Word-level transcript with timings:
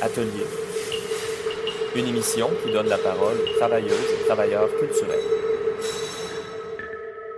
Atelier. 0.00 0.46
Une 1.96 2.06
émission 2.06 2.48
qui 2.62 2.72
donne 2.72 2.86
la 2.86 2.98
parole 2.98 3.36
aux 3.36 3.58
travailleuses 3.58 4.12
et 4.12 4.26
travailleurs 4.26 4.68
culturels. 4.78 5.18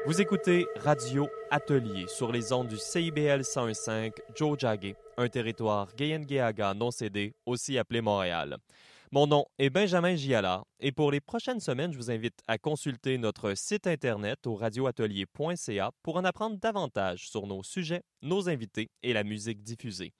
Vous 0.04 0.20
écoutez 0.20 0.66
Radio 0.76 1.28
Atelier 1.50 2.06
sur 2.08 2.32
les 2.32 2.52
ondes 2.52 2.68
du 2.68 2.76
CIBL 2.76 3.40
101.5 3.40 4.12
Joe 4.34 4.58
un 5.16 5.28
territoire 5.28 5.88
Gayengeaga 5.96 6.74
non 6.74 6.90
cédé, 6.90 7.34
aussi 7.46 7.78
appelé 7.78 8.02
Montréal. 8.02 8.58
Mon 9.10 9.26
nom 9.26 9.46
est 9.58 9.70
Benjamin 9.70 10.14
Giala 10.14 10.62
et 10.80 10.92
pour 10.92 11.10
les 11.10 11.20
prochaines 11.20 11.60
semaines, 11.60 11.92
je 11.92 11.98
vous 11.98 12.10
invite 12.10 12.40
à 12.46 12.58
consulter 12.58 13.16
notre 13.16 13.54
site 13.56 13.86
internet 13.86 14.46
au 14.46 14.54
radioatelier.ca 14.54 15.90
pour 16.02 16.16
en 16.16 16.24
apprendre 16.24 16.58
davantage 16.58 17.28
sur 17.28 17.46
nos 17.46 17.62
sujets, 17.62 18.02
nos 18.22 18.48
invités 18.48 18.90
et 19.02 19.12
la 19.14 19.24
musique 19.24 19.62
diffusée. 19.62 20.12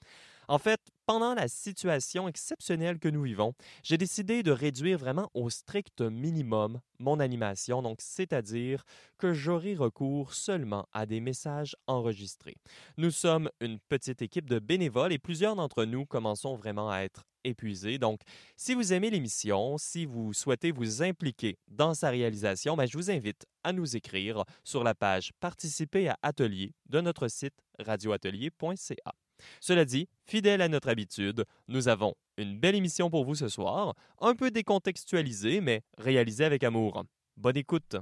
En 0.51 0.59
fait, 0.59 0.81
pendant 1.07 1.33
la 1.35 1.47
situation 1.47 2.27
exceptionnelle 2.27 2.99
que 2.99 3.09
nous 3.09 3.23
vivons, 3.23 3.55
j'ai 3.85 3.97
décidé 3.97 4.43
de 4.43 4.51
réduire 4.51 4.99
vraiment 4.99 5.31
au 5.33 5.49
strict 5.49 6.01
minimum 6.01 6.81
mon 6.99 7.21
animation, 7.21 7.83
donc 7.83 7.99
c'est-à-dire 8.01 8.83
que 9.17 9.33
j'aurai 9.33 9.77
recours 9.77 10.35
seulement 10.35 10.89
à 10.93 11.07
des 11.07 11.21
messages 11.21 11.77
enregistrés. 11.87 12.57
Nous 12.97 13.13
sommes 13.13 13.49
une 13.61 13.79
petite 13.79 14.23
équipe 14.23 14.51
de 14.51 14.59
bénévoles 14.59 15.13
et 15.13 15.21
plusieurs 15.21 15.55
d'entre 15.55 15.85
nous 15.85 16.05
commençons 16.05 16.57
vraiment 16.57 16.91
à 16.91 17.03
être 17.03 17.23
épuisés. 17.45 17.99
Donc, 17.99 18.19
si 18.57 18.75
vous 18.75 18.93
aimez 18.93 19.11
l'émission, 19.11 19.79
si 19.79 20.05
vous 20.05 20.33
souhaitez 20.33 20.73
vous 20.73 21.01
impliquer 21.01 21.59
dans 21.69 21.95
sa 21.95 22.11
réalisation, 22.11 22.77
ben, 22.77 22.87
je 22.87 22.99
vous 22.99 23.13
invite 23.13 23.47
à 23.63 23.73
nous 23.73 23.97
écrire 23.97 24.43
sur 24.65 24.83
la 24.83 24.97
page 24.97 25.31
Participer 25.39 26.09
à 26.09 26.19
Atelier 26.25 26.75
de 26.89 27.01
notre 27.01 27.29
site 27.29 27.55
radioatelier.ca. 27.79 29.15
Cela 29.61 29.85
dit, 29.85 30.09
fidèle 30.25 30.63
à 30.63 30.69
notre 30.69 30.89
habitude, 30.89 31.45
nous 31.69 31.89
avons 31.89 32.15
une 32.37 32.59
belle 32.59 32.75
émission 32.75 33.11
pour 33.11 33.25
vous 33.25 33.35
ce 33.35 33.49
soir, 33.49 33.95
un 34.21 34.35
peu 34.35 34.51
décontextualisée, 34.51 35.61
mais 35.61 35.83
réalisée 35.99 36.45
avec 36.45 36.65
amour. 36.65 37.05
Bonne 37.37 37.57
écoute! 37.57 37.97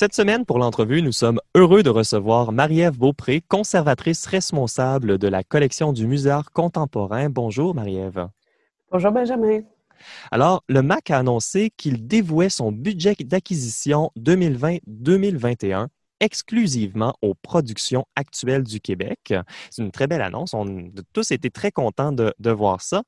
Cette 0.00 0.14
semaine, 0.14 0.46
pour 0.46 0.58
l'entrevue, 0.58 1.02
nous 1.02 1.12
sommes 1.12 1.42
heureux 1.54 1.82
de 1.82 1.90
recevoir 1.90 2.52
Marie-Ève 2.52 2.96
Beaupré, 2.96 3.42
conservatrice 3.46 4.24
responsable 4.24 5.18
de 5.18 5.28
la 5.28 5.44
collection 5.44 5.92
du 5.92 6.06
Musée 6.06 6.30
Art 6.30 6.52
contemporain. 6.52 7.28
Bonjour, 7.28 7.74
Marie-Ève. 7.74 8.28
Bonjour, 8.90 9.12
Benjamin. 9.12 9.60
Alors, 10.30 10.64
le 10.70 10.80
MAC 10.80 11.10
a 11.10 11.18
annoncé 11.18 11.70
qu'il 11.76 12.06
dévouait 12.06 12.48
son 12.48 12.72
budget 12.72 13.14
d'acquisition 13.20 14.10
2020-2021 14.18 15.88
exclusivement 16.20 17.14
aux 17.20 17.34
productions 17.34 18.06
actuelles 18.16 18.64
du 18.64 18.80
Québec. 18.80 19.34
C'est 19.68 19.82
une 19.82 19.90
très 19.90 20.06
belle 20.06 20.22
annonce. 20.22 20.54
On 20.54 20.66
a 20.66 21.02
tous 21.12 21.30
été 21.30 21.50
très 21.50 21.72
contents 21.72 22.12
de, 22.12 22.32
de 22.38 22.50
voir 22.50 22.80
ça. 22.80 23.02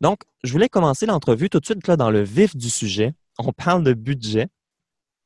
Donc, 0.00 0.22
je 0.42 0.50
voulais 0.50 0.68
commencer 0.68 1.06
l'entrevue 1.06 1.48
tout 1.48 1.60
de 1.60 1.64
suite 1.64 1.86
là, 1.86 1.96
dans 1.96 2.10
le 2.10 2.22
vif 2.22 2.56
du 2.56 2.70
sujet. 2.70 3.14
On 3.38 3.52
parle 3.52 3.84
de 3.84 3.92
budget. 3.92 4.48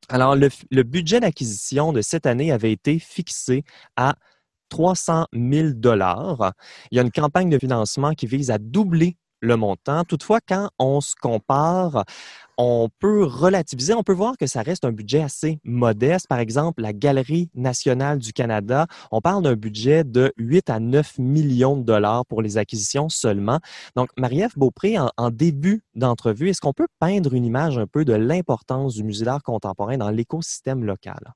Alors, 0.09 0.37
le, 0.37 0.83
budget 0.83 1.21
d'acquisition 1.21 1.93
de 1.93 2.01
cette 2.01 2.27
année 2.27 2.51
avait 2.51 2.73
été 2.73 2.99
fixé 2.99 3.65
à 3.97 4.15
300 4.71 5.27
000 5.35 5.71
dollars. 5.75 6.53
Il 6.91 6.97
y 6.97 6.99
a 6.99 7.03
une 7.03 7.11
campagne 7.11 7.51
de 7.51 7.59
financement 7.59 8.15
qui 8.15 8.27
vise 8.27 8.51
à 8.51 8.59
doubler 8.59 9.17
le 9.41 9.57
montant. 9.57 10.05
Toutefois, 10.05 10.41
quand 10.47 10.71
on 10.79 11.01
se 11.01 11.15
compare, 11.21 12.05
on 12.57 12.89
peut 12.99 13.25
relativiser, 13.25 13.95
on 13.95 14.03
peut 14.03 14.13
voir 14.13 14.37
que 14.37 14.47
ça 14.47 14.63
reste 14.63 14.85
un 14.85 14.91
budget 14.91 15.23
assez 15.23 15.61
modeste. 15.65 16.27
Par 16.27 16.41
exemple, 16.41 16.83
la 16.83 16.93
Galerie 16.93 17.51
nationale 17.55 18.19
du 18.19 18.33
Canada, 18.33 18.87
on 19.13 19.21
parle 19.21 19.45
d'un 19.45 19.55
budget 19.55 20.03
de 20.03 20.33
8 20.39 20.69
à 20.69 20.81
9 20.81 21.19
millions 21.19 21.77
de 21.77 21.85
dollars 21.85 22.27
pour 22.27 22.43
les 22.43 22.59
acquisitions 22.59 23.09
seulement. 23.09 23.61
Donc, 23.95 24.11
Marie-Ève 24.17 24.57
Beaupré, 24.57 24.97
en, 24.99 25.31
début 25.31 25.83
d'entrevue, 25.95 26.49
est-ce 26.49 26.61
qu'on 26.61 26.73
peut 26.73 26.89
peindre 26.99 27.33
une 27.35 27.45
image 27.45 27.79
un 27.79 27.87
peu 27.87 28.05
de 28.05 28.15
l'importance 28.15 28.95
du 28.95 29.05
musée 29.05 29.25
d'art 29.25 29.43
contemporain 29.43 29.97
dans 29.97 30.11
l'écosystème 30.11 30.85
local? 30.85 31.35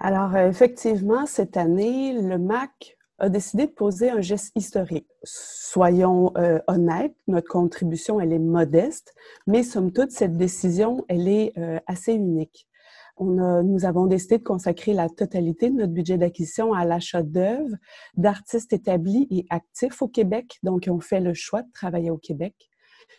Alors, 0.00 0.34
euh, 0.34 0.48
effectivement, 0.48 1.24
cette 1.24 1.56
année, 1.56 2.20
le 2.20 2.36
MAC 2.36 2.98
a 3.24 3.28
décidé 3.30 3.66
de 3.66 3.72
poser 3.72 4.10
un 4.10 4.20
geste 4.20 4.52
historique. 4.54 5.08
Soyons 5.22 6.32
euh, 6.36 6.60
honnêtes, 6.68 7.16
notre 7.26 7.48
contribution, 7.48 8.20
elle 8.20 8.32
est 8.32 8.38
modeste, 8.38 9.14
mais 9.46 9.62
somme 9.62 9.92
toute, 9.92 10.10
cette 10.10 10.36
décision, 10.36 11.04
elle 11.08 11.26
est 11.26 11.56
euh, 11.58 11.78
assez 11.86 12.12
unique. 12.12 12.68
On 13.16 13.38
a, 13.38 13.62
nous 13.62 13.86
avons 13.86 14.06
décidé 14.06 14.38
de 14.38 14.42
consacrer 14.42 14.92
la 14.92 15.08
totalité 15.08 15.70
de 15.70 15.76
notre 15.76 15.92
budget 15.92 16.18
d'acquisition 16.18 16.74
à 16.74 16.84
l'achat 16.84 17.22
d'œuvres 17.22 17.76
d'artistes 18.16 18.72
établis 18.72 19.26
et 19.30 19.46
actifs 19.48 20.02
au 20.02 20.08
Québec, 20.08 20.58
donc 20.62 20.86
on 20.90 21.00
fait 21.00 21.20
le 21.20 21.32
choix 21.32 21.62
de 21.62 21.70
travailler 21.72 22.10
au 22.10 22.18
Québec. 22.18 22.54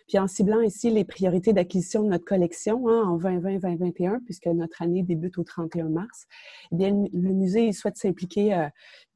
Puis 0.07 0.19
en 0.19 0.28
ciblant 0.28 0.62
ici 0.62 0.92
les 0.92 1.04
priorités 1.04 1.54
d'acquisition 1.54 2.04
de 2.04 2.10
notre 2.10 2.25
collection 2.25 2.88
hein, 2.90 3.04
en 3.07 3.18
2020-2021, 3.18 4.19
puisque 4.24 4.48
notre 4.48 4.81
année 4.81 5.02
débute 5.02 5.38
au 5.38 5.44
31 5.44 5.90
mars, 5.90 6.28
eh 6.72 6.75
bien, 6.75 6.90
le 7.12 7.34
musée 7.34 7.72
souhaite 7.72 7.98
s'impliquer 7.98 8.54
euh, 8.54 8.68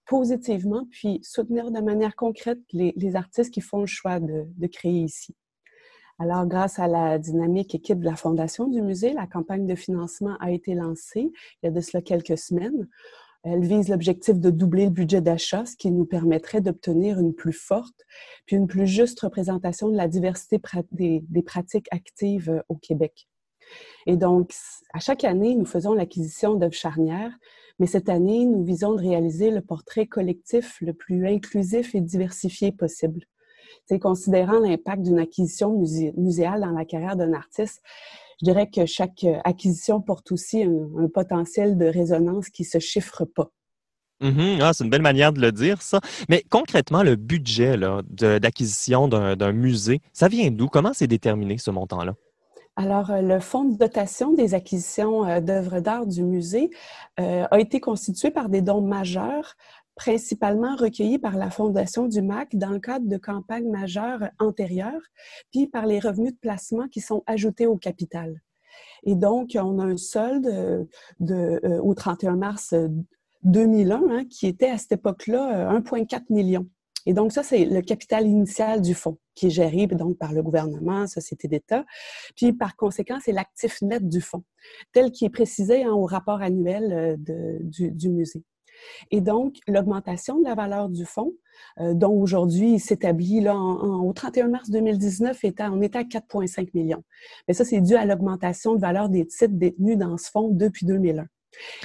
positivement, 0.10 0.88
puis 0.90 1.20
soutenir 1.22 1.70
de 1.70 1.82
manière 1.82 2.16
concrète 2.16 2.60
les, 2.74 3.16
artistes 3.16 3.54
qui 3.54 3.62
font 3.62 3.82
le 3.82 3.86
choix 3.86 4.20
de, 4.20 4.68
créer 4.68 5.04
ici. 5.04 5.36
Alors, 6.18 6.48
grâce 6.48 6.80
à 6.80 6.88
la 6.88 7.20
dynamique 7.20 7.76
équipe 7.76 8.00
de 8.00 8.06
la 8.06 8.16
Fondation 8.16 8.68
du 8.68 8.82
musée, 8.82 9.14
la 9.14 9.28
campagne 9.28 9.68
de 9.68 9.76
financement 9.76 10.36
a 10.40 10.52
été 10.52 10.74
lancée 10.74 11.32
il 11.62 11.66
y 11.66 11.68
a 11.68 11.72
de 11.72 11.80
cela 11.80 12.02
quelques 12.02 12.40
semaines. 12.40 12.90
Elle 13.44 13.64
vise 13.64 13.88
l'objectif 13.88 14.38
de 14.40 14.50
doubler 14.50 14.86
le 14.86 14.90
budget 14.90 15.22
d'achat, 15.22 15.66
ce 15.66 15.78
qui 15.78 15.92
nous 15.92 16.06
permettrait 16.06 16.60
d'obtenir 16.60 17.20
une 17.20 17.34
plus 17.34 17.54
forte 17.54 18.02
puis 18.48 18.58
une 18.58 18.68
plus 18.68 18.88
juste 18.88 19.20
représentation 19.22 19.90
de 19.90 19.96
la 19.96 20.08
diversité 20.08 20.60
des, 20.92 21.44
pratiques 21.46 21.88
actives 21.92 22.50
euh, 22.50 22.62
au 22.68 22.76
Québec. 22.76 23.30
Et 24.08 24.18
donc, 24.18 24.54
à 24.94 25.00
chaque 25.00 25.24
année, 25.24 25.56
nous 25.56 25.66
faisons 25.66 25.94
l'acquisition 25.94 26.56
d'œuvres 26.56 26.74
charnières, 26.74 27.32
mais 27.80 27.88
cette 27.88 28.10
année, 28.10 28.46
nous 28.46 28.64
visons 28.64 28.94
de 28.94 29.02
réaliser 29.02 29.52
le 29.52 29.62
portrait 29.62 30.06
collectif 30.06 30.78
le 30.82 30.94
plus 30.94 31.26
inclusif 31.28 31.96
et 31.96 32.02
diversifié 32.02 32.72
possible. 32.72 33.22
C'est 33.86 34.00
considérant 34.00 34.60
l'impact 34.60 35.02
d'une 35.02 35.20
acquisition 35.20 35.76
muséale 36.18 36.62
dans 36.62 36.72
la 36.72 36.86
carrière 36.86 37.16
d'un 37.16 37.34
artiste, 37.34 37.82
je 38.40 38.46
dirais 38.46 38.70
que 38.70 38.86
chaque 38.86 39.24
euh, 39.26 39.38
acquisition 39.44 40.02
porte 40.02 40.32
aussi 40.32 40.64
un, 40.64 41.08
potentiel 41.14 41.78
de 41.78 41.86
résonance 41.86 42.50
qui 42.50 42.64
ne 42.64 42.68
se 42.68 42.80
chiffre 42.80 43.26
pas. 43.26 43.52
Mm-hmm. 44.22 44.62
Ah, 44.62 44.74
c'est 44.74 44.84
une 44.84 44.90
belle 44.90 45.02
manière 45.02 45.34
de 45.34 45.42
le 45.42 45.52
dire, 45.52 45.82
ça. 45.82 46.02
Mais 46.30 46.44
concrètement, 46.50 47.04
le 47.04 47.16
budget 47.16 47.78
d'acquisition 47.78 49.08
d'un 49.08 49.52
musée, 49.54 50.02
ça 50.14 50.28
vient 50.28 50.52
d'où? 50.52 50.68
Comment 50.68 50.94
c'est 50.94 51.08
déterminé 51.08 51.58
ce 51.58 51.72
montant-là? 51.72 52.16
Alors, 52.80 53.12
euh, 53.12 53.22
le 53.22 53.40
fonds 53.42 53.66
de 53.66 53.78
dotation 53.78 54.32
des 54.32 54.54
acquisitions 54.54 55.26
euh, 55.26 55.42
d'œuvres 55.42 55.82
d'art 55.82 56.08
du 56.08 56.24
musée 56.24 56.70
a 57.18 57.60
été 57.60 57.82
constitué 57.82 58.32
par 58.32 58.48
des 58.48 58.62
dons 58.62 58.82
majeurs 58.82 59.58
principalement 60.00 60.78
recueillis 60.78 61.20
par 61.20 61.36
la 61.36 61.50
Fondation 61.50 62.08
du 62.08 62.22
MAC 62.22 62.56
dans 62.56 62.70
le 62.70 62.80
cadre 62.80 63.06
de 63.06 63.18
campagnes 63.18 63.70
majeures 63.70 64.30
antérieures, 64.40 65.02
puis 65.52 65.68
par 65.68 65.86
les 65.86 66.00
revenus 66.00 66.32
de 66.32 66.38
placement 66.38 66.88
qui 66.88 67.02
sont 67.02 67.22
ajoutés 67.28 67.68
au 67.68 67.76
capital. 67.76 68.42
Et 69.04 69.16
donc, 69.16 69.58
on 69.60 69.78
a 69.80 69.84
un 69.84 69.98
solde 69.98 70.48
euh, 70.48 70.86
de, 71.20 71.60
euh, 71.66 71.82
au 71.82 71.94
31 71.94 72.38
mars 72.38 72.74
2001 73.44 74.02
euh, 74.02 74.08
hein, 74.10 74.26
qui 74.30 74.48
était 74.48 74.70
à 74.70 74.78
cette 74.78 74.94
époque-là 74.94 75.78
1,4 75.80 76.24
million. 76.30 76.66
Et 77.10 77.14
donc, 77.14 77.32
ça, 77.32 77.42
c'est 77.42 77.66
le 77.66 77.82
capital 77.82 78.28
initial 78.28 78.84
du 78.84 78.94
fonds 78.94 79.18
qui 79.34 79.48
est 79.48 79.50
géré 79.50 79.88
donc, 79.88 80.20
par 80.20 80.32
le 80.32 80.44
gouvernement, 80.44 81.08
Société 81.08 81.48
d'État. 81.48 81.84
Puis, 82.36 82.54
par 82.54 82.76
conséquent, 82.76 83.18
c'est 83.20 83.32
l'actif 83.32 83.82
net 83.82 84.08
du 84.08 84.22
fonds, 84.22 84.44
tel 84.94 85.10
qu'il 85.10 85.26
est 85.26 85.32
précisé 85.32 85.84
hein, 85.84 85.92
au 85.92 86.06
rapport 86.06 86.44
annuel 86.44 87.18
du, 87.18 88.10
musée. 88.10 88.44
Et 89.10 89.22
donc, 89.22 89.56
l'augmentation 89.68 90.38
de 90.38 90.44
la 90.44 90.54
valeur 90.54 90.88
du 90.88 91.04
fonds, 91.04 91.34
euh, 91.80 91.96
dont 91.96 92.14
aujourd'hui 92.14 92.74
il 92.74 92.80
s'établit 92.80 93.42
là 93.42 93.56
au 93.58 94.14
31 94.14 94.50
mars 94.50 94.70
2019, 94.70 95.44
était, 95.46 95.64
on 95.64 95.82
était 95.82 95.98
à 95.98 96.04
4,5 96.04 96.70
millions. 96.76 97.04
Mais 97.48 97.56
ça, 97.56 97.66
c'est 97.66 97.82
dû 97.82 97.96
à 97.96 98.06
l'augmentation 98.06 98.76
de 98.76 98.82
valeur 98.82 99.10
des 99.10 99.26
titres 99.26 99.56
détenus 99.56 99.98
dans 99.98 100.16
ce 100.20 100.30
fonds 100.30 100.50
depuis 100.50 100.86
2001. 100.86 101.26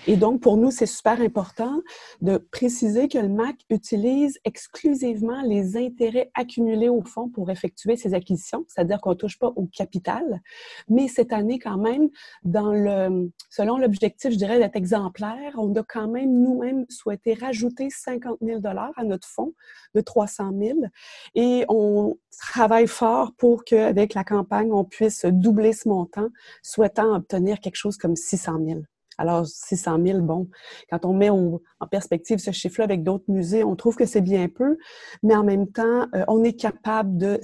Et 0.07 0.17
donc, 0.17 0.41
pour 0.41 0.57
nous, 0.57 0.71
c'est 0.71 0.87
super 0.87 1.21
important 1.21 1.81
de 2.21 2.37
préciser 2.37 3.09
que 3.09 3.19
le 3.19 3.29
MAC 3.29 3.57
utilise 3.71 4.39
exclusivement 4.45 5.43
les 5.43 5.77
intérêts 5.77 6.31
accumulés 6.35 6.89
au 6.89 7.03
fonds 7.03 7.29
pour 7.29 7.51
effectuer 7.51 7.97
ses 7.97 8.15
acquisitions, 8.15 8.65
c'est-à-dire 8.69 9.01
qu'on 9.01 9.11
ne 9.11 9.15
touche 9.15 9.39
pas 9.39 9.53
au 9.57 9.67
capital. 9.67 10.43
Mais 10.89 11.09
cette 11.09 11.33
année, 11.33 11.59
quand 11.59 11.79
même, 11.79 12.11
selon 13.51 13.79
l'objectif, 13.79 14.33
je 14.33 14.37
dirais, 14.37 14.59
d'être 14.59 14.77
exemplaire, 14.77 15.55
on 15.57 15.75
a 15.75 15.83
quand 15.83 16.09
même 16.09 16.33
nous-mêmes 16.33 16.85
souhaité 16.89 17.35
rajouter 17.35 17.89
50 17.91 18.39
000 18.43 18.61
à 18.65 19.05
notre 19.05 19.27
fonds 19.27 19.55
de 19.95 20.01
300 20.01 20.53
000 20.59 20.79
et 21.35 21.65
on 21.69 22.17
travaille 22.39 22.87
fort 22.87 23.33
pour 23.37 23.65
qu'avec 23.65 24.15
la 24.15 24.25
campagne, 24.25 24.73
on 24.73 24.85
puisse 24.85 25.25
doubler 25.25 25.73
ce 25.73 25.89
montant, 25.89 26.29
souhaitant 26.63 27.15
obtenir 27.15 27.61
quelque 27.61 27.77
chose 27.77 27.97
comme 27.97 28.17
600 28.17 28.59
000. 28.67 28.81
Alors, 29.19 29.47
600 29.47 29.99
000, 30.05 30.21
bon, 30.21 30.49
quand 30.91 31.05
on 31.05 31.15
met 31.15 31.31
en 31.31 31.61
perspective 31.91 32.39
ce 32.39 32.51
chiffre-là 32.51 32.85
avec 32.85 33.03
d'autres 33.03 33.25
musées, 33.29 33.65
on 33.65 33.77
trouve 33.77 33.97
que 33.97 34.07
c'est 34.07 34.21
bien 34.21 34.49
peu, 34.49 34.77
mais 35.23 35.35
en 35.37 35.45
même 35.45 35.71
temps, 35.71 36.07
euh, 36.15 36.25
on 36.29 36.43
est 36.45 36.59
capable 36.59 37.17
de... 37.17 37.41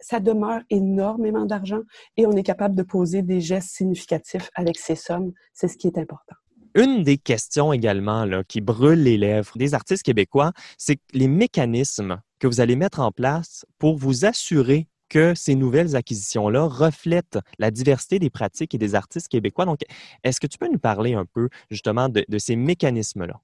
ça 0.00 0.20
demeure 0.20 0.60
énormément 0.70 1.46
d'argent 1.46 1.80
et 2.16 2.26
on 2.26 2.32
est 2.32 2.42
capable 2.42 2.74
de 2.74 2.82
poser 2.82 3.22
des 3.22 3.40
gestes 3.40 3.70
significatifs 3.70 4.50
avec 4.54 4.78
ces 4.78 4.96
sommes. 4.96 5.32
C'est 5.52 5.68
ce 5.68 5.76
qui 5.76 5.86
est 5.86 5.98
important. 5.98 6.36
Une 6.74 7.02
des 7.02 7.18
questions 7.18 7.72
également 7.72 8.24
là, 8.24 8.44
qui 8.44 8.60
brûle 8.60 9.02
les 9.02 9.18
lèvres 9.18 9.56
des 9.56 9.74
artistes 9.74 10.04
québécois, 10.04 10.52
c'est 10.78 11.00
les 11.12 11.26
mécanismes 11.26 12.20
que 12.38 12.46
vous 12.46 12.60
allez 12.60 12.76
mettre 12.76 13.00
en 13.00 13.10
place 13.10 13.66
pour 13.78 13.96
vous 13.96 14.24
assurer 14.24 14.86
que 15.10 15.34
ces 15.34 15.54
nouvelles 15.54 15.96
acquisitions-là 15.96 16.64
reflètent 16.64 17.38
la 17.58 17.70
diversité 17.70 18.18
des 18.18 18.30
pratiques 18.30 18.74
et 18.74 18.78
des 18.78 18.94
artistes 18.94 19.28
québécois. 19.28 19.66
Donc, 19.66 19.80
est-ce 20.24 20.40
que 20.40 20.46
tu 20.46 20.56
peux 20.56 20.68
nous 20.68 20.78
parler 20.78 21.12
un 21.12 21.26
peu 21.26 21.50
justement 21.70 22.08
de, 22.08 22.24
ces 22.38 22.56
mécanismes-là? 22.56 23.38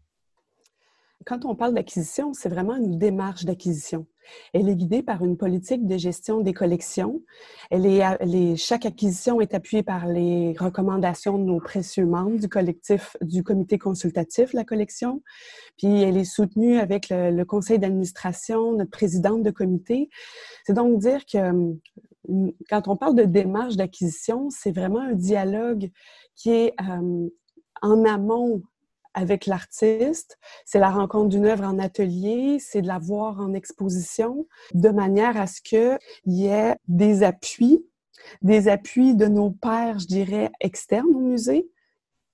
Quand 1.27 1.45
on 1.45 1.55
parle 1.55 1.75
d'acquisition, 1.75 2.33
c'est 2.33 2.49
vraiment 2.49 2.77
une 2.77 2.99
démarche 2.99 3.45
d'acquisition. 3.45 4.07
Elle 4.53 4.69
est 4.69 4.77
guidée 4.77 5.03
par 5.03 5.25
une 5.25 5.37
politique 5.37 5.87
de 5.87 5.97
gestion 5.97 6.41
des 6.41 6.53
collections. 6.53 7.23
Chaque 8.57 8.87
acquisition 8.87 9.41
est 9.41 9.55
appuyée 9.55 9.83
par 9.83 10.07
les 10.07 10.55
recommandations 10.59 11.39
de 11.39 11.45
nos 11.45 11.61
précieux 11.61 12.07
membres 12.07 12.39
du 12.39 12.49
collectif, 12.49 13.17
du 13.21 13.43
comité 13.43 13.79
consultatif 13.79 14.53
de 14.53 14.57
la 14.57 14.65
collection. 14.65 15.23
Puis 15.77 16.03
elle 16.03 16.17
est 16.17 16.25
soutenue 16.25 16.79
avec 16.79 17.09
le, 17.11 17.45
conseil 17.45 17.79
d'administration, 17.79 18.73
notre 18.73 18.91
présidente 18.91 19.43
de 19.43 19.51
comité. 19.51 20.09
C'est 20.65 20.75
donc 20.75 20.99
dire 20.99 21.25
que 21.27 21.39
hum, 21.39 21.79
quand 22.69 22.89
on 22.89 22.97
parle 22.97 23.15
de 23.15 23.25
démarche 23.25 23.77
d'acquisition, 23.77 24.49
c'est 24.51 24.73
vraiment 24.73 25.01
un 25.01 25.15
dialogue 25.15 25.91
qui 26.35 26.51
est 26.51 26.75
hum, 26.81 27.31
en 27.83 28.05
amont 28.05 28.63
avec 29.17 29.47
l'artiste, 29.47 30.39
c'est 30.67 30.79
la 30.79 30.91
rencontre 30.91 31.31
d'une 31.31 31.47
œuvre 31.47 31.65
en 31.65 31.79
atelier, 31.79 32.59
c'est 32.61 32.83
de 32.83 32.87
la 32.87 32.99
voir 32.99 33.41
en 33.41 33.55
exposition, 33.55 34.47
de 34.75 34.91
manière 34.91 35.41
à 35.41 35.47
ce 35.47 35.63
qu'il 35.63 35.99
y 36.27 36.47
ait 36.47 36.77
des 36.87 37.23
appuis, 37.23 37.85
des 38.43 38.69
appuis 38.69 39.17
de 39.17 39.27
nos 39.27 39.51
pairs, 39.51 39.99
je 39.99 40.07
dirais, 40.07 40.51
externes 40.61 41.15
au 41.15 41.21
musée, 41.21 41.67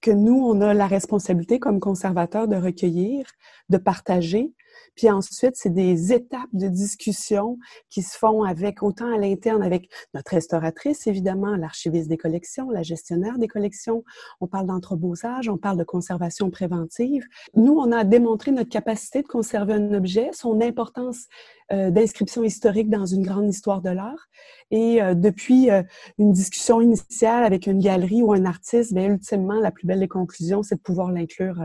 que 0.01 0.11
nous, 0.11 0.35
on 0.45 0.61
a 0.61 0.75
la 0.75 0.89
responsabilité 0.89 1.61
comme 1.61 1.79
conservateurs 1.79 2.49
de 2.49 2.57
recueillir, 2.57 3.27
de 3.69 3.77
partager, 3.77 4.53
puis 4.95 5.11
ensuite, 5.11 5.55
c'est 5.55 5.73
des 5.73 6.13
étapes 6.13 6.49
de 6.53 6.69
discussion 6.69 7.59
qui 7.91 8.03
se 8.03 8.17
font 8.17 8.43
avec 8.43 8.83
autant 8.83 9.13
à 9.13 9.19
l'interne 9.19 9.63
avec 9.63 9.89
notre 10.15 10.33
restauratrice, 10.33 11.07
évidemment, 11.07 11.57
l'archiviste 11.57 12.09
des 12.09 12.17
collections, 12.17 12.71
la 12.71 12.83
gestionnaire 12.83 13.39
des 13.39 13.49
collections. 13.49 14.05
On 14.41 14.47
parle 14.47 14.67
d'entrebosage, 14.67 15.49
on 15.49 15.59
parle 15.59 15.79
de 15.79 15.85
conservation 15.85 16.51
préventive. 16.51 17.25
Nous, 17.55 17.73
on 17.73 17.93
a 17.93 18.05
démontré 18.05 18.51
notre 18.51 18.71
capacité 18.71 19.23
de 19.23 19.27
conserver 19.27 19.75
un 19.75 19.93
objet, 19.95 20.31
son 20.33 20.61
importance 20.61 21.27
euh, 21.73 21.91
d'inscription 21.91 22.45
historique 22.45 22.91
dans 22.91 23.07
une 23.07 23.23
grande 23.23 23.49
histoire 23.49 23.81
de 23.81 23.91
l'art. 23.91 24.29
Et 24.71 25.03
euh, 25.03 25.15
depuis 25.15 25.71
euh, 25.71 25.83
une 26.19 26.33
discussion 26.33 26.81
initiale 26.81 27.45
avec 27.45 27.67
une 27.67 27.79
galerie 27.79 28.23
ou 28.23 28.33
un 28.33 28.45
artiste, 28.45 28.93
bien, 28.93 29.07
ultimement, 29.07 29.59
la 29.61 29.71
plus 29.71 29.87
belle 29.87 30.01
des 30.01 30.09
conclusions, 30.09 30.63
c'est 30.63 30.77
de 30.77 30.81
pouvoir 30.81 31.11
l'inclure 31.11 31.63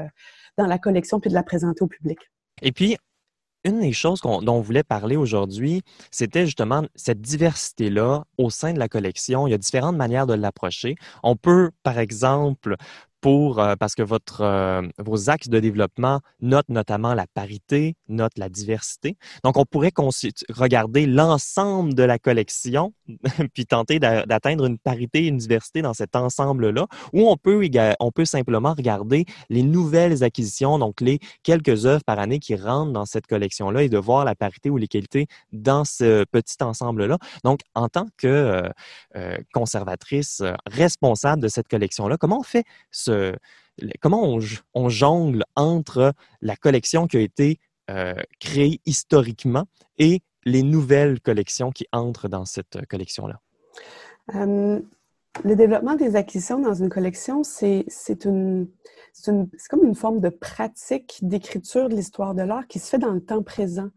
dans 0.58 0.66
la 0.66 0.78
collection 0.78 1.20
puis 1.20 1.30
de 1.30 1.36
la 1.36 1.44
présenter 1.44 1.84
au 1.84 1.88
public. 1.88 2.20
Et 2.62 2.72
puis, 2.72 2.98
une 3.64 3.82
des 3.82 3.92
choses 3.92 4.22
dont 4.22 4.42
on 4.48 4.62
voulait 4.62 4.84
parler 4.84 5.18
aujourd'hui, 5.18 5.82
c'était 6.10 6.46
justement 6.46 6.84
cette 6.96 7.22
diversité-là 7.22 8.24
au 8.38 8.50
sein 8.50 8.74
de 8.74 8.80
la 8.80 8.88
collection. 8.88 9.48
Il 9.48 9.52
y 9.52 9.54
a 9.54 9.58
différentes 9.58 9.98
manières 9.98 10.26
de 10.26 10.34
l'approcher. 10.34 10.96
On 11.24 11.36
peut, 11.36 11.72
par 11.84 12.00
exemple, 12.00 12.76
pour, 13.22 13.60
euh, 13.60 13.76
parce 13.76 13.96
que 13.96 14.04
votre, 14.04 14.42
euh, 14.42 14.82
vos 15.00 15.30
axes 15.30 15.50
de 15.50 15.60
développement 15.60 16.22
notent 16.42 16.70
notamment 16.70 17.14
la 17.14 17.26
parité, 17.28 17.96
notent 18.08 18.38
la 18.38 18.50
diversité. 18.50 19.18
Donc, 19.44 19.58
on 19.58 19.66
pourrait 19.66 19.92
regarder 20.54 21.06
l'ensemble 21.06 21.94
de 21.94 22.04
la 22.04 22.20
collection, 22.20 22.94
puis 23.54 23.66
tenter 23.66 24.00
d'atteindre 24.00 24.66
une 24.66 24.78
parité, 24.78 25.26
une 25.26 25.38
diversité 25.38 25.82
dans 25.82 25.94
cet 25.94 26.16
ensemble-là, 26.16 26.88
ou 27.14 27.28
on 27.28 27.38
peut, 27.38 27.68
on 28.00 28.12
peut 28.12 28.26
simplement 28.26 28.74
regarder 28.74 29.26
les 29.50 29.64
nouvelles 29.64 30.24
acquisitions, 30.24 30.78
donc 30.78 31.02
les 31.02 31.20
quelques 31.44 31.86
œuvres 31.86 32.04
par 32.06 32.20
année 32.20 32.40
qui 32.40 32.56
rentrent 32.56 32.92
dans 32.92 33.06
cette 33.06 33.28
collection-là 33.28 33.84
et 33.84 33.90
de 33.90 33.98
voir 33.98 34.26
la 34.26 34.36
parité 34.36 34.70
ou 34.70 34.78
l'égalité 34.78 35.28
dans 35.52 35.86
ce 35.86 36.24
petit 36.26 36.62
ensemble-là. 36.62 37.18
Donc, 37.44 37.62
en 37.74 37.90
tant 37.90 38.08
que 38.18 38.72
euh, 39.16 39.38
conservatrice 39.54 40.44
responsable 40.68 41.42
de 41.42 41.48
cette 41.48 41.68
collection-là, 41.68 42.18
comment 42.18 42.40
on 42.40 42.44
fait 42.44 42.66
comment 44.02 44.40
on, 44.74 44.90
jongle 44.90 45.44
entre 45.56 46.14
la 46.42 46.56
collection 46.56 47.08
qui 47.08 47.18
a 47.18 47.22
été 47.22 47.60
euh, 47.90 48.16
créée 48.40 48.82
historiquement 48.86 49.66
et 49.98 50.22
les 50.46 50.64
nouvelles 50.64 51.20
collections 51.22 51.72
qui 51.72 51.86
entrent 51.92 52.30
dans 52.30 52.46
cette 52.46 52.86
collection-là? 52.88 53.40
Euh, 54.36 54.80
le 55.44 55.56
développement 55.56 55.96
des 55.96 56.16
acquisitions 56.16 56.60
dans 56.60 56.74
une 56.74 56.90
collection, 56.90 57.44
c'est 57.44 57.86
comme 58.24 59.84
une 59.84 59.96
forme 59.96 60.20
de 60.20 60.30
pratique 60.30 61.20
d'écriture 61.22 61.90
de 61.90 61.96
l'histoire 61.96 62.34
de 62.34 62.42
l'art 62.42 62.68
qui 62.68 62.80
se 62.80 62.90
fait 62.90 62.98
dans 62.98 63.12
le 63.12 63.22
temps 63.22 63.44
présent. 63.44 63.90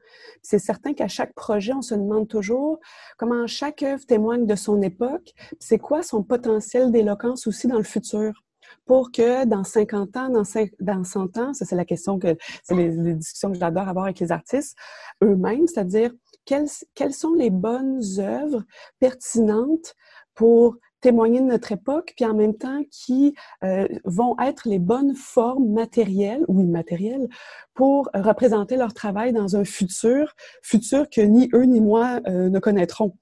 C'est 0.42 0.58
certain 0.58 0.92
qu'à 0.92 1.08
chaque 1.08 1.34
projet, 1.34 1.72
on 1.72 1.82
se 1.82 1.94
demande 1.94 2.28
toujours 2.28 2.78
comment 3.16 3.46
chaque 3.46 3.82
œuvre 3.82 4.04
témoigne 4.04 4.46
de 4.46 4.54
son 4.54 4.82
époque, 4.82 5.32
c'est 5.58 5.78
quoi 5.78 6.02
son 6.02 6.22
potentiel 6.22 6.92
d'éloquence 6.92 7.46
aussi 7.46 7.66
dans 7.66 7.78
le 7.78 7.84
futur 7.84 8.44
pour 8.86 9.12
que 9.12 9.44
dans 9.44 9.64
50 9.64 10.16
ans, 10.16 10.28
dans, 10.30 10.42
dans 10.80 11.04
100 11.04 11.38
ans, 11.38 11.54
ça 11.54 11.64
c'est 11.64 11.76
la 11.76 11.84
question 11.84 12.18
que, 12.18 12.36
c'est 12.62 12.74
les, 12.74 13.14
discussions 13.14 13.52
que 13.52 13.58
j'adore 13.58 13.88
avoir 13.88 14.06
avec 14.06 14.20
les 14.20 14.32
artistes 14.32 14.76
eux-mêmes, 15.22 15.66
c'est-à-dire 15.66 16.12
quelles, 16.44 16.68
quelles 16.94 17.14
sont 17.14 17.34
les 17.34 17.50
bonnes 17.50 18.02
œuvres 18.18 18.64
pertinentes 18.98 19.94
pour 20.34 20.76
témoigner 21.00 21.40
de 21.40 21.46
notre 21.46 21.72
époque, 21.72 22.12
puis 22.16 22.24
en 22.24 22.34
même 22.34 22.54
temps 22.54 22.82
qui 22.90 23.34
euh, 23.64 23.88
vont 24.04 24.36
être 24.38 24.68
les 24.68 24.78
bonnes 24.78 25.14
formes 25.14 25.70
matérielles 25.70 26.44
ou 26.48 26.60
immatérielles 26.60 27.28
pour 27.74 28.10
représenter 28.14 28.76
leur 28.76 28.92
travail 28.92 29.32
dans 29.32 29.56
un 29.56 29.64
futur, 29.64 30.34
futur 30.62 31.08
que 31.08 31.20
ni 31.20 31.48
eux 31.54 31.64
ni 31.64 31.80
moi 31.80 32.20
euh, 32.26 32.50
ne 32.50 32.58
connaîtront. 32.58 33.16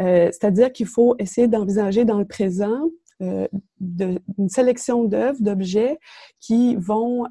Euh, 0.00 0.26
c'est-à-dire 0.26 0.72
qu'il 0.72 0.86
faut 0.86 1.14
essayer 1.18 1.46
d'envisager 1.46 2.04
dans 2.04 2.18
le 2.18 2.26
présent 2.26 2.88
de, 3.20 4.18
une 4.38 4.48
sélection 4.48 5.04
d'œuvres, 5.04 5.40
d'objets 5.40 5.98
qui 6.40 6.76
vont 6.76 7.26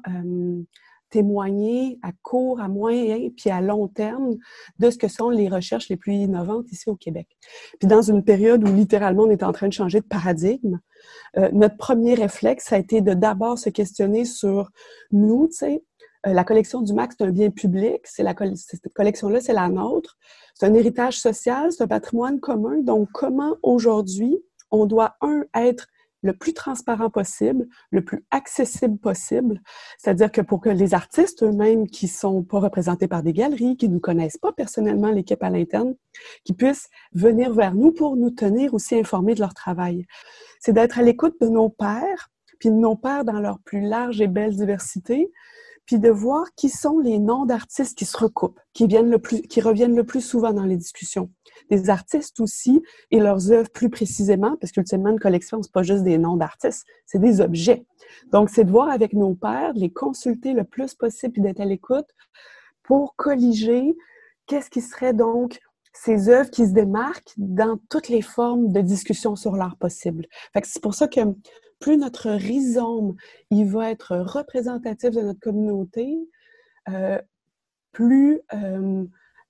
témoigner 1.10 1.98
à 2.02 2.12
court, 2.22 2.60
à 2.60 2.68
moyen 2.68 3.30
puis 3.36 3.50
à 3.50 3.60
long 3.60 3.88
terme 3.88 4.36
de 4.78 4.90
ce 4.90 4.96
que 4.96 5.08
sont 5.08 5.28
les 5.28 5.48
recherches 5.48 5.88
les 5.88 5.96
plus 5.96 6.14
innovantes 6.14 6.70
ici 6.72 6.88
au 6.88 6.96
Québec. 6.96 7.28
Puis 7.78 7.88
dans 7.88 8.02
une 8.02 8.24
période 8.24 8.66
où 8.66 8.72
littéralement 8.72 9.24
on 9.24 9.30
est 9.30 9.42
en 9.42 9.52
train 9.52 9.68
de 9.68 9.72
changer 9.72 10.00
de 10.00 10.06
paradigme, 10.06 10.78
euh, 11.36 11.50
notre 11.52 11.76
premier 11.76 12.14
réflexe 12.14 12.72
a 12.72 12.78
été 12.78 13.00
de 13.00 13.12
d'abord 13.12 13.58
se 13.58 13.70
questionner 13.70 14.24
sur 14.24 14.70
nous, 15.10 15.48
tu 15.48 15.56
sais, 15.56 15.82
euh, 16.26 16.32
la 16.32 16.44
collection 16.44 16.82
du 16.82 16.92
MAC, 16.92 17.12
c'est 17.16 17.24
un 17.24 17.30
bien 17.30 17.50
public, 17.50 18.00
c'est 18.04 18.22
la 18.22 18.34
cette 18.54 18.92
collection-là, 18.92 19.40
c'est 19.40 19.52
la 19.52 19.68
nôtre. 19.68 20.18
C'est 20.54 20.66
un 20.66 20.74
héritage 20.74 21.18
social, 21.18 21.72
c'est 21.72 21.82
un 21.82 21.88
patrimoine 21.88 22.40
commun. 22.40 22.78
Donc, 22.82 23.08
comment 23.12 23.56
aujourd'hui 23.62 24.42
on 24.70 24.86
doit, 24.86 25.16
un, 25.20 25.44
être 25.54 25.88
le 26.22 26.32
plus 26.34 26.52
transparent 26.52 27.10
possible, 27.10 27.66
le 27.90 28.04
plus 28.04 28.24
accessible 28.30 28.98
possible. 28.98 29.60
C'est-à-dire 29.98 30.30
que 30.30 30.40
pour 30.40 30.60
que 30.60 30.68
les 30.68 30.94
artistes 30.94 31.42
eux-mêmes 31.42 31.86
qui 31.86 32.08
sont 32.08 32.42
pas 32.42 32.60
représentés 32.60 33.08
par 33.08 33.22
des 33.22 33.32
galeries, 33.32 33.76
qui 33.76 33.88
ne 33.88 33.98
connaissent 33.98 34.36
pas 34.36 34.52
personnellement 34.52 35.10
l'équipe 35.10 35.42
à 35.42 35.50
l'interne, 35.50 35.94
qui 36.44 36.52
puissent 36.52 36.88
venir 37.12 37.54
vers 37.54 37.74
nous 37.74 37.92
pour 37.92 38.16
nous 38.16 38.30
tenir 38.30 38.74
aussi 38.74 38.96
informés 38.96 39.34
de 39.34 39.40
leur 39.40 39.54
travail. 39.54 40.06
C'est 40.60 40.72
d'être 40.72 40.98
à 40.98 41.02
l'écoute 41.02 41.36
de 41.40 41.48
nos 41.48 41.70
pairs, 41.70 42.30
puis 42.58 42.70
de 42.70 42.74
nos 42.74 42.96
pairs 42.96 43.24
dans 43.24 43.40
leur 43.40 43.58
plus 43.60 43.80
large 43.80 44.20
et 44.20 44.28
belle 44.28 44.54
diversité, 44.54 45.32
puis 45.90 45.98
de 45.98 46.08
voir 46.08 46.44
qui 46.54 46.68
sont 46.68 47.00
les 47.00 47.18
noms 47.18 47.46
d'artistes 47.46 47.98
qui 47.98 48.04
se 48.04 48.16
recoupent, 48.16 48.60
qui, 48.74 48.84
reviennent 48.84 49.10
le 49.96 50.04
plus 50.04 50.20
souvent 50.20 50.52
dans 50.52 50.64
les 50.64 50.76
discussions 50.76 51.32
des 51.68 51.90
artistes 51.90 52.38
aussi 52.38 52.80
et 53.10 53.18
leurs 53.18 53.50
œuvres 53.50 53.70
plus 53.70 53.90
précisément, 53.90 54.56
parce 54.60 54.70
qu'ultimement, 54.70 55.10
une 55.10 55.18
collection, 55.18 55.60
c'est 55.64 55.72
pas 55.72 55.82
juste 55.82 56.04
des 56.04 56.16
noms 56.16 56.36
d'artistes, 56.36 56.86
c'est 57.06 57.18
des 57.18 57.40
objets. 57.40 57.84
Donc, 58.30 58.50
c'est 58.50 58.62
de 58.62 58.70
voir 58.70 58.88
avec 58.88 59.14
nos 59.14 59.34
pairs, 59.34 59.72
les 59.74 59.90
consulter 59.90 60.52
le 60.52 60.62
plus 60.62 60.94
possible 60.94 61.40
et 61.40 61.40
d'être 61.40 61.60
à 61.60 61.64
l'écoute 61.64 62.06
pour 62.84 63.16
colliger 63.16 63.96
qu'est-ce 64.46 64.70
qui 64.70 64.82
serait 64.82 65.12
donc 65.12 65.58
ces 65.92 66.28
œuvres 66.28 66.50
qui 66.50 66.68
se 66.68 66.72
démarquent 66.72 67.34
dans 67.36 67.80
toutes 67.90 68.08
les 68.08 68.22
formes 68.22 68.70
de 68.70 68.80
discussion 68.80 69.34
sur 69.34 69.56
l'art 69.56 69.76
possible. 69.76 70.28
c'est 70.62 70.82
pour 70.82 70.94
ça 70.94 71.08
que 71.08 71.20
plus 71.80 71.96
notre 71.96 72.30
rhizome 72.30 73.16
il 73.50 73.64
va 73.66 73.90
être 73.90 74.16
représentatif 74.16 75.10
de 75.10 75.22
notre 75.22 75.40
communauté, 75.40 76.16
euh, 76.88 77.18
plus 77.92 78.40
euh, 78.54 79.04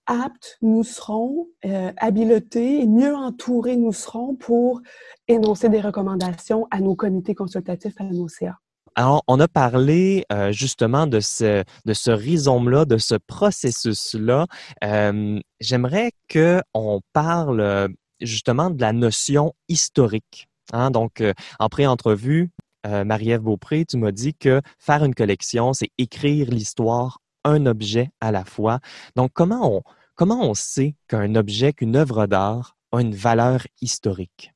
aptes 0.07 0.59
nous 0.63 0.83
serons, 0.83 1.49
euh, 1.65 1.93
habiletés 1.97 2.81
et 2.81 2.87
mieux 2.87 3.15
entourés 3.15 3.77
nous 3.77 3.93
serons 3.93 4.35
pour 4.35 4.81
énoncer 5.29 5.69
des 5.69 5.81
recommandations 5.81 6.67
à 6.71 6.81
nos 6.81 6.97
comités 6.97 7.35
consultatifs, 7.35 7.95
à 7.99 8.05
nos 8.05 8.29
CA. 8.29 8.59
Alors, 8.97 9.23
on 9.29 9.39
a 9.39 9.47
parlé 9.47 10.25
euh, 10.33 10.51
justement 10.51 11.07
de 11.07 11.21
ce, 11.21 11.63
de 11.85 11.95
ce 11.95 12.11
rhizome-là, 12.11 12.85
de 12.87 12.99
ce 12.99 13.15
processus-là. 13.15 14.47
Euh, 14.83 15.39
j'aimerais 15.61 16.11
qu'on 16.31 17.01
parle 17.13 17.89
justement 18.21 18.69
de 18.69 18.81
la 18.81 18.93
notion 18.93 19.55
historique. 19.69 20.50
Hein? 20.73 20.91
Donc, 20.91 21.23
en 21.59 21.69
pré-entrevue, 21.69 22.51
Marie-Ève 22.85 23.43
Beaupré, 23.43 23.85
tu 23.85 23.97
m'as 23.99 24.13
dit 24.13 24.35
que 24.35 24.61
faire 24.79 25.05
une 25.05 25.15
collection, 25.15 25.73
c'est 25.73 25.91
écrire 25.99 26.51
l'histoire 26.51 27.21
un 27.45 27.67
objet 27.67 28.11
à 28.21 28.33
la 28.33 28.45
fois. 28.45 28.81
Donc, 29.17 29.31
comment 29.33 29.77
on, 29.77 29.83
comment 30.15 30.43
on 30.43 30.55
sait 30.55 30.95
qu'un 31.09 31.35
objet, 31.35 31.73
qu'une 31.73 31.97
œuvre 31.97 32.27
d'art 32.27 32.77
a 32.93 33.01
une 33.01 33.15
valeur 33.15 33.67
historique? 33.81 34.53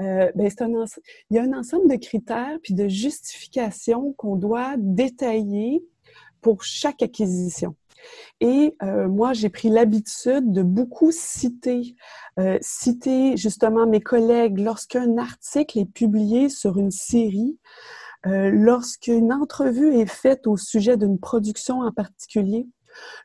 Euh, 0.00 0.30
ben, 0.36 0.48
il 1.30 1.36
y 1.36 1.38
a 1.38 1.42
un 1.42 1.52
ensemble 1.52 1.90
de 1.90 1.96
critères 1.96 2.56
puis 2.62 2.72
de 2.72 2.86
justifications 2.86 4.12
qu'on 4.12 4.36
doit 4.36 4.74
détailler 4.78 5.82
pour 6.40 6.62
chaque 6.62 7.02
acquisition. 7.02 7.74
Et 8.40 8.76
euh, 8.82 9.08
moi, 9.08 9.32
j'ai 9.32 9.48
pris 9.48 9.68
l'habitude 9.68 10.52
de 10.52 10.62
beaucoup 10.62 11.10
citer, 11.10 11.96
euh, 12.38 12.58
citer 12.60 13.36
justement 13.36 13.86
mes 13.86 14.00
collègues 14.00 14.58
lorsqu'un 14.58 15.18
article 15.18 15.78
est 15.78 15.92
publié 15.92 16.48
sur 16.48 16.78
une 16.78 16.90
série, 16.90 17.58
euh, 18.26 18.50
lorsqu'une 18.52 19.32
entrevue 19.32 19.96
est 19.96 20.06
faite 20.06 20.46
au 20.46 20.56
sujet 20.56 20.96
d'une 20.96 21.18
production 21.18 21.80
en 21.80 21.92
particulier, 21.92 22.68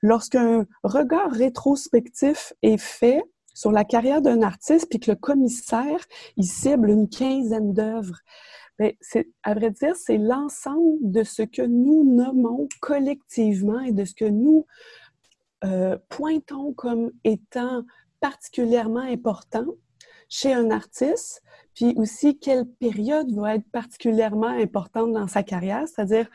lorsqu'un 0.01 0.65
regard 0.84 1.32
rétrospectif 1.32 2.53
est 2.62 2.77
fait 2.77 3.24
sur 3.53 3.72
la 3.72 3.84
carrière 3.84 4.22
d'un 4.22 4.42
artiste, 4.42 4.88
puis 4.89 5.00
que 5.00 5.12
le 5.12 5.18
commissaire, 5.18 6.00
il 6.38 6.46
cible 6.46 6.89
une 6.89 7.08
quinzaine 7.08 7.74
d'œuvres. 7.74 8.20
Ben, 8.80 8.92
à 9.44 9.53
vrai 9.53 9.70
dire, 9.70 9.96
c'est 9.96 10.18
l'ensemble 10.18 10.98
de 11.01 11.24
ce 11.24 11.44
que 11.44 11.62
nous 11.62 12.03
nommons 12.03 12.68
collectivement 12.82 13.80
et 13.80 13.92
de 13.92 14.03
ce 14.03 14.15
que 14.15 14.25
nous 14.25 14.65
euh, 15.63 15.98
pointons 16.10 16.74
comme 16.74 17.12
étant 17.24 17.84
particulièrement 18.20 19.01
important 19.01 19.65
chez 20.27 20.53
un 20.53 20.72
artiste, 20.72 21.44
puis 21.75 21.94
aussi 21.98 22.39
quelle 22.39 22.65
période 22.65 23.32
va 23.36 23.56
être 23.56 23.70
particulièrement 23.72 24.48
importante 24.48 25.13
dans 25.13 25.27
sa 25.27 25.44
carrière, 25.44 25.88
c'est-à-dire 25.88 26.27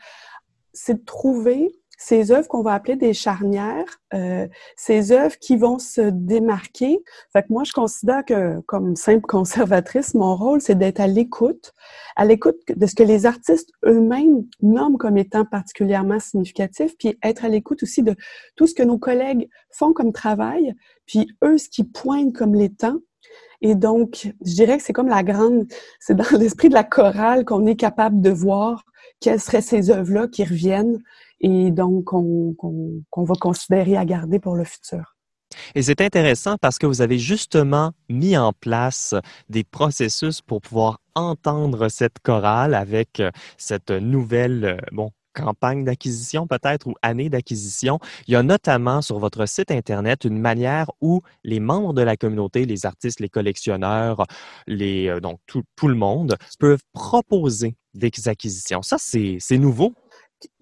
c'est 0.73 0.99
de 1.01 1.05
trouver 1.05 1.78
ces 2.01 2.31
œuvres 2.31 2.47
qu'on 2.47 2.63
va 2.63 2.73
appeler 2.73 2.95
des 2.95 3.13
charnières, 3.13 3.99
euh, 4.13 4.47
ces 4.77 5.11
œuvres 5.11 5.37
qui 5.37 5.57
vont 5.57 5.77
se 5.77 6.01
démarquer. 6.01 7.03
Fait 7.33 7.43
que 7.43 7.47
moi, 7.49 7.63
je 7.65 7.73
considère 7.73 8.23
que, 8.23 8.61
comme 8.61 8.95
simple 8.95 9.27
conservatrice, 9.27 10.13
mon 10.13 10.35
rôle, 10.35 10.61
c'est 10.61 10.77
d'être 10.77 11.01
à 11.01 11.07
l'écoute, 11.07 11.73
à 12.15 12.23
l'écoute 12.23 12.55
de 12.69 12.85
ce 12.87 12.95
que 12.95 13.03
les 13.03 13.25
artistes 13.25 13.69
eux-mêmes 13.85 14.45
nomment 14.61 14.97
comme 14.97 15.17
étant 15.17 15.43
particulièrement 15.43 16.19
significatif, 16.19 16.97
puis 16.97 17.19
être 17.21 17.43
à 17.43 17.49
l'écoute 17.49 17.83
aussi 17.83 18.01
de 18.01 18.15
tout 18.55 18.65
ce 18.65 18.73
que 18.73 18.83
nos 18.83 18.97
collègues 18.97 19.49
font 19.69 19.91
comme 19.91 20.13
travail, 20.13 20.73
puis 21.05 21.27
eux, 21.43 21.57
ce 21.57 21.67
qui 21.67 21.83
pointent 21.83 22.33
comme 22.33 22.55
les 22.55 22.69
et 23.61 23.75
donc, 23.75 24.31
je 24.45 24.53
dirais 24.53 24.77
que 24.77 24.83
c'est 24.83 24.93
comme 24.93 25.09
la 25.09 25.23
grande, 25.23 25.67
c'est 25.99 26.15
dans 26.15 26.23
l'esprit 26.39 26.69
de 26.69 26.73
la 26.73 26.85
chorale 26.85 27.43
qu'on 27.43 27.65
est 27.65 27.75
capable 27.75 28.21
de 28.21 28.29
voir 28.29 28.85
quelles 29.19 29.41
seraient 29.41 29.61
ces 29.61 29.91
œuvres-là 29.91 30.27
qui 30.27 30.45
reviennent 30.45 31.01
et 31.41 31.71
donc 31.71 32.05
qu'on 32.05 33.23
va 33.23 33.35
considérer 33.39 33.97
à 33.97 34.05
garder 34.05 34.39
pour 34.39 34.55
le 34.55 34.63
futur. 34.63 35.15
Et 35.75 35.81
c'est 35.81 36.01
intéressant 36.01 36.57
parce 36.61 36.77
que 36.77 36.85
vous 36.85 37.01
avez 37.01 37.17
justement 37.17 37.91
mis 38.07 38.37
en 38.37 38.53
place 38.53 39.15
des 39.49 39.63
processus 39.63 40.41
pour 40.41 40.61
pouvoir 40.61 40.99
entendre 41.15 41.89
cette 41.89 42.19
chorale 42.19 42.75
avec 42.75 43.19
euh, 43.19 43.31
cette 43.57 43.89
nouvelle, 43.89 44.63
euh, 44.63 44.77
bon, 44.91 45.11
campagne 45.33 45.83
d'acquisition 45.83 46.47
peut-être 46.47 46.87
ou 46.87 46.95
année 47.01 47.29
d'acquisition. 47.29 47.99
Il 48.27 48.33
y 48.33 48.35
a 48.35 48.43
notamment 48.43 49.01
sur 49.01 49.19
votre 49.19 49.45
site 49.45 49.71
Internet 49.71 50.25
une 50.25 50.39
manière 50.39 50.91
où 51.01 51.21
les 51.43 51.59
membres 51.59 51.93
de 51.93 52.01
la 52.01 52.17
communauté, 52.17 52.65
les 52.65 52.85
artistes, 52.85 53.19
les 53.19 53.29
collectionneurs, 53.29 54.25
les, 54.67 55.07
euh, 55.07 55.19
donc 55.19 55.39
tout, 55.45 55.63
tout 55.75 55.87
le 55.87 55.95
monde, 55.95 56.35
peuvent 56.59 56.83
proposer 56.93 57.75
des 57.93 58.11
acquisitions. 58.27 58.81
Ça, 58.81 58.97
c'est 58.99 59.57
nouveau. 59.57 59.93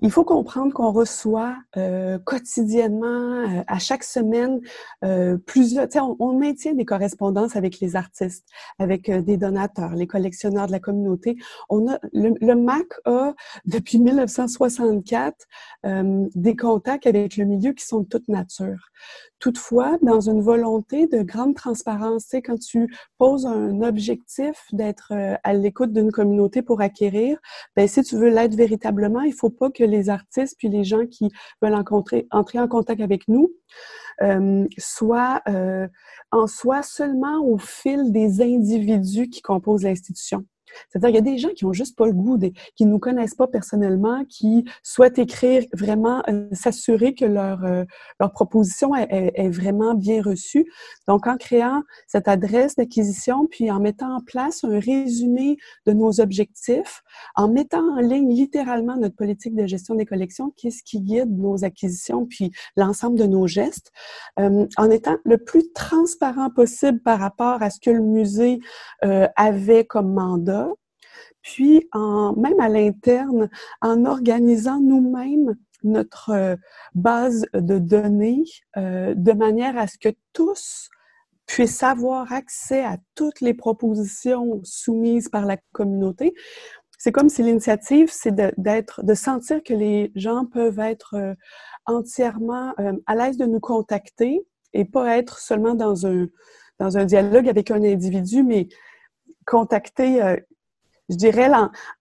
Il 0.01 0.12
faut 0.12 0.24
comprendre 0.24 0.74
qu'on 0.74 0.91
reçoit 0.91 1.55
euh, 1.75 2.19
quotidiennement, 2.19 3.07
euh, 3.07 3.63
à 3.67 3.79
chaque 3.79 4.03
semaine, 4.03 4.60
euh, 5.03 5.38
plusieurs. 5.46 5.88
On, 5.96 6.15
on, 6.19 6.38
maintient 6.38 6.74
des 6.74 6.86
correspondances 6.86 7.55
avec 7.55 7.79
les 7.79 7.96
artistes, 7.96 8.48
avec 8.79 9.10
euh, 9.10 9.22
des 9.22 9.38
donateurs, 9.38 9.96
les 9.96 10.07
collectionneurs 10.07 10.67
de 10.67 10.72
la 10.72 10.79
communauté. 10.79 11.38
On 11.69 11.91
a 11.91 12.00
le, 12.13 12.34
le 12.39 12.55
MAC 12.55 12.86
a 13.05 13.34
depuis 13.65 14.00
1964 14.00 15.46
des 16.36 16.55
contacts 16.55 17.07
avec 17.07 17.38
le 17.38 17.46
milieu 17.46 17.74
qui 17.74 17.86
sont 17.86 18.01
de 18.01 18.07
toute 18.07 18.27
nature. 18.27 18.89
Toutefois, 19.39 19.98
dans 20.01 20.19
une 20.19 20.41
volonté 20.41 21.07
de 21.07 21.22
grande 21.22 21.55
transparence, 21.55 22.24
tu 22.24 22.29
sais, 22.29 22.41
quand 22.41 22.60
tu 22.60 22.93
poses 23.17 23.46
un 23.46 23.81
objectif 23.81 24.65
d'être 24.74 25.13
à 25.43 25.53
l'écoute 25.53 25.93
d'une 25.93 26.12
communauté 26.12 26.62
pour 26.62 26.81
acquérir, 26.81 27.38
ben 27.75 27.88
si 27.88 28.01
tu 28.03 28.17
veux 28.17 28.29
l'être 28.29 28.55
véritablement, 28.55 29.22
il 29.22 29.34
faut 29.34 29.50
pas 29.50 29.66
que 29.69 29.83
les 29.83 30.09
artistes 30.09 30.55
puis 30.57 30.69
les 30.69 30.83
gens 30.83 31.05
qui 31.05 31.29
veulent 31.62 31.75
entrer 31.75 32.27
en 32.59 32.67
contact 32.67 33.01
avec 33.01 33.27
nous 33.27 33.51
euh, 34.21 34.65
soient 34.77 35.41
euh, 35.47 35.88
en 36.31 36.47
soi 36.47 36.81
seulement 36.81 37.45
au 37.45 37.57
fil 37.57 38.12
des 38.12 38.41
individus 38.41 39.29
qui 39.29 39.41
composent 39.41 39.83
l'institution. 39.83 40.45
C'est-à-dire, 40.89 41.10
il 41.10 41.15
y 41.15 41.17
a 41.17 41.22
des 41.22 41.38
gens 41.38 41.50
qui 41.50 41.65
ont 41.65 41.74
juste 41.74 41.98
pas 41.98 42.05
le 42.05 42.13
goût, 42.13 42.38
des, 42.38 42.53
qui 42.75 42.86
nous 42.86 43.00
connaissent 43.00 43.36
pas 43.36 43.48
personnellement, 43.48 44.24
qui 44.25 44.65
souhaitent 44.84 45.19
écrire 45.19 45.63
vraiment, 45.74 46.22
euh, 46.29 46.48
s'assurer 46.51 47.13
que 47.13 47.25
leur, 47.25 47.63
euh, 47.63 47.84
proposition 48.34 48.93
est, 48.96 49.50
vraiment 49.50 49.96
bien 49.96 50.22
reçue. 50.22 50.69
Donc, 51.07 51.27
en 51.27 51.38
créant 51.38 51.81
cette 52.07 52.27
adresse 52.27 52.75
d'acquisition, 52.75 53.48
puis 53.50 53.72
en 53.72 53.79
mettant 53.79 54.17
en 54.17 54.19
place 54.19 54.63
un 54.63 54.79
résumé 54.79 55.57
de 55.86 55.93
nos 55.93 56.19
objectifs, 56.19 57.03
en 57.36 57.48
mettant 57.48 57.84
en 57.96 58.00
ligne 58.00 58.34
littéralement 58.34 58.98
notre 58.98 59.15
politique 59.15 59.55
de 59.55 59.65
gestion 59.65 59.96
des 59.96 60.05
collections, 60.05 60.53
qu'est-ce 60.57 60.84
qui 60.84 61.01
guide 61.01 61.38
nos 61.38 61.63
acquisitions, 61.63 62.25
puis 62.25 62.51
l'ensemble 62.75 63.17
de 63.17 63.25
nos 63.25 63.48
gestes, 63.48 63.91
euh, 64.39 64.65
en 64.77 64.89
étant 64.89 65.17
le 65.24 65.38
plus 65.38 65.72
transparent 65.74 66.50
possible 66.50 67.00
par 67.00 67.19
rapport 67.19 67.62
à 67.62 67.69
ce 67.69 67.79
que 67.79 67.89
le 67.89 68.01
musée 68.01 68.60
avait 69.36 69.86
comme 69.86 70.13
mandat, 70.13 70.66
puis 71.47 71.87
en, 71.93 72.33
même 72.35 72.59
à 72.59 72.67
l'interne, 72.67 73.49
en 73.81 74.03
organisant 74.03 74.81
nous-mêmes 74.81 75.55
notre 75.83 76.31
euh, 76.31 76.55
base 76.93 77.45
de 77.53 77.79
données 77.79 78.43
euh, 78.75 79.13
de 79.15 79.31
manière 79.31 79.77
à 79.77 79.87
ce 79.87 79.97
que 79.97 80.09
tous 80.33 80.89
puissent 81.45 81.83
avoir 81.83 82.33
accès 82.33 82.83
à 82.83 82.97
toutes 83.15 83.39
les 83.39 83.53
propositions 83.53 84.59
soumises 84.65 85.29
par 85.29 85.45
la 85.45 85.55
communauté. 85.71 86.33
C'est 86.97 87.13
comme 87.13 87.29
si 87.29 87.43
l'initiative, 87.43 88.09
c'est 88.11 88.35
d'être, 88.57 89.05
de, 89.05 89.13
sentir 89.13 89.63
que 89.63 89.73
les 89.73 90.11
gens 90.15 90.45
peuvent 90.45 90.79
être 90.79 91.15
euh, 91.15 91.33
entièrement 91.85 92.73
à 93.05 93.15
l'aise 93.15 93.37
de 93.37 93.45
nous 93.45 93.61
contacter 93.61 94.45
et 94.73 94.83
pas 94.83 95.15
être 95.15 95.39
seulement 95.39 95.75
dans 95.75 96.05
un, 96.05 96.27
dans 96.77 96.97
un 96.97 97.05
dialogue 97.05 97.47
avec 97.47 97.71
un 97.71 97.81
individu, 97.81 98.43
mais 98.43 98.67
contacter 99.45 100.37
je 101.09 101.15
dirais, 101.15 101.49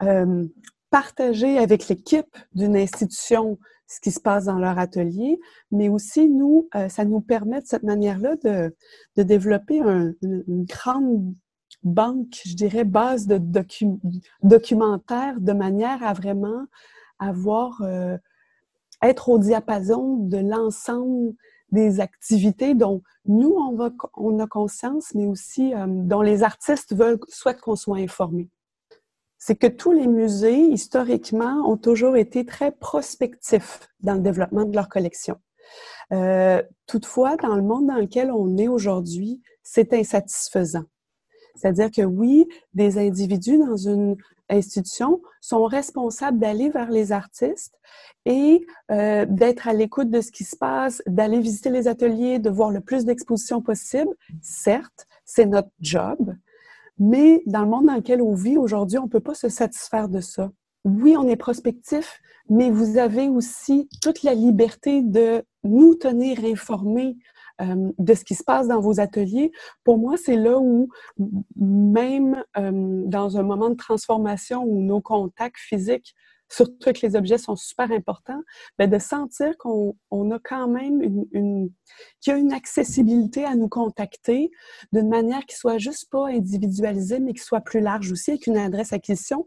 euh, 0.02 0.44
partager 0.90 1.58
avec 1.58 1.88
l'équipe 1.88 2.36
d'une 2.54 2.76
institution 2.76 3.58
ce 3.88 4.00
qui 4.00 4.10
se 4.10 4.20
passe 4.20 4.46
dans 4.46 4.58
leur 4.58 4.80
atelier, 4.80 5.38
mais 5.70 5.88
aussi 5.88 6.28
nous, 6.28 6.68
euh, 6.74 6.88
ça 6.88 7.04
nous 7.04 7.20
permet 7.20 7.60
de 7.60 7.66
cette 7.66 7.84
manière-là 7.84 8.34
de, 8.42 8.74
de, 9.16 9.22
développer 9.22 9.80
un, 9.80 10.12
une, 10.22 10.64
grande 10.64 11.34
banque, 11.84 12.40
je 12.44 12.56
dirais, 12.56 12.82
base 12.82 13.28
de 13.28 13.40
documentaires 14.42 15.40
de 15.40 15.52
manière 15.52 16.02
à 16.02 16.14
vraiment 16.14 16.66
avoir, 17.20 17.80
euh, 17.82 18.16
être 19.02 19.28
au 19.28 19.38
diapason 19.38 20.16
de 20.16 20.38
l'ensemble 20.38 21.34
des 21.70 22.00
activités 22.00 22.74
dont 22.74 23.02
nous, 23.24 23.54
on, 24.16 24.38
a 24.40 24.46
conscience, 24.48 25.14
mais 25.14 25.26
aussi 25.26 25.74
dont 25.86 26.22
les 26.22 26.42
artistes 26.42 26.94
veulent, 26.96 27.20
souhaitent 27.28 27.60
qu'on 27.60 27.76
soit 27.76 27.98
informés 27.98 28.48
c'est 29.38 29.56
que 29.56 29.66
tous 29.66 29.92
les 29.92 30.06
musées, 30.06 30.58
historiquement, 30.58 31.68
ont 31.68 31.76
toujours 31.76 32.16
été 32.16 32.44
très 32.44 32.72
prospectifs 32.72 33.80
dans 34.00 34.14
le 34.14 34.20
développement 34.20 34.64
de 34.64 34.74
leur 34.74 34.88
collection. 34.88 35.36
Euh, 36.12 36.62
toutefois, 36.86 37.36
dans 37.36 37.56
le 37.56 37.62
monde 37.62 37.86
dans 37.86 37.96
lequel 37.96 38.30
on 38.30 38.56
est 38.56 38.68
aujourd'hui, 38.68 39.42
c'est 39.62 39.92
insatisfaisant. 39.92 40.84
C'est-à-dire 41.56 41.90
que 41.90 42.02
oui, 42.02 42.46
des 42.74 42.98
individus 42.98 43.58
dans 43.58 43.76
une 43.76 44.16
institution 44.48 45.20
sont 45.40 45.64
responsables 45.64 46.38
d'aller 46.38 46.70
vers 46.70 46.90
les 46.90 47.12
artistes 47.12 47.74
et 48.24 48.64
euh, 48.90 49.26
d'être 49.28 49.66
à 49.66 49.72
l'écoute 49.72 50.10
de 50.10 50.20
ce 50.20 50.30
qui 50.30 50.44
se 50.44 50.56
passe, 50.56 51.02
d'aller 51.06 51.40
visiter 51.40 51.70
les 51.70 51.88
ateliers, 51.88 52.38
de 52.38 52.50
voir 52.50 52.70
le 52.70 52.80
plus 52.80 53.04
d'expositions 53.04 53.62
possible. 53.62 54.10
Certes, 54.42 55.06
c'est 55.24 55.46
notre 55.46 55.70
job, 55.80 56.36
mais 56.98 57.42
dans 57.46 57.62
le 57.62 57.68
monde 57.68 57.86
dans 57.86 57.94
lequel 57.94 58.22
on 58.22 58.34
vit 58.34 58.56
aujourd'hui, 58.56 58.98
on 58.98 59.04
ne 59.04 59.08
peut 59.08 59.20
pas 59.20 59.34
se 59.34 59.48
satisfaire 59.48 60.08
de 60.08 60.20
ça. 60.20 60.50
Oui, 60.84 61.16
on 61.16 61.26
est 61.26 61.36
prospectif, 61.36 62.20
mais 62.48 62.70
vous 62.70 62.96
avez 62.96 63.28
aussi 63.28 63.88
toute 64.02 64.22
la 64.22 64.34
liberté 64.34 65.02
de 65.02 65.42
nous 65.64 65.94
tenir 65.96 66.44
informés 66.44 67.16
euh, 67.60 67.90
de 67.98 68.14
ce 68.14 68.22
qui 68.22 68.34
se 68.34 68.44
passe 68.44 68.68
dans 68.68 68.80
vos 68.80 69.00
ateliers. 69.00 69.50
Pour 69.82 69.98
moi, 69.98 70.16
c'est 70.16 70.36
là 70.36 70.58
où, 70.58 70.88
même 71.56 72.44
euh, 72.56 73.02
dans 73.06 73.38
un 73.38 73.42
moment 73.42 73.70
de 73.70 73.76
transformation 73.76 74.62
où 74.62 74.82
nos 74.82 75.00
contacts 75.00 75.58
physiques 75.58 76.14
surtout 76.48 76.92
que 76.92 77.06
les 77.06 77.16
objets 77.16 77.38
sont 77.38 77.56
super 77.56 77.90
importants, 77.90 78.40
mais 78.78 78.88
de 78.88 78.98
sentir 78.98 79.56
qu'on 79.58 79.96
on 80.10 80.30
a 80.30 80.38
quand 80.38 80.68
même 80.68 81.02
une, 81.02 81.26
une 81.32 81.70
qu'il 82.20 82.32
y 82.32 82.36
a 82.36 82.38
une 82.38 82.52
accessibilité 82.52 83.44
à 83.44 83.54
nous 83.54 83.68
contacter 83.68 84.50
d'une 84.92 85.08
manière 85.08 85.44
qui 85.46 85.56
soit 85.56 85.78
juste 85.78 86.08
pas 86.10 86.28
individualisée, 86.28 87.18
mais 87.18 87.32
qui 87.32 87.42
soit 87.42 87.60
plus 87.60 87.80
large 87.80 88.12
aussi, 88.12 88.32
avec 88.32 88.46
une 88.46 88.56
adresse 88.56 88.92
acquisition. 88.92 89.46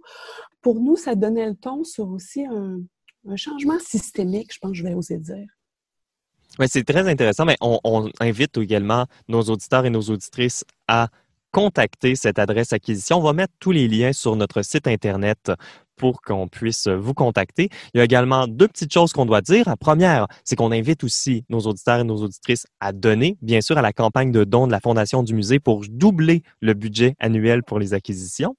Pour 0.62 0.80
nous, 0.80 0.96
ça 0.96 1.16
donnait 1.16 1.48
le 1.48 1.56
ton 1.56 1.84
sur 1.84 2.10
aussi 2.10 2.46
un, 2.46 2.80
un 3.28 3.36
changement 3.36 3.80
systémique, 3.80 4.54
je 4.54 4.60
pense 4.60 4.72
que 4.72 4.78
je 4.78 4.84
vais 4.84 4.94
oser 4.94 5.18
dire. 5.18 5.48
Oui, 6.58 6.66
c'est 6.70 6.84
très 6.84 7.08
intéressant, 7.08 7.46
mais 7.46 7.56
on, 7.62 7.80
on 7.84 8.10
invite 8.20 8.58
également 8.58 9.06
nos 9.28 9.42
auditeurs 9.44 9.86
et 9.86 9.90
nos 9.90 10.02
auditrices 10.02 10.66
à 10.88 11.08
contacter 11.52 12.16
cette 12.16 12.40
adresse 12.40 12.74
acquisition. 12.74 13.18
On 13.18 13.22
va 13.22 13.34
mettre 13.34 13.54
tous 13.60 13.72
les 13.72 13.88
liens 13.88 14.14
sur 14.14 14.36
notre 14.36 14.62
site 14.62 14.88
Internet 14.88 15.52
pour 16.00 16.22
qu'on 16.22 16.48
puisse 16.48 16.88
vous 16.88 17.14
contacter. 17.14 17.70
Il 17.94 17.98
y 17.98 18.02
a 18.02 18.04
également 18.04 18.48
deux 18.48 18.68
petites 18.68 18.92
choses 18.92 19.12
qu'on 19.12 19.26
doit 19.26 19.42
dire. 19.42 19.66
La 19.68 19.76
première, 19.76 20.28
c'est 20.44 20.56
qu'on 20.56 20.72
invite 20.72 21.04
aussi 21.04 21.44
nos 21.50 21.60
auditeurs 21.60 22.00
et 22.00 22.04
nos 22.04 22.24
auditrices 22.24 22.66
à 22.80 22.94
donner, 22.94 23.38
bien 23.42 23.62
sûr, 23.62 23.78
à 23.78 23.82
la 23.82 23.94
campagne 23.94 24.32
de 24.32 24.46
dons 24.46 24.66
de 24.66 24.72
la 24.72 24.80
Fondation 24.80 25.22
du 25.22 25.36
musée 25.36 25.60
pour 25.60 25.84
doubler 25.90 26.42
le 26.62 26.74
budget 26.74 27.16
annuel 27.20 27.64
pour 27.64 27.80
les 27.80 27.94
acquisitions. 27.94 28.56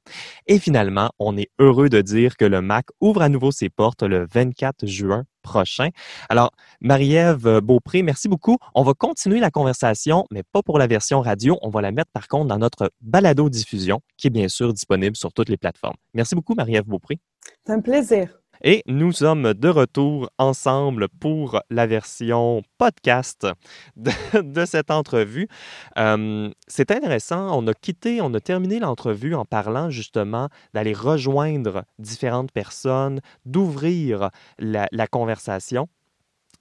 Et 0.47 0.59
finalement, 0.59 1.11
on 1.19 1.37
est 1.39 1.49
heureux 1.59 1.89
de 1.89 2.03
dire 2.03 2.37
que 2.37 2.45
le 2.45 2.61
MAC 2.61 2.87
ouvre 3.01 3.23
à 3.23 3.31
nouveau 3.31 3.51
ses 3.51 3.71
portes 3.71 4.03
le 4.03 4.27
24 4.33 4.87
juin 4.87 5.25
prochain. 5.41 5.89
Alors, 6.29 6.53
Marie-Ève 6.81 7.61
Beaupré, 7.61 8.03
merci 8.03 8.29
beaucoup. 8.29 8.57
On 8.75 8.83
va 8.83 8.95
continuer 8.95 9.41
la 9.41 9.51
conversation, 9.51 10.27
mais 10.31 10.43
pas 10.43 10.63
pour 10.63 10.79
la 10.79 10.87
version 10.87 11.21
radio. 11.21 11.59
On 11.63 11.71
va 11.71 11.81
la 11.81 11.93
mettre 11.93 12.11
par 12.13 12.29
contre 12.29 12.47
dans 12.47 12.59
notre 12.59 12.91
balado-diffusion, 13.01 14.01
qui 14.17 14.29
est 14.29 14.31
bien 14.31 14.49
sûr 14.49 14.73
disponible 14.73 15.17
sur 15.17 15.33
toutes 15.33 15.49
les 15.49 15.57
plateformes. 15.57 15.97
Merci 16.15 16.35
beaucoup, 16.35 16.55
Marie-Ève 16.55 16.87
Beaupré. 16.87 17.19
C'est 17.65 17.73
un 17.73 17.81
plaisir. 17.81 18.40
Et 18.63 18.83
nous 18.87 19.13
sommes 19.13 19.55
de 19.55 19.69
retour 19.69 20.29
ensemble 20.37 21.09
pour 21.09 21.63
la 21.71 21.87
version 21.87 22.63
podcast 22.77 23.47
de, 23.97 24.65
cette 24.67 24.91
entrevue. 24.91 25.49
Euh, 25.97 26.51
c'est 26.67 26.91
intéressant. 26.91 27.59
On 27.59 27.67
a 27.69 27.73
quitté, 27.73 28.21
on 28.21 28.35
a 28.35 28.41
terminé 28.41 28.79
l'entrevue 28.79 29.35
en 29.35 29.47
parlant 29.47 29.89
justement 29.89 30.49
d'aller 30.75 30.93
rejoindre 30.93 31.85
différentes 31.99 32.53
personnes, 32.53 33.21
d'ouvrir 33.47 34.29
la, 34.59 34.89
la 34.93 35.07
conversation. 35.07 35.89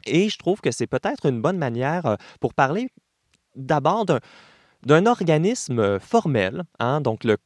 Et 0.06 0.30
je 0.30 0.38
trouve 0.38 0.62
que 0.62 0.72
c'est 0.72 0.88
peut-être 0.88 1.26
une 1.26 1.42
bonne 1.42 1.58
manière 1.58 2.06
euh, 2.06 2.16
pour 2.40 2.54
parler 2.54 2.88
d'abord 3.56 4.06
d'un 4.06 4.20
d'un 4.84 5.06
organisme 5.06 5.80
euh, 5.80 6.00
formel, 6.00 6.64
hein, 6.80 7.02
donc 7.02 7.24
le, 7.24 7.38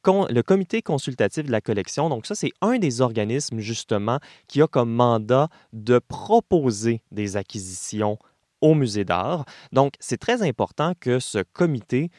comité 0.41 0.81
consultatif 0.81 1.45
de 1.45 1.51
la 1.51 1.61
collection. 1.61 2.09
Donc 2.09 2.25
ça, 2.25 2.35
c'est 2.35 2.51
un 2.61 2.77
des 2.77 3.01
organismes 3.01 3.59
justement 3.59 4.19
qui 4.47 4.61
a 4.61 4.67
comme 4.67 4.91
mandat 4.91 5.49
de 5.71 5.99
proposer 5.99 7.01
des 7.11 7.37
acquisitions 7.37 8.17
au 8.61 8.75
musée 8.75 9.05
d'art. 9.05 9.45
Donc 9.71 9.93
c'est 9.99 10.19
très 10.19 10.41
important 10.47 10.93
que 10.99 11.19
ce 11.19 11.39
comité 11.53 12.09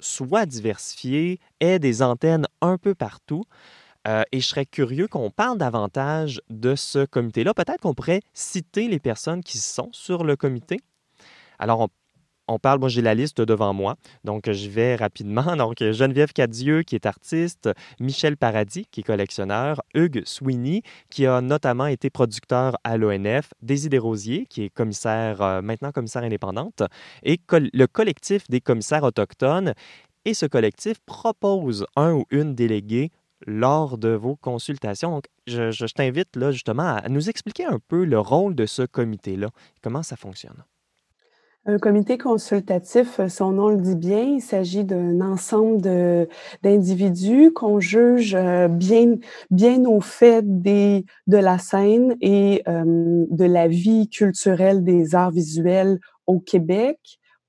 soit 0.00 0.46
diversifié, 0.46 1.38
ait 1.60 1.78
des 1.78 2.02
antennes 2.02 2.46
un 2.60 2.76
peu 2.78 2.94
partout. 2.94 3.44
Euh, 4.08 4.22
et 4.32 4.40
je 4.40 4.46
serais 4.48 4.66
curieux 4.66 5.06
qu'on 5.06 5.30
parle 5.30 5.58
davantage 5.58 6.40
de 6.50 6.74
ce 6.74 7.04
comité-là. 7.04 7.54
Peut-être 7.54 7.80
qu'on 7.80 7.94
pourrait 7.94 8.22
citer 8.34 8.88
les 8.88 8.98
personnes 8.98 9.44
qui 9.44 9.58
sont 9.58 9.90
sur 9.92 10.24
le 10.24 10.34
comité. 10.34 10.80
Alors, 11.60 11.80
on 11.80 11.88
on 12.52 12.58
parle, 12.58 12.78
moi 12.80 12.88
j'ai 12.88 13.02
la 13.02 13.14
liste 13.14 13.40
devant 13.40 13.72
moi, 13.72 13.96
donc 14.24 14.50
je 14.50 14.68
vais 14.68 14.96
rapidement. 14.96 15.56
Donc 15.62 15.78
Geneviève 15.78 16.32
Cadieux, 16.32 16.82
qui 16.82 16.94
est 16.94 17.06
artiste, 17.06 17.70
Michel 18.00 18.36
Paradis, 18.36 18.86
qui 18.90 19.00
est 19.00 19.04
collectionneur, 19.04 19.82
Hugues 19.94 20.22
Sweeney, 20.24 20.82
qui 21.10 21.26
a 21.26 21.40
notamment 21.40 21.86
été 21.86 22.10
producteur 22.10 22.76
à 22.84 22.96
l'ONF, 22.96 23.50
Daisy 23.62 23.88
Desrosiers, 23.88 24.46
qui 24.46 24.64
est 24.64 24.70
commissaire, 24.70 25.40
euh, 25.40 25.62
maintenant 25.62 25.92
commissaire 25.92 26.22
indépendante, 26.22 26.82
et 27.22 27.40
le 27.50 27.86
collectif 27.86 28.48
des 28.48 28.60
commissaires 28.60 29.04
autochtones. 29.04 29.74
Et 30.24 30.34
ce 30.34 30.46
collectif 30.46 30.98
propose 31.04 31.86
un 31.96 32.12
ou 32.12 32.24
une 32.30 32.54
déléguée 32.54 33.10
lors 33.46 33.98
de 33.98 34.10
vos 34.10 34.36
consultations. 34.36 35.10
Donc, 35.10 35.24
je, 35.46 35.86
t'invite 35.92 36.36
là 36.36 36.52
justement 36.52 36.96
à 36.96 37.08
nous 37.08 37.28
expliquer 37.28 37.64
un 37.64 37.78
peu 37.88 38.04
le 38.04 38.18
rôle 38.18 38.54
de 38.54 38.66
ce 38.66 38.82
comité-là, 38.82 39.48
comment 39.82 40.02
ça 40.02 40.16
fonctionne? 40.16 40.64
Un 41.64 41.78
comité 41.78 42.18
consultatif, 42.18 43.20
son 43.28 43.52
nom 43.52 43.68
le 43.68 43.76
dit 43.76 43.94
bien, 43.94 44.22
il 44.22 44.40
s'agit 44.40 44.84
d'un 44.84 45.20
ensemble 45.20 45.80
d'individus 46.62 47.52
qu'on 47.52 47.78
juge 47.78 48.34
euh, 48.34 48.66
bien, 48.66 49.14
bien 49.50 49.84
au 49.84 50.00
fait 50.00 50.42
des, 50.60 51.04
de 51.28 51.36
la 51.36 51.58
scène 51.58 52.16
et 52.20 52.62
euh, 52.66 53.26
de 53.30 53.44
la 53.44 53.68
vie 53.68 54.08
culturelle 54.08 54.82
des 54.82 55.14
arts 55.14 55.30
visuels 55.30 56.00
au 56.26 56.40
Québec, 56.40 56.98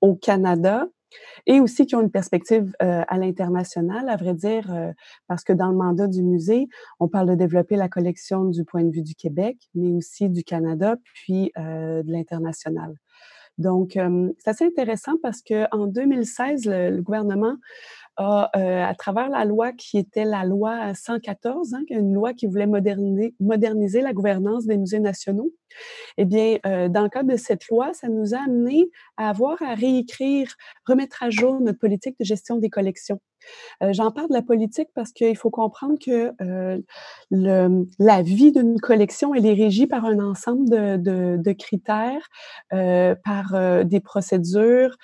au 0.00 0.14
Canada, 0.14 0.86
et 1.46 1.60
aussi 1.60 1.86
qui 1.86 1.96
ont 1.96 2.02
une 2.02 2.10
perspective 2.10 2.72
euh, 2.82 3.02
à 3.08 3.18
l'international, 3.18 4.08
à 4.08 4.16
vrai 4.16 4.34
dire, 4.34 4.72
euh, 4.72 4.92
parce 5.28 5.44
que 5.44 5.52
dans 5.52 5.68
le 5.68 5.76
mandat 5.76 6.08
du 6.08 6.22
musée, 6.22 6.68
on 7.00 7.08
parle 7.08 7.30
de 7.30 7.34
développer 7.34 7.76
la 7.76 7.88
collection 7.88 8.44
du 8.44 8.64
point 8.64 8.84
de 8.84 8.90
vue 8.90 9.02
du 9.02 9.14
Québec, 9.14 9.58
mais 9.74 9.92
aussi 9.92 10.30
du 10.30 10.44
Canada, 10.44 10.96
puis 11.14 11.52
euh, 11.58 12.02
de 12.02 12.12
l'international. 12.12 12.94
Donc, 13.58 13.98
c'est 14.38 14.50
assez 14.50 14.64
intéressant 14.64 15.12
parce 15.22 15.40
que 15.40 15.66
en 15.74 15.86
2016, 15.86 16.66
le 16.66 17.00
gouvernement 17.00 17.56
a, 18.16 18.50
euh, 18.56 18.84
à 18.84 18.94
travers 18.94 19.28
la 19.28 19.44
loi 19.44 19.72
qui 19.72 19.98
était 19.98 20.24
la 20.24 20.44
loi 20.44 20.94
114, 20.94 21.74
hein, 21.74 21.82
une 21.90 22.14
loi 22.14 22.32
qui 22.32 22.46
voulait 22.46 22.66
moderniser, 22.66 23.34
moderniser 23.40 24.00
la 24.00 24.12
gouvernance 24.12 24.66
des 24.66 24.76
musées 24.76 25.00
nationaux, 25.00 25.52
eh 26.18 26.24
bien, 26.24 26.58
euh, 26.66 26.88
dans 26.88 27.02
le 27.02 27.08
cadre 27.08 27.32
de 27.32 27.36
cette 27.36 27.68
loi, 27.68 27.92
ça 27.92 28.08
nous 28.08 28.34
a 28.34 28.38
amené 28.38 28.90
à 29.16 29.28
avoir 29.30 29.60
à 29.62 29.74
réécrire, 29.74 30.54
remettre 30.86 31.22
à 31.22 31.30
jour 31.30 31.60
notre 31.60 31.78
politique 31.78 32.16
de 32.20 32.24
gestion 32.24 32.58
des 32.58 32.70
collections. 32.70 33.20
Euh, 33.82 33.92
j'en 33.92 34.10
parle 34.10 34.28
de 34.28 34.34
la 34.34 34.42
politique 34.42 34.88
parce 34.94 35.12
qu'il 35.12 35.36
faut 35.36 35.50
comprendre 35.50 35.98
que 35.98 36.32
euh, 36.40 36.80
la 37.30 38.22
vie 38.22 38.52
d'une 38.52 38.80
collection, 38.80 39.34
est 39.34 39.52
régie 39.52 39.86
par 39.86 40.04
un 40.04 40.18
ensemble 40.18 40.68
de, 40.68 41.52
critères, 41.52 42.28
euh, 42.72 43.14
par 43.24 43.84
des 43.84 44.00
procédures, 44.00 44.96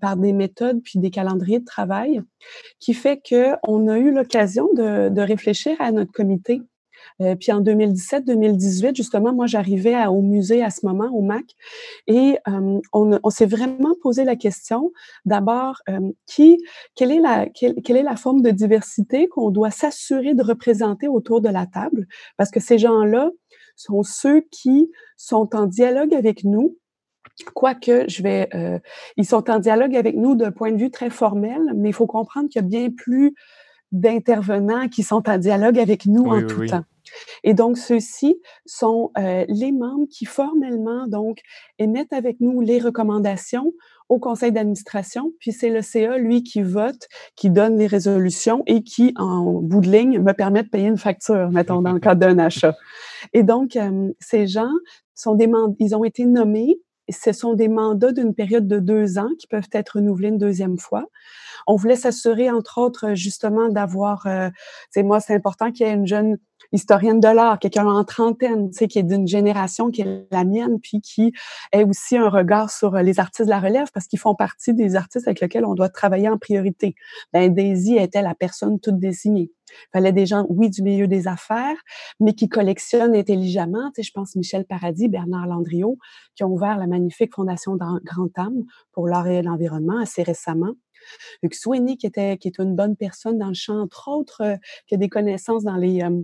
par 0.00 0.16
des 0.16 0.32
méthodes, 0.32 0.80
puis 0.82 0.98
des 0.98 1.10
calendriers 1.10 1.60
de 1.60 1.64
travail, 1.64 2.22
qui 2.80 2.94
fait 2.94 3.20
qu'on 3.28 3.88
a 3.88 3.98
eu 3.98 4.12
l'occasion 4.12 4.68
de 4.74 5.20
réfléchir 5.20 5.76
à 5.80 5.92
notre 5.92 6.12
comité 6.12 6.62
euh, 7.20 7.34
puis 7.36 7.52
en 7.52 7.60
2017-2018, 7.60 8.96
justement, 8.96 9.32
moi, 9.32 9.46
j'arrivais 9.46 10.06
au 10.06 10.22
musée 10.22 10.62
à 10.62 10.70
ce 10.70 10.84
moment, 10.86 11.08
au 11.12 11.22
MAC, 11.22 11.44
et 12.06 12.38
euh, 12.48 12.80
on, 12.92 13.18
on 13.22 13.30
s'est 13.30 13.46
vraiment 13.46 13.94
posé 14.02 14.24
la 14.24 14.36
question, 14.36 14.92
d'abord, 15.24 15.76
euh, 15.88 16.12
qui, 16.26 16.62
quelle 16.94 17.12
est 17.12 17.20
la, 17.20 17.46
quelle, 17.46 17.74
quelle, 17.82 17.96
est 17.96 18.02
la 18.02 18.16
forme 18.16 18.42
de 18.42 18.50
diversité 18.50 19.28
qu'on 19.28 19.50
doit 19.50 19.70
s'assurer 19.70 20.34
de 20.34 20.42
représenter 20.42 21.08
autour 21.08 21.40
de 21.40 21.48
la 21.48 21.66
table, 21.66 22.06
parce 22.36 22.50
que 22.50 22.60
ces 22.60 22.78
gens-là 22.78 23.30
sont 23.76 24.02
ceux 24.02 24.42
qui 24.50 24.90
sont 25.16 25.54
en 25.54 25.66
dialogue 25.66 26.14
avec 26.14 26.44
nous, 26.44 26.76
Quoique, 27.54 28.04
je 28.08 28.22
vais, 28.22 28.48
euh, 28.54 28.78
ils 29.16 29.26
sont 29.26 29.50
en 29.50 29.58
dialogue 29.58 29.96
avec 29.96 30.14
nous 30.16 30.36
d'un 30.36 30.52
point 30.52 30.70
de 30.70 30.76
vue 30.76 30.90
très 30.90 31.10
formel, 31.10 31.60
mais 31.74 31.88
il 31.88 31.92
faut 31.92 32.06
comprendre 32.06 32.48
qu'il 32.48 32.62
y 32.62 32.64
a 32.64 32.68
bien 32.68 32.90
plus 32.90 33.34
d'intervenants 33.90 34.88
qui 34.88 35.02
sont 35.02 35.28
en 35.28 35.38
dialogue 35.38 35.78
avec 35.78 36.06
nous 36.06 36.24
en 36.24 36.46
tout 36.46 36.66
temps. 36.66 36.84
Et 37.42 37.54
donc, 37.54 37.78
ceux-ci 37.78 38.40
sont 38.66 39.10
euh, 39.18 39.44
les 39.48 39.72
membres 39.72 40.06
qui 40.10 40.24
formellement, 40.24 41.06
donc, 41.06 41.40
émettent 41.78 42.12
avec 42.12 42.40
nous 42.40 42.60
les 42.60 42.78
recommandations 42.78 43.72
au 44.08 44.18
conseil 44.18 44.52
d'administration, 44.52 45.32
puis 45.40 45.52
c'est 45.52 45.70
le 45.70 45.80
CA, 45.80 46.18
lui, 46.18 46.42
qui 46.42 46.62
vote, 46.62 47.08
qui 47.36 47.48
donne 47.48 47.78
les 47.78 47.86
résolutions 47.86 48.62
et 48.66 48.82
qui, 48.82 49.14
en 49.16 49.60
bout 49.62 49.80
de 49.80 49.90
ligne, 49.90 50.18
me 50.20 50.32
permet 50.32 50.62
de 50.62 50.68
payer 50.68 50.88
une 50.88 50.98
facture, 50.98 51.50
mettons, 51.50 51.80
dans 51.80 51.92
le 51.92 52.00
cadre 52.00 52.20
d'un 52.20 52.38
achat. 52.38 52.74
Et 53.32 53.42
donc, 53.42 53.76
euh, 53.76 54.12
ces 54.20 54.46
gens 54.46 54.72
sont 55.14 55.34
des 55.34 55.50
ils 55.78 55.94
ont 55.96 56.04
été 56.04 56.26
nommés 56.26 56.80
ce 57.10 57.32
sont 57.32 57.54
des 57.54 57.68
mandats 57.68 58.12
d'une 58.12 58.34
période 58.34 58.66
de 58.66 58.78
deux 58.78 59.18
ans 59.18 59.28
qui 59.38 59.46
peuvent 59.46 59.68
être 59.72 59.96
renouvelés 59.96 60.28
une 60.28 60.38
deuxième 60.38 60.78
fois. 60.78 61.06
On 61.66 61.76
voulait 61.76 61.96
s'assurer, 61.96 62.50
entre 62.50 62.78
autres, 62.78 63.14
justement, 63.14 63.68
d'avoir, 63.68 64.26
euh, 64.26 64.50
moi, 64.96 65.20
c'est 65.20 65.34
important 65.34 65.70
qu'il 65.70 65.86
y 65.86 65.90
ait 65.90 65.94
une 65.94 66.06
jeune 66.06 66.38
historienne 66.72 67.20
de 67.20 67.28
l'art, 67.28 67.58
quelqu'un 67.58 67.86
en 67.86 68.04
trentaine, 68.04 68.70
tu 68.70 68.78
sais, 68.78 68.88
qui 68.88 68.98
est 68.98 69.04
d'une 69.04 69.26
génération 69.26 69.90
qui 69.90 70.02
est 70.02 70.26
la 70.30 70.44
mienne, 70.44 70.80
puis 70.80 71.00
qui 71.00 71.32
ait 71.72 71.84
aussi 71.84 72.16
un 72.16 72.28
regard 72.28 72.70
sur 72.70 72.96
les 72.96 73.20
artistes 73.20 73.46
de 73.46 73.50
la 73.50 73.60
relève, 73.60 73.88
parce 73.92 74.06
qu'ils 74.06 74.18
font 74.18 74.34
partie 74.34 74.74
des 74.74 74.96
artistes 74.96 75.28
avec 75.28 75.40
lesquels 75.40 75.64
on 75.64 75.74
doit 75.74 75.88
travailler 75.88 76.28
en 76.28 76.38
priorité. 76.38 76.94
Ben, 77.32 77.52
Daisy 77.52 77.96
était 77.96 78.22
la 78.22 78.34
personne 78.34 78.80
toute 78.80 78.98
désignée. 78.98 79.52
Il 79.70 79.90
fallait 79.92 80.12
des 80.12 80.26
gens, 80.26 80.46
oui, 80.48 80.70
du 80.70 80.82
milieu 80.82 81.08
des 81.08 81.26
affaires, 81.28 81.76
mais 82.20 82.34
qui 82.34 82.48
collectionnent 82.48 83.14
intelligemment. 83.14 83.90
Tu 83.94 84.02
sais, 84.02 84.08
je 84.08 84.12
pense 84.12 84.36
Michel 84.36 84.64
Paradis, 84.64 85.08
Bernard 85.08 85.46
Landriot, 85.46 85.98
qui 86.34 86.44
ont 86.44 86.52
ouvert 86.52 86.78
la 86.78 86.86
magnifique 86.86 87.34
Fondation 87.34 87.76
Grand 87.76 88.38
Âme 88.38 88.64
pour 88.92 89.08
l'art 89.08 89.26
et 89.26 89.42
l'environnement 89.42 89.98
assez 90.00 90.22
récemment. 90.22 90.74
Luc 91.42 91.54
Sweeney, 91.54 91.96
qui 91.96 92.06
était 92.06 92.38
est 92.42 92.58
une 92.58 92.74
bonne 92.74 92.96
personne 92.96 93.38
dans 93.38 93.48
le 93.48 93.54
champ, 93.54 93.80
entre 93.80 94.08
autres, 94.08 94.42
euh, 94.42 94.56
qui 94.86 94.94
a 94.94 94.98
des 94.98 95.08
connaissances 95.08 95.64
dans 95.64 95.76
les 95.76 96.02
euh, 96.02 96.22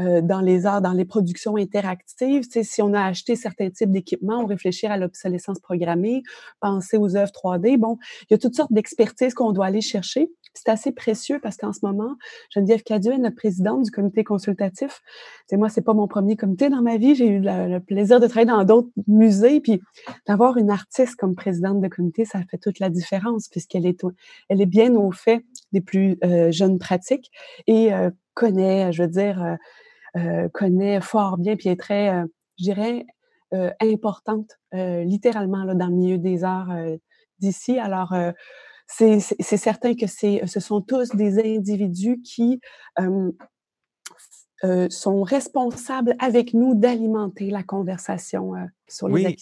euh, 0.00 0.22
dans 0.22 0.40
les 0.40 0.66
arts, 0.66 0.80
dans 0.80 0.92
les 0.92 1.04
productions 1.04 1.56
interactives. 1.56 2.44
Tu 2.44 2.50
sais, 2.50 2.62
si 2.62 2.80
on 2.80 2.94
a 2.94 3.02
acheté 3.02 3.36
certains 3.36 3.70
types 3.70 3.90
d'équipements, 3.90 4.40
on 4.40 4.46
réfléchit 4.46 4.86
à 4.86 4.96
l'obsolescence 4.96 5.58
programmée, 5.60 6.22
penser 6.60 6.96
aux 6.96 7.16
œuvres 7.16 7.32
3D. 7.32 7.76
Bon, 7.76 7.98
il 8.22 8.26
y 8.30 8.34
a 8.34 8.38
toutes 8.38 8.54
sortes 8.54 8.72
d'expertises 8.72 9.34
qu'on 9.34 9.52
doit 9.52 9.66
aller 9.66 9.82
chercher. 9.82 10.30
C'est 10.54 10.68
assez 10.68 10.92
précieux 10.92 11.38
parce 11.40 11.56
qu'en 11.56 11.72
ce 11.72 11.80
moment, 11.82 12.16
Geneviève 12.52 12.82
Cadieux 12.82 13.12
est 13.12 13.18
notre 13.18 13.36
présidente 13.36 13.84
du 13.84 13.90
comité 13.90 14.24
consultatif. 14.24 15.00
C'est 15.46 15.56
moi, 15.56 15.68
c'est 15.68 15.82
pas 15.82 15.94
mon 15.94 16.08
premier 16.08 16.36
comité 16.36 16.70
dans 16.70 16.82
ma 16.82 16.96
vie. 16.96 17.14
J'ai 17.14 17.28
eu 17.28 17.40
le, 17.40 17.78
plaisir 17.78 18.20
de 18.20 18.26
travailler 18.26 18.50
dans 18.50 18.64
d'autres 18.64 18.90
musées, 19.06 19.60
puis 19.60 19.80
d'avoir 20.26 20.56
une 20.56 20.70
artiste 20.70 21.16
comme 21.16 21.34
présidente 21.34 21.80
de 21.80 21.88
comité, 21.88 22.24
ça 22.24 22.40
fait 22.50 22.58
toute 22.58 22.78
la 22.80 22.90
différence 22.90 23.48
puisqu'elle 23.48 23.86
est, 23.86 24.04
elle 24.48 24.60
est 24.60 24.66
bien 24.66 24.94
au 24.94 25.12
fait 25.12 25.44
des 25.72 25.80
plus 25.80 26.18
euh, 26.24 26.50
jeunes 26.50 26.78
pratiques 26.78 27.30
et 27.66 27.92
euh, 27.92 28.10
connaît, 28.34 28.92
je 28.92 29.02
veux 29.02 29.08
dire, 29.08 29.56
euh, 30.16 30.48
connaît 30.48 31.00
fort 31.00 31.38
bien, 31.38 31.56
puis 31.56 31.68
est 31.68 31.80
très, 31.80 32.24
je 32.58 32.64
dirais, 32.64 33.06
importante, 33.80 34.58
littéralement 34.72 35.64
là, 35.64 35.74
dans 35.74 35.88
le 35.88 35.94
milieu 35.94 36.18
des 36.18 36.44
arts 36.44 36.72
d'ici. 37.40 37.78
Alors 37.78 38.14
c'est 38.86 39.20
certain 39.20 39.94
que 39.94 40.06
ce 40.06 40.60
sont 40.60 40.80
tous 40.80 41.10
des 41.14 41.38
individus 41.56 42.20
qui 42.22 42.60
euh, 44.62 44.88
sont 44.90 45.22
responsables 45.22 46.14
avec 46.18 46.52
nous 46.52 46.74
d'alimenter 46.74 47.48
la 47.48 47.62
conversation 47.62 48.54
euh, 48.54 48.66
sur 48.86 49.08
les 49.08 49.24
oui. 49.24 49.36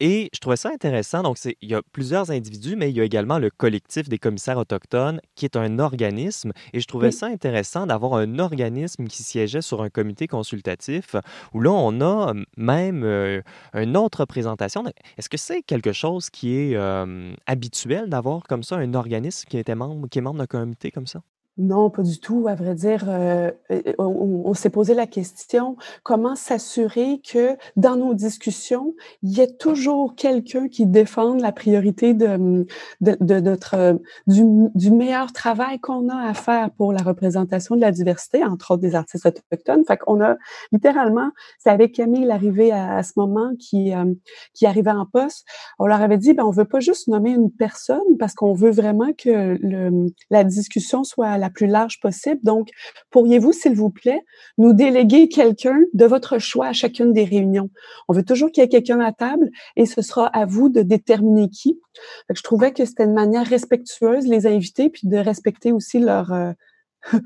Et 0.00 0.30
je 0.32 0.38
trouvais 0.38 0.56
ça 0.56 0.70
intéressant. 0.70 1.22
Donc, 1.22 1.38
il 1.44 1.68
y 1.68 1.74
a 1.74 1.82
plusieurs 1.92 2.30
individus, 2.30 2.76
mais 2.76 2.90
il 2.90 2.96
y 2.96 3.00
a 3.00 3.04
également 3.04 3.38
le 3.38 3.50
collectif 3.50 4.08
des 4.08 4.18
commissaires 4.18 4.58
autochtones, 4.58 5.20
qui 5.34 5.44
est 5.44 5.56
un 5.56 5.78
organisme. 5.78 6.52
Et 6.72 6.80
je 6.80 6.86
trouvais 6.86 7.10
ça 7.10 7.26
intéressant 7.26 7.86
d'avoir 7.86 8.14
un 8.14 8.38
organisme 8.38 9.06
qui 9.08 9.22
siégeait 9.22 9.62
sur 9.62 9.82
un 9.82 9.90
comité 9.90 10.26
consultatif, 10.28 11.16
où 11.52 11.60
là, 11.60 11.72
on 11.72 12.00
a 12.00 12.32
même 12.56 13.02
euh, 13.04 13.42
une 13.74 13.96
autre 13.96 14.20
représentation. 14.20 14.84
Est-ce 15.16 15.28
que 15.28 15.36
c'est 15.36 15.62
quelque 15.62 15.92
chose 15.92 16.30
qui 16.30 16.54
est 16.54 16.76
euh, 16.76 17.32
habituel 17.46 18.08
d'avoir 18.08 18.44
comme 18.44 18.62
ça 18.62 18.76
un 18.76 18.94
organisme 18.94 19.48
qui, 19.48 19.58
était 19.58 19.74
membre, 19.74 20.08
qui 20.08 20.18
est 20.18 20.22
membre 20.22 20.38
d'un 20.38 20.46
comité 20.46 20.90
comme 20.90 21.06
ça? 21.06 21.22
Non, 21.58 21.90
pas 21.90 22.02
du 22.02 22.20
tout. 22.20 22.46
À 22.46 22.54
vrai 22.54 22.76
dire, 22.76 23.06
euh, 23.08 23.50
euh, 23.72 23.82
on, 23.98 24.54
s'est 24.54 24.70
posé 24.70 24.94
la 24.94 25.08
question 25.08 25.76
comment 26.04 26.36
s'assurer 26.36 27.20
que 27.20 27.56
dans 27.74 27.96
nos 27.96 28.14
discussions, 28.14 28.94
il 29.24 29.36
y 29.36 29.40
ait 29.40 29.56
toujours 29.56 30.14
quelqu'un 30.14 30.68
qui 30.68 30.86
défende 30.86 31.40
la 31.40 31.50
priorité 31.50 32.14
de, 32.14 32.64
notre 33.00 33.74
euh, 33.74 33.94
du, 34.28 34.90
meilleur 34.92 35.32
travail 35.32 35.80
qu'on 35.80 36.08
a 36.08 36.28
à 36.28 36.34
faire 36.34 36.70
pour 36.70 36.92
la 36.92 37.02
représentation 37.02 37.74
de 37.74 37.80
la 37.80 37.90
diversité, 37.90 38.44
entre 38.44 38.70
autres 38.70 38.82
des 38.82 38.94
artistes 38.94 39.26
autochtones. 39.26 39.84
Fait 39.84 39.96
qu'on 39.96 40.22
a 40.22 40.36
littéralement, 40.70 41.30
c'est 41.58 41.70
avec 41.70 41.92
Camille 41.92 42.24
l'arrivée 42.24 42.70
à, 42.70 43.02
ce 43.02 43.14
moment 43.16 43.50
qui 43.58 43.92
qui 44.54 44.66
arrivait 44.66 44.90
en 44.90 45.06
poste, 45.06 45.44
on 45.78 45.86
leur 45.86 46.02
avait 46.02 46.18
dit 46.18 46.34
ben 46.34 46.44
on 46.44 46.50
veut 46.50 46.64
pas 46.64 46.80
juste 46.80 47.08
nommer 47.08 47.30
une 47.30 47.50
personne 47.50 48.16
parce 48.18 48.34
qu'on 48.34 48.52
veut 48.52 48.70
vraiment 48.70 49.12
que 49.12 49.58
le, 49.60 50.06
la 50.30 50.44
discussion 50.44 51.02
soit 51.02 51.28
à 51.28 51.38
la 51.38 51.47
plus 51.50 51.66
large 51.66 52.00
possible. 52.00 52.40
Donc, 52.42 52.70
pourriez-vous, 53.10 53.52
s'il 53.52 53.74
vous 53.74 53.90
plaît, 53.90 54.20
nous 54.58 54.72
déléguer 54.72 55.28
quelqu'un 55.28 55.78
de 55.92 56.04
votre 56.04 56.38
choix 56.38 56.68
à 56.68 56.72
chacune 56.72 57.12
des 57.12 57.24
réunions? 57.24 57.70
On 58.08 58.14
veut 58.14 58.24
toujours 58.24 58.50
qu'il 58.50 58.62
y 58.62 58.66
ait 58.66 58.68
quelqu'un 58.68 59.00
à 59.00 59.12
table 59.12 59.50
et 59.76 59.86
ce 59.86 60.02
sera 60.02 60.26
à 60.26 60.46
vous 60.46 60.68
de 60.68 60.82
déterminer 60.82 61.48
qui. 61.48 61.80
je 62.32 62.42
trouvais 62.42 62.72
que 62.72 62.84
c'était 62.84 63.04
une 63.04 63.14
manière 63.14 63.46
respectueuse 63.46 64.26
les 64.26 64.46
inviter 64.46 64.90
puis 64.90 65.08
de 65.08 65.16
respecter 65.18 65.72
aussi 65.72 65.98
leur 65.98 66.32
euh, 66.32 66.52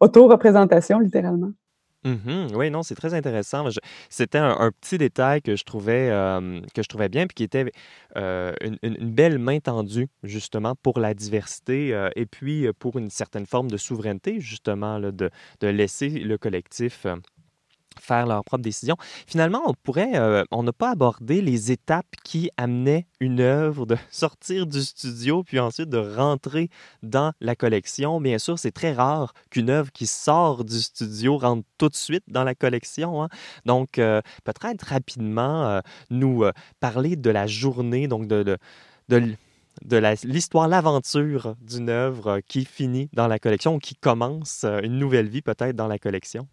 auto-représentation, 0.00 0.98
littéralement. 0.98 1.50
Mmh 2.04 2.54
oui, 2.54 2.70
non, 2.70 2.82
c'est 2.82 2.94
très 2.94 3.12
intéressant. 3.14 3.68
c'était 4.08 4.38
un, 4.38 4.70
petit 4.80 4.98
détail 4.98 5.42
que 5.42 5.56
je 5.56 5.64
trouvais, 5.64 6.08
que 6.74 6.82
je 6.82 6.88
trouvais 6.88 7.08
bien, 7.08 7.26
puis 7.26 7.34
qui 7.34 7.42
était 7.42 7.70
une, 8.16 9.10
belle 9.10 9.38
main 9.38 9.58
tendue, 9.58 10.08
justement, 10.22 10.74
pour 10.76 11.00
la 11.00 11.14
diversité 11.14 12.08
et 12.14 12.26
puis 12.26 12.66
pour 12.78 12.98
une 12.98 13.10
certaine 13.10 13.46
forme 13.46 13.70
de 13.70 13.76
souveraineté, 13.76 14.40
justement, 14.40 15.00
de 15.00 15.30
laisser 15.62 16.08
le 16.08 16.38
collectif 16.38 17.06
faire 18.00 18.26
leurs 18.26 18.44
propres 18.44 18.62
décisions. 18.62 18.96
Finalement, 19.26 19.62
on 19.66 19.74
pourrait, 19.74 20.16
euh, 20.16 20.44
on 20.50 20.62
n'a 20.62 20.72
pas 20.72 20.90
abordé 20.90 21.40
les 21.40 21.72
étapes 21.72 22.14
qui 22.24 22.50
amenaient 22.56 23.06
une 23.20 23.40
œuvre 23.40 23.86
de 23.86 23.96
sortir 24.10 24.66
du 24.66 24.82
studio 24.82 25.42
puis 25.42 25.58
ensuite 25.58 25.88
de 25.88 25.98
rentrer 25.98 26.70
dans 27.02 27.32
la 27.40 27.56
collection. 27.56 28.20
Bien 28.20 28.38
sûr, 28.38 28.58
c'est 28.58 28.72
très 28.72 28.92
rare 28.92 29.34
qu'une 29.50 29.70
œuvre 29.70 29.92
qui 29.92 30.06
sort 30.06 30.64
du 30.64 30.80
studio 30.80 31.38
rentre 31.38 31.66
tout 31.78 31.88
de 31.88 31.96
suite 31.96 32.24
dans 32.28 32.44
la 32.44 32.54
collection. 32.54 33.22
Hein. 33.22 33.28
Donc, 33.64 33.98
euh, 33.98 34.20
peut-être 34.44 34.82
rapidement 34.82 35.66
euh, 35.66 35.80
nous 36.10 36.44
parler 36.80 37.16
de 37.16 37.30
la 37.30 37.46
journée, 37.46 38.08
donc 38.08 38.26
de, 38.26 38.42
de, 38.42 38.58
de 39.08 39.34
de 39.84 39.96
l'histoire, 40.24 40.68
l'aventure 40.68 41.54
d'une 41.60 41.88
œuvre 41.88 42.40
qui 42.48 42.64
finit 42.64 43.08
dans 43.12 43.28
la 43.28 43.38
collection 43.38 43.78
qui 43.78 43.94
commence 43.94 44.64
une 44.82 44.98
nouvelle 44.98 45.28
vie 45.28 45.42
peut-être 45.42 45.76
dans 45.76 45.86
la 45.86 45.98
collection? 45.98 46.48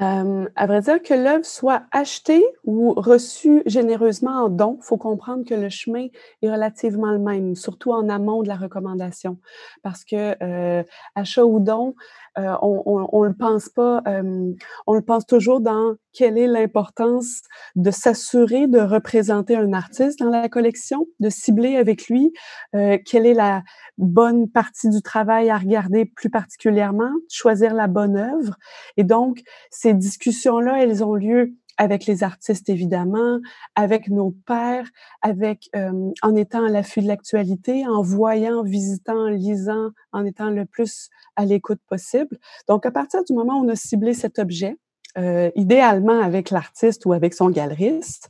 Euh, 0.00 0.48
à 0.54 0.66
vrai 0.66 0.80
dire, 0.80 1.02
que 1.02 1.12
l'œuvre 1.12 1.44
soit 1.44 1.82
achetée 1.90 2.44
ou 2.64 2.94
reçue 2.94 3.62
généreusement 3.66 4.44
en 4.44 4.48
don, 4.48 4.78
il 4.80 4.84
faut 4.84 4.96
comprendre 4.96 5.44
que 5.44 5.54
le 5.54 5.68
chemin 5.70 6.06
est 6.40 6.50
relativement 6.50 7.10
le 7.10 7.18
même, 7.18 7.56
surtout 7.56 7.90
en 7.90 8.08
amont 8.08 8.44
de 8.44 8.48
la 8.48 8.54
recommandation. 8.54 9.38
Parce 9.82 10.04
que 10.04 10.36
euh, 10.40 10.84
achat 11.16 11.44
ou 11.44 11.58
don, 11.58 11.96
euh, 12.38 12.54
on, 12.62 13.08
on, 13.12 13.22
le 13.24 13.34
pense 13.34 13.68
pas, 13.68 14.00
euh, 14.06 14.52
on 14.86 14.94
le 14.94 15.02
pense 15.02 15.26
toujours 15.26 15.60
dans 15.60 15.96
quelle 16.18 16.36
est 16.36 16.48
l'importance 16.48 17.42
de 17.76 17.92
s'assurer 17.92 18.66
de 18.66 18.80
représenter 18.80 19.54
un 19.54 19.72
artiste 19.72 20.18
dans 20.18 20.30
la 20.30 20.48
collection, 20.48 21.06
de 21.20 21.28
cibler 21.28 21.76
avec 21.76 22.08
lui 22.08 22.32
euh, 22.74 22.98
quelle 23.06 23.24
est 23.24 23.34
la 23.34 23.62
bonne 23.98 24.50
partie 24.50 24.90
du 24.90 25.00
travail 25.00 25.48
à 25.48 25.56
regarder 25.56 26.06
plus 26.06 26.28
particulièrement, 26.28 27.12
choisir 27.30 27.72
la 27.72 27.86
bonne 27.86 28.16
œuvre. 28.16 28.56
Et 28.96 29.04
donc, 29.04 29.42
ces 29.70 29.94
discussions-là, 29.94 30.82
elles 30.82 31.04
ont 31.04 31.14
lieu 31.14 31.54
avec 31.76 32.06
les 32.06 32.24
artistes 32.24 32.68
évidemment, 32.68 33.38
avec 33.76 34.08
nos 34.08 34.32
pairs, 34.44 34.88
avec 35.22 35.70
euh, 35.76 36.10
en 36.22 36.34
étant 36.34 36.64
à 36.64 36.68
l'affût 36.68 37.00
de 37.00 37.06
l'actualité, 37.06 37.86
en 37.86 38.02
voyant, 38.02 38.64
visitant, 38.64 39.26
en 39.26 39.28
lisant, 39.28 39.90
en 40.10 40.24
étant 40.24 40.50
le 40.50 40.66
plus 40.66 41.10
à 41.36 41.44
l'écoute 41.44 41.80
possible. 41.88 42.38
Donc 42.66 42.86
à 42.86 42.90
partir 42.90 43.22
du 43.22 43.34
moment 43.34 43.60
où 43.60 43.64
on 43.64 43.68
a 43.68 43.76
ciblé 43.76 44.14
cet 44.14 44.40
objet, 44.40 44.76
euh, 45.18 45.50
idéalement 45.54 46.20
avec 46.20 46.50
l'artiste 46.50 47.06
ou 47.06 47.12
avec 47.12 47.34
son 47.34 47.50
galeriste, 47.50 48.28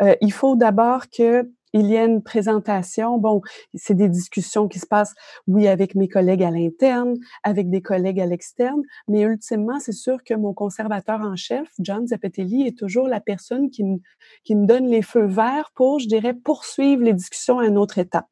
euh, 0.00 0.14
il 0.20 0.32
faut 0.32 0.56
d'abord 0.56 1.08
que 1.10 1.48
il 1.72 1.86
y 1.86 1.96
a 1.96 2.04
une 2.04 2.22
présentation. 2.22 3.18
Bon, 3.18 3.40
c'est 3.74 3.94
des 3.94 4.08
discussions 4.08 4.68
qui 4.68 4.78
se 4.78 4.86
passent, 4.86 5.14
oui, 5.46 5.68
avec 5.68 5.94
mes 5.94 6.08
collègues 6.08 6.42
à 6.42 6.50
l'interne, 6.50 7.14
avec 7.42 7.70
des 7.70 7.80
collègues 7.80 8.20
à 8.20 8.26
l'externe, 8.26 8.82
mais 9.08 9.22
ultimement, 9.22 9.80
c'est 9.80 9.92
sûr 9.92 10.22
que 10.24 10.34
mon 10.34 10.52
conservateur 10.52 11.20
en 11.20 11.36
chef, 11.36 11.68
John 11.78 12.06
Zappatelli, 12.06 12.66
est 12.66 12.76
toujours 12.76 13.08
la 13.08 13.20
personne 13.20 13.70
qui 13.70 13.84
me, 13.84 13.98
qui 14.44 14.54
me 14.54 14.66
donne 14.66 14.86
les 14.86 15.02
feux 15.02 15.26
verts 15.26 15.70
pour, 15.74 15.98
je 15.98 16.08
dirais, 16.08 16.34
poursuivre 16.34 17.02
les 17.02 17.14
discussions 17.14 17.58
à 17.58 17.66
une 17.66 17.78
autre 17.78 17.98
étape. 17.98 18.28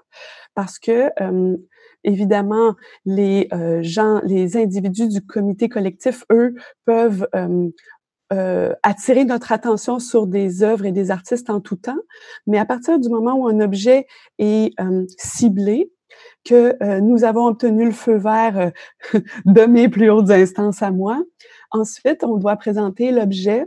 Parce 0.55 0.79
que, 0.79 1.11
euh, 1.23 1.57
évidemment, 2.05 2.75
les 3.05 3.49
euh, 3.53 3.83
gens, 3.83 4.21
les 4.25 4.57
individus 4.57 5.09
du 5.09 5.25
comité 5.25 5.69
collectif, 5.69 6.25
eux, 6.31 6.55
peuvent 6.85 7.27
euh, 7.35 7.71
euh, 8.33 8.73
attirer 8.85 9.25
notre 9.25 9.51
attention 9.51 9.99
sur 9.99 10.29
des 10.29 10.63
œuvres 10.63 10.87
et 10.87 10.93
des 10.93 11.11
artistes 11.11 11.51
en 11.51 11.61
tout 11.61 11.75
temps, 11.75 11.99
mais 12.47 12.59
à 12.59 12.65
partir 12.65 12.99
du 13.01 13.09
moment 13.09 13.35
où 13.35 13.49
un 13.49 13.59
objet 13.59 14.07
est 14.39 14.73
euh, 14.81 15.05
ciblé, 15.19 15.91
que 16.45 16.77
euh, 16.81 17.01
nous 17.01 17.25
avons 17.25 17.47
obtenu 17.47 17.87
le 17.87 17.91
feu 17.91 18.17
vert 18.17 18.71
de 19.47 19.67
mes 19.67 19.89
plus 19.89 20.11
hautes 20.11 20.31
instances 20.31 20.81
à 20.81 20.93
moi, 20.93 21.21
ensuite 21.73 22.23
on 22.23 22.37
doit 22.37 22.55
présenter 22.57 23.11
l'objet 23.11 23.65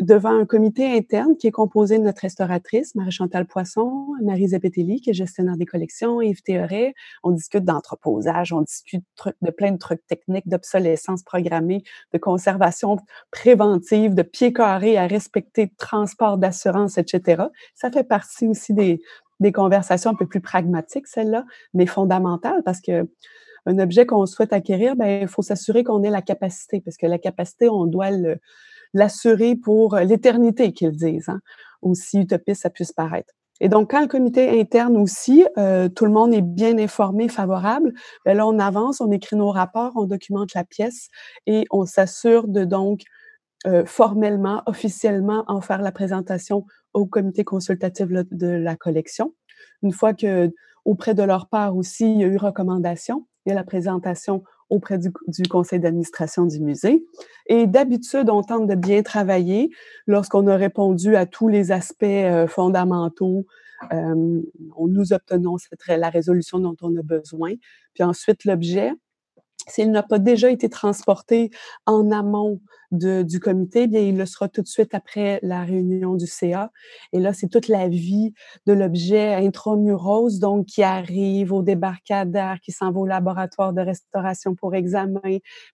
devant 0.00 0.38
un 0.38 0.46
comité 0.46 0.86
interne 0.96 1.36
qui 1.36 1.48
est 1.48 1.52
composé 1.52 1.98
de 1.98 2.04
notre 2.04 2.20
restauratrice, 2.20 2.94
Marie-Chantal 2.94 3.46
Poisson, 3.46 4.06
Marie 4.22 4.48
Zepetelli, 4.48 5.00
qui 5.00 5.10
est 5.10 5.14
gestionnaire 5.14 5.56
des 5.56 5.66
collections, 5.66 6.22
Yves 6.22 6.42
Théoret. 6.42 6.94
On 7.24 7.32
discute 7.32 7.64
d'entreposage, 7.64 8.52
on 8.52 8.62
discute 8.62 9.04
de 9.42 9.50
plein 9.50 9.72
de 9.72 9.78
trucs 9.78 10.06
techniques, 10.06 10.48
d'obsolescence 10.48 11.24
programmée, 11.24 11.82
de 12.12 12.18
conservation 12.18 12.98
préventive, 13.32 14.14
de 14.14 14.22
pieds 14.22 14.52
carrés 14.52 14.96
à 14.96 15.06
respecter, 15.06 15.66
de 15.66 15.74
transport 15.76 16.38
d'assurance, 16.38 16.96
etc. 16.96 17.44
Ça 17.74 17.90
fait 17.90 18.04
partie 18.04 18.46
aussi 18.46 18.72
des, 18.72 19.00
des 19.40 19.50
conversations 19.50 20.10
un 20.12 20.14
peu 20.14 20.26
plus 20.26 20.40
pragmatiques, 20.40 21.08
celles-là, 21.08 21.44
mais 21.74 21.86
fondamentales, 21.86 22.62
parce 22.64 22.80
que 22.80 23.08
un 23.66 23.78
objet 23.80 24.06
qu'on 24.06 24.24
souhaite 24.24 24.52
acquérir, 24.52 24.96
ben, 24.96 25.22
il 25.22 25.28
faut 25.28 25.42
s'assurer 25.42 25.84
qu'on 25.84 26.02
ait 26.02 26.10
la 26.10 26.22
capacité, 26.22 26.80
parce 26.80 26.96
que 26.96 27.06
la 27.06 27.18
capacité, 27.18 27.68
on 27.68 27.84
doit 27.84 28.10
le, 28.10 28.38
l'assurer 28.94 29.56
pour 29.56 29.96
l'éternité, 29.96 30.72
qu'ils 30.72 30.96
disent, 30.96 31.28
hein, 31.28 31.40
aussi 31.82 32.20
utopiste 32.20 32.62
ça 32.62 32.70
puisse 32.70 32.92
paraître. 32.92 33.32
Et 33.60 33.68
donc, 33.68 33.90
quand 33.90 34.00
le 34.00 34.06
comité 34.06 34.60
interne 34.60 34.96
aussi, 34.96 35.44
euh, 35.56 35.88
tout 35.88 36.04
le 36.04 36.12
monde 36.12 36.32
est 36.32 36.42
bien 36.42 36.78
informé, 36.78 37.28
favorable, 37.28 37.92
bien 38.24 38.34
là, 38.34 38.46
on 38.46 38.58
avance, 38.58 39.00
on 39.00 39.10
écrit 39.10 39.36
nos 39.36 39.50
rapports, 39.50 39.92
on 39.96 40.04
documente 40.04 40.54
la 40.54 40.64
pièce 40.64 41.08
et 41.46 41.64
on 41.70 41.84
s'assure 41.84 42.46
de 42.46 42.64
donc 42.64 43.00
euh, 43.66 43.84
formellement, 43.84 44.62
officiellement 44.66 45.44
en 45.48 45.60
faire 45.60 45.82
la 45.82 45.90
présentation 45.90 46.64
au 46.92 47.06
comité 47.06 47.42
consultatif 47.42 48.06
de 48.08 48.46
la 48.46 48.76
collection. 48.76 49.34
Une 49.82 49.92
fois 49.92 50.14
que 50.14 50.52
auprès 50.84 51.14
de 51.14 51.22
leur 51.24 51.48
part 51.48 51.76
aussi, 51.76 52.12
il 52.12 52.20
y 52.20 52.24
a 52.24 52.28
eu 52.28 52.36
recommandation, 52.36 53.26
il 53.44 53.50
y 53.50 53.52
a 53.52 53.56
la 53.56 53.64
présentation 53.64 54.44
auprès 54.70 54.98
du, 54.98 55.10
conseil 55.48 55.80
d'administration 55.80 56.46
du 56.46 56.60
musée. 56.60 57.04
Et 57.46 57.66
d'habitude, 57.66 58.30
on 58.30 58.42
tente 58.42 58.66
de 58.66 58.74
bien 58.74 59.02
travailler 59.02 59.70
lorsqu'on 60.06 60.46
a 60.46 60.56
répondu 60.56 61.16
à 61.16 61.26
tous 61.26 61.48
les 61.48 61.72
aspects 61.72 62.04
euh, 62.04 62.46
fondamentaux. 62.46 63.46
Euh, 63.92 64.42
nous 64.78 65.12
obtenons 65.12 65.56
cette, 65.56 65.86
la 65.86 66.10
résolution 66.10 66.58
dont 66.58 66.76
on 66.82 66.96
a 66.96 67.02
besoin. 67.02 67.54
Puis 67.94 68.02
ensuite, 68.02 68.44
l'objet, 68.44 68.92
s'il 69.68 69.90
n'a 69.90 70.02
pas 70.02 70.18
déjà 70.18 70.50
été 70.50 70.68
transporté 70.68 71.50
en 71.86 72.10
amont 72.10 72.60
du 72.90 73.40
comité, 73.40 73.86
bien, 73.86 74.00
il 74.00 74.16
le 74.16 74.26
sera 74.26 74.48
tout 74.48 74.62
de 74.62 74.66
suite 74.66 74.94
après 74.94 75.38
la 75.42 75.62
réunion 75.62 76.14
du 76.14 76.26
CA. 76.26 76.70
Et 77.12 77.20
là, 77.20 77.32
c'est 77.32 77.48
toute 77.48 77.68
la 77.68 77.88
vie 77.88 78.32
de 78.66 78.72
l'objet 78.72 79.34
intramuros, 79.34 80.38
donc 80.38 80.66
qui 80.66 80.82
arrive 80.82 81.52
au 81.52 81.62
débarcadère, 81.62 82.60
qui 82.60 82.72
s'en 82.72 82.90
va 82.90 83.00
au 83.00 83.06
laboratoire 83.06 83.72
de 83.72 83.82
restauration 83.82 84.54
pour 84.54 84.74
examen, 84.74 85.20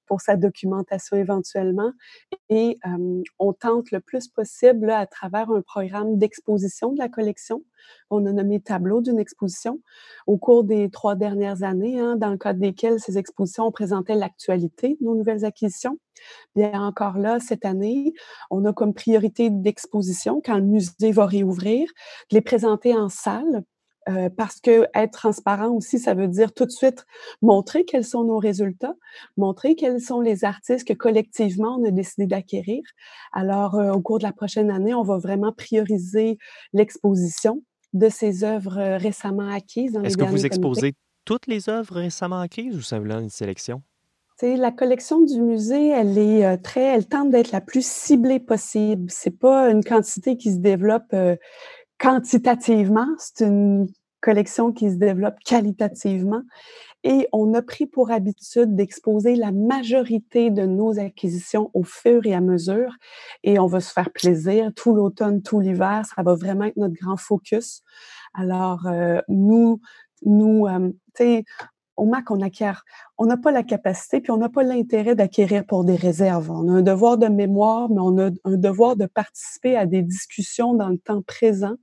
pour 0.07 0.20
sa 0.20 0.37
documentation 0.37 1.16
éventuellement. 1.16 1.92
Et 2.48 2.79
euh, 2.87 3.22
on 3.38 3.53
tente 3.53 3.90
le 3.90 4.00
plus 4.00 4.29
possible 4.29 4.90
à 4.90 5.07
travers 5.07 5.50
un 5.50 5.62
programme 5.62 6.18
d'exposition 6.18 6.92
de 6.92 6.98
la 6.98 7.09
collection. 7.09 7.62
On 8.11 8.24
a 8.27 8.33
nommé 8.33 8.61
tableau 8.61 9.00
d'une 9.00 9.18
exposition 9.18 9.81
au 10.27 10.37
cours 10.38 10.64
des 10.64 10.90
trois 10.90 11.14
dernières 11.14 11.62
années, 11.62 12.00
hein, 12.00 12.16
dans 12.16 12.31
le 12.31 12.38
cadre 12.38 12.61
desquelles 12.61 12.98
ces 12.98 13.18
expositions 13.18 13.70
présentaient 13.70 14.14
l'actualité 14.14 14.96
de 15.00 15.05
nos 15.05 15.14
nouvelles 15.14 15.44
acquisitions. 15.44 15.98
Bien 16.54 16.82
encore 16.82 17.18
là, 17.18 17.40
cette 17.40 17.64
année, 17.64 18.12
on 18.50 18.64
a 18.64 18.72
comme 18.72 18.94
priorité 18.94 19.50
d'exposition, 19.50 20.40
quand 20.44 20.56
le 20.56 20.64
musée 20.64 21.12
va 21.12 21.26
réouvrir, 21.26 21.88
de 22.30 22.37
les 22.37 22.42
présenter 22.42 22.94
en 22.94 23.08
salle. 23.08 23.64
Euh, 24.06 24.28
parce 24.28 24.60
que 24.60 24.87
être 24.94 25.12
transparent 25.12 25.70
aussi, 25.70 25.98
ça 25.98 26.12
veut 26.12 26.28
dire 26.28 26.52
tout 26.52 26.66
de 26.66 26.70
suite 26.70 27.06
montrer 27.40 27.87
quels 27.87 28.04
sont 28.04 28.24
nos 28.24 28.37
résultats, 28.38 28.92
montrer 29.38 29.76
quels 29.76 29.98
sont 29.98 30.20
les 30.20 30.44
artistes 30.44 30.87
que 30.87 30.92
collectivement 30.92 31.78
on 31.80 31.84
a 31.84 31.90
décidé 31.90 32.26
d'acquérir. 32.26 32.82
Alors, 33.32 33.76
euh, 33.76 33.92
au 33.92 34.02
cours 34.02 34.18
de 34.18 34.24
la 34.24 34.32
prochaine 34.32 34.70
année, 34.70 34.92
on 34.92 35.04
va 35.04 35.16
vraiment 35.16 35.52
prioriser 35.52 36.37
l'exposition 36.74 37.62
de 37.94 38.10
ces 38.10 38.44
œuvres 38.44 38.78
euh, 38.78 38.98
récemment 38.98 39.48
acquises. 39.48 39.98
Est-ce 40.04 40.18
que 40.18 40.24
vous 40.24 40.44
exposez 40.44 40.92
toutes 41.24 41.46
les 41.46 41.70
œuvres 41.70 41.94
récemment 41.94 42.40
acquises 42.40 42.76
ou 42.76 42.82
simplement 42.82 43.20
une 43.20 43.30
sélection? 43.30 43.82
La 44.42 44.73
collection 44.73 45.20
du 45.23 45.40
musée, 45.40 45.88
elle 45.88 46.18
est 46.18 46.44
euh, 46.44 46.57
très, 46.57 46.83
elle 46.83 47.07
tente 47.07 47.31
d'être 47.31 47.53
la 47.53 47.61
plus 47.61 47.87
ciblée 47.87 48.40
possible. 48.40 49.11
C'est 49.11 49.38
pas 49.38 49.70
une 49.70 49.85
quantité 49.85 50.37
qui 50.37 50.53
se 50.53 50.59
développe 50.59 51.12
euh, 51.12 51.37
quantitativement, 51.99 53.07
c'est 53.18 53.44
une 53.47 53.87
collection 54.20 54.73
qui 54.73 54.90
se 54.90 54.97
développe 54.97 55.37
qualitativement. 55.44 56.42
et 57.03 57.29
on 57.33 57.53
a 57.53 57.61
pris 57.61 57.87
pour 57.87 58.11
habitude 58.11 58.75
d'exposer 58.75 59.37
la 59.37 59.53
majorité 59.53 60.51
de 60.51 60.64
nos 60.64 60.99
acquisitions 60.99 61.70
au 61.75 61.85
fur 61.85 62.25
et 62.25 62.35
à 62.35 62.40
mesure 62.40 62.94
et 63.42 63.59
on 63.59 63.66
va 63.66 63.81
se 63.81 63.92
faire 63.92 64.11
plaisir 64.11 64.73
tout 64.75 64.94
l'automne, 64.94 65.42
tout 65.42 65.61
l'hiver, 65.61 66.05
ça 66.07 66.23
va 66.23 66.35
vraiment 66.35 66.64
être 66.64 66.79
notre 66.79 66.94
grand 66.94 67.18
focus. 67.18 67.83
Alors, 68.33 68.87
euh, 68.87 69.20
nous, 69.29 69.81
nous, 70.25 70.66
euh, 70.66 70.90
on 71.96 72.12
acquiert, 72.42 72.85
on 73.18 73.26
n'a 73.26 73.37
pas 73.37 73.52
la 73.52 73.62
capacité, 73.62 74.20
puis 74.20 74.30
on 74.30 74.37
n'a 74.37 74.48
pas 74.48 74.62
l'intérêt 74.62 75.14
d'acquérir 75.14 75.64
pour 75.64 75.85
des 75.85 75.96
réserves. 75.96 76.50
On 76.50 76.68
a 76.68 76.72
un 76.72 76.83
devoir 76.83 77.18
de 77.18 77.28
mémoire, 77.28 77.88
mais 77.90 78.00
on 78.00 78.18
a 78.18 78.30
un 78.44 78.57
devoir 78.57 78.96
de 78.96 79.07
participer 79.07 79.76
à 79.76 79.87
des 79.87 80.02
discussions 80.02 80.74
dans 80.74 80.88
le 80.88 80.98
temps 80.98 81.22
présent 81.22 81.74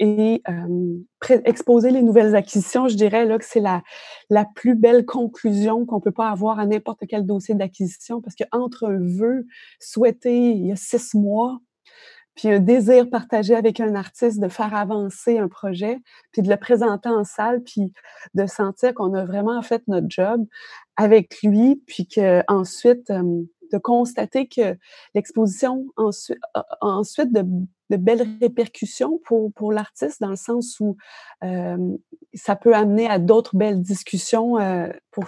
et 0.00 0.42
euh, 0.48 1.38
exposer 1.44 1.90
les 1.90 2.02
nouvelles 2.02 2.36
acquisitions. 2.36 2.88
Je 2.88 2.96
dirais 2.96 3.24
là 3.24 3.38
que 3.38 3.44
c'est 3.44 3.60
la, 3.60 3.82
la 4.30 4.44
plus 4.54 4.74
belle 4.74 5.04
conclusion 5.04 5.86
qu'on 5.86 6.00
peut 6.00 6.12
pas 6.12 6.30
avoir 6.30 6.58
à 6.58 6.66
n'importe 6.66 7.00
quel 7.08 7.26
dossier 7.26 7.54
d'acquisition, 7.54 8.20
parce 8.20 8.36
qu'entre 8.36 8.84
un 8.84 8.98
vœu 9.00 9.46
souhaité 9.80 10.52
il 10.52 10.66
y 10.66 10.72
a 10.72 10.76
six 10.76 11.14
mois 11.14 11.58
puis 12.38 12.48
un 12.50 12.60
désir 12.60 13.10
partagé 13.10 13.56
avec 13.56 13.80
un 13.80 13.96
artiste 13.96 14.38
de 14.38 14.46
faire 14.46 14.72
avancer 14.72 15.38
un 15.38 15.48
projet, 15.48 15.98
puis 16.30 16.40
de 16.40 16.48
le 16.48 16.56
présenter 16.56 17.08
en 17.08 17.24
salle, 17.24 17.64
puis 17.64 17.92
de 18.34 18.46
sentir 18.46 18.94
qu'on 18.94 19.12
a 19.14 19.24
vraiment 19.24 19.60
fait 19.60 19.82
notre 19.88 20.06
job 20.08 20.46
avec 20.94 21.42
lui, 21.42 21.82
puis 21.88 22.06
que 22.06 22.44
ensuite 22.46 23.10
de 23.10 23.78
constater 23.78 24.46
que 24.46 24.78
l'exposition 25.16 25.86
ensuite, 25.96 26.38
ensuite 26.80 27.32
de, 27.32 27.42
de, 27.90 27.96
belles 27.96 28.26
répercussions 28.40 29.18
pour, 29.24 29.52
pour 29.52 29.72
l'artiste 29.72 30.20
dans 30.20 30.30
le 30.30 30.36
sens 30.36 30.78
où 30.78 30.96
euh, 31.42 31.96
ça 32.34 32.54
peut 32.54 32.74
amener 32.74 33.08
à 33.08 33.18
d'autres 33.18 33.56
belles 33.56 33.82
discussions 33.82 34.60
euh, 34.60 34.88
pour, 35.10 35.26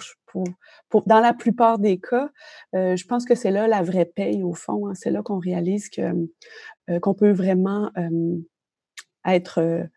dans 1.05 1.19
la 1.19 1.33
plupart 1.33 1.79
des 1.79 1.99
cas. 1.99 2.29
Euh, 2.75 2.95
je 2.95 3.05
pense 3.05 3.25
que 3.25 3.35
c'est 3.35 3.51
là 3.51 3.67
la 3.67 3.81
vraie 3.81 4.05
paye 4.05 4.43
au 4.43 4.53
fond. 4.53 4.87
Hein. 4.87 4.93
C'est 4.95 5.11
là 5.11 5.21
qu'on 5.23 5.39
réalise 5.39 5.89
que 5.89 6.01
qu'on 6.99 7.13
peut 7.13 7.31
vraiment 7.31 7.91
être 9.25 9.87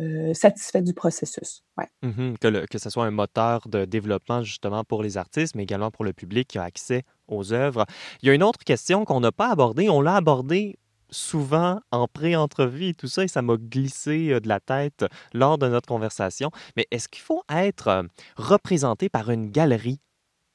euh, 0.00 0.32
satisfait 0.32 0.80
du 0.80 0.94
processus. 0.94 1.62
Mmh 2.02 2.34
que, 2.40 2.66
que 2.66 2.78
ce 2.78 2.88
soit 2.88 3.04
un 3.04 3.10
moteur 3.10 3.68
de 3.68 3.84
développement 3.84 4.42
justement 4.42 4.84
pour 4.84 5.02
les 5.02 5.18
artistes, 5.18 5.54
mais 5.54 5.64
également 5.64 5.90
pour 5.90 6.04
le 6.04 6.14
public 6.14 6.48
qui 6.48 6.58
a 6.58 6.62
accès 6.62 7.02
aux 7.28 7.52
œuvres. 7.52 7.84
Il 8.22 8.26
y 8.26 8.30
a 8.30 8.34
une 8.34 8.42
autre 8.42 8.64
question 8.64 9.04
qu'on 9.04 9.20
n'a 9.20 9.32
pas 9.32 9.50
abordée. 9.50 9.90
On 9.90 10.00
l'a 10.00 10.16
abordée 10.16 10.78
souvent 11.12 11.80
en 11.92 12.08
pré-entrevue 12.08 12.94
tout 12.94 13.06
ça, 13.06 13.22
et 13.24 13.28
ça 13.28 13.42
m'a 13.42 13.56
glissé 13.56 14.32
euh, 14.32 14.40
de 14.40 14.48
la 14.48 14.58
tête 14.58 15.04
lors 15.32 15.58
de 15.58 15.68
notre 15.68 15.86
conversation. 15.86 16.50
Mais 16.76 16.86
est-ce 16.90 17.08
qu'il 17.08 17.22
faut 17.22 17.42
être 17.48 17.88
euh, 17.88 18.02
représenté 18.36 19.08
par 19.08 19.30
une 19.30 19.50
galerie 19.50 20.00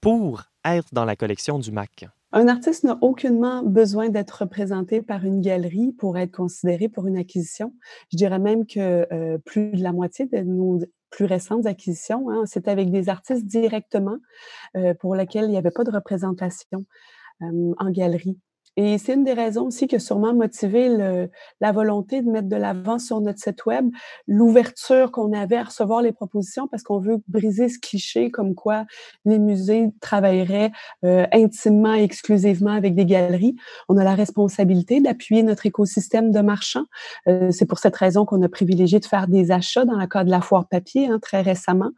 pour 0.02 0.44
être 0.66 0.88
dans 0.92 1.06
la 1.06 1.16
collection 1.16 1.60
du 1.60 1.72
MAC? 1.72 2.08
Un 2.34 2.50
artiste 2.50 2.84
n'a 2.84 2.98
aucunement 3.02 3.64
besoin 3.64 4.10
d'être 4.10 4.42
représenté 4.42 5.02
par 5.02 5.24
une 5.24 5.40
galerie 5.40 5.94
pour 5.94 6.18
être 6.18 6.36
considéré 6.36 6.90
pour 6.90 7.08
une 7.08 7.18
acquisition. 7.18 7.74
Je 8.12 8.18
dirais 8.18 8.40
même 8.40 8.66
que 8.66 9.08
euh, 9.14 9.38
plus 9.46 9.72
de 9.72 9.82
la 9.82 9.94
moitié 9.94 10.26
de 10.26 10.40
nos 10.40 10.80
plus 11.10 11.26
récentes 11.26 11.66
acquisitions, 11.66 12.30
hein, 12.30 12.44
c'était 12.46 12.72
avec 12.72 12.92
des 12.92 13.08
artistes 13.08 13.46
directement 13.46 14.18
euh, 14.76 14.94
pour 14.94 15.16
lesquels 15.16 15.46
il 15.46 15.52
n'y 15.52 15.58
avait 15.58 15.72
pas 15.72 15.86
de 15.86 15.92
représentation 15.92 16.86
euh, 17.42 17.74
en 17.78 17.92
galerie. 17.92 18.38
Et 18.78 19.00
c'est 19.00 19.16
une 19.16 19.24
des 19.24 19.34
raisons 19.34 19.66
aussi 19.66 19.88
qui 19.88 19.96
a 19.96 20.00
sûrement 20.00 20.36
motivé 20.36 20.88
le, 20.88 21.32
la 21.62 21.72
volonté 21.72 22.22
de 22.22 22.30
mettre 22.30 22.48
de 22.48 22.56
l'avant 22.56 23.00
sur 23.00 23.20
notre 23.20 23.40
site 23.40 23.66
web 23.66 23.90
l'ouverture 24.28 25.12
qu'on 25.12 25.34
avait 25.34 25.58
à 25.58 25.64
recevoir 25.64 26.04
les 26.04 26.12
propositions 26.12 26.68
parce 26.68 26.84
qu'on 26.84 27.00
veut 27.00 27.18
briser 27.28 27.70
ce 27.70 27.80
cliché 27.80 28.30
comme 28.30 28.54
quoi 28.54 28.86
les 29.26 29.40
musées 29.40 29.90
travailleraient 30.00 30.72
euh, 31.04 31.26
intimement 31.34 31.96
et 31.96 32.04
exclusivement 32.04 32.72
avec 32.72 32.94
des 32.94 33.06
galeries. 33.06 33.56
On 33.90 33.98
a 33.98 34.04
la 34.04 34.14
responsabilité 34.14 35.02
d'appuyer 35.02 35.42
notre 35.42 35.66
écosystème 35.66 36.32
de 36.32 36.40
marchands. 36.42 36.86
Euh, 37.28 37.50
c'est 37.50 37.66
pour 37.66 37.80
cette 37.80 37.96
raison 37.96 38.26
qu'on 38.26 38.44
a 38.44 38.50
privilégié 38.50 39.00
de 39.00 39.06
faire 39.06 39.28
des 39.28 39.50
achats 39.52 39.86
dans 39.86 39.98
le 39.98 40.06
cas 40.06 40.24
de 40.24 40.30
la 40.30 40.42
foire 40.42 40.68
papier 40.68 41.08
hein, 41.08 41.18
très 41.20 41.42
récemment. 41.42 41.92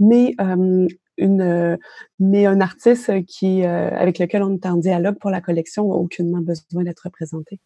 Mais 0.00 0.34
euh, 0.40 0.88
euh, 1.20 1.76
mais 2.18 2.46
un 2.46 2.60
artiste 2.60 3.24
qui, 3.26 3.64
euh, 3.64 3.90
avec 3.90 4.18
lequel 4.18 4.42
on 4.42 4.54
est 4.54 4.66
en 4.66 4.76
dialogue 4.76 5.18
pour 5.18 5.30
la 5.30 5.40
collection 5.40 5.88
n'a 5.88 5.94
aucunement 5.94 6.40
besoin 6.40 6.84
d'être 6.84 7.02
représenté. 7.04 7.60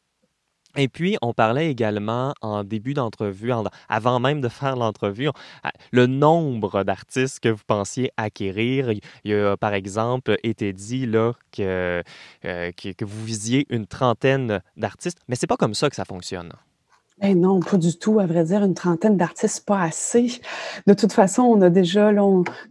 Et 0.77 0.89
puis, 0.89 1.17
on 1.23 1.33
parlait 1.33 1.71
également 1.71 2.35
en 2.43 2.63
début 2.63 2.93
d'entrevue, 2.93 3.53
avant 3.89 4.21
même 4.21 4.41
de 4.43 4.49
faire 4.49 4.77
l'entrevue, 4.77 5.31
ah, 5.65 5.73
le 5.93 6.07
nombre 6.07 6.85
d'artistes 6.85 7.41
que 7.41 7.49
vous 7.49 7.65
pensiez 7.67 8.13
acquérir. 8.17 8.93
Il 9.25 9.35
a, 9.35 9.57
par 9.57 9.73
exemple, 9.73 10.37
été 10.43 10.73
dit 10.75 11.07
là, 11.07 11.33
que, 11.53 12.03
euh, 12.45 12.73
que, 12.73 12.93
que 12.93 13.05
vous 13.05 13.25
visiez 13.25 13.67
une 13.71 13.87
trentaine 13.87 14.61
d'artistes, 14.77 15.19
mais 15.27 15.37
c'est 15.37 15.47
pas 15.47 15.57
comme 15.57 15.75
ça 15.75 15.89
que 15.89 15.97
ça 15.97 16.05
fonctionne. 16.05 16.53
Eh 17.21 17.35
non, 17.35 17.59
pas 17.59 17.77
du 17.79 17.99
tout. 17.99 18.21
À 18.21 18.27
vrai 18.27 18.45
dire, 18.45 18.63
une 18.63 18.75
trentaine 18.75 19.17
d'artistes, 19.17 19.67
pas 19.67 19.83
assez. 19.83 20.41
De 20.87 20.95
toute 20.95 21.13
façon, 21.13 21.43
on 21.43 21.61
a 21.63 21.71
déjà, 21.71 22.13
là, 22.13 22.23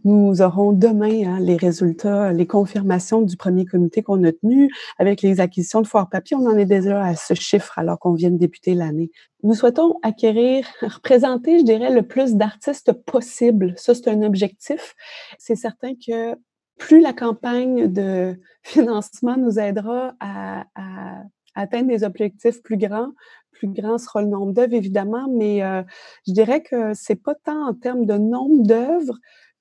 nous 0.04 0.40
aurons 0.40 0.72
demain 0.72 1.26
hein, 1.26 1.38
les 1.40 1.56
résultats, 1.56 2.32
les 2.32 2.46
confirmations 2.46 3.20
du 3.20 3.36
premier 3.36 3.66
comité 3.66 4.02
qu'on 4.02 4.24
a 4.24 4.32
tenu 4.32 4.70
avec 4.98 5.20
les 5.20 5.40
acquisitions 5.40 5.82
de 5.82 5.86
foire 5.86 6.08
papier. 6.08 6.34
On 6.34 6.46
en 6.46 6.56
est 6.56 6.64
déjà 6.64 7.04
à 7.04 7.14
ce 7.14 7.34
chiffre 7.34 7.78
alors 7.78 7.98
qu'on 7.98 8.14
vient 8.14 8.30
de 8.30 8.38
débuter 8.38 8.74
l'année. 8.74 9.10
Nous 9.42 9.52
souhaitons 9.52 9.96
acquérir, 10.02 10.66
représenter, 10.80 11.58
je 11.58 11.64
dirais, 11.64 11.92
le 11.92 12.02
plus 12.02 12.34
d'artistes 12.34 12.92
possible. 12.92 13.74
Ça, 13.76 13.94
c'est 13.94 14.08
un 14.08 14.22
objectif. 14.22 14.94
C'est 15.38 15.56
certain 15.56 15.92
que 15.94 16.34
plus 16.78 17.00
la 17.00 17.12
campagne 17.12 17.92
de 17.92 18.40
financement 18.62 19.36
nous 19.36 19.58
aidera 19.58 20.14
à, 20.20 20.64
à 20.74 21.22
atteindre 21.58 21.88
des 21.88 22.04
objectifs 22.04 22.62
plus 22.62 22.76
grands, 22.76 23.10
plus 23.52 23.68
grand 23.68 23.98
sera 23.98 24.22
le 24.22 24.28
nombre 24.28 24.52
d'œuvres, 24.52 24.74
évidemment, 24.74 25.26
mais 25.30 25.62
euh, 25.62 25.82
je 26.26 26.32
dirais 26.32 26.62
que 26.62 26.94
c'est 26.94 27.22
pas 27.22 27.34
tant 27.34 27.68
en 27.68 27.74
termes 27.74 28.06
de 28.06 28.14
nombre 28.14 28.66
d'œuvres 28.66 29.18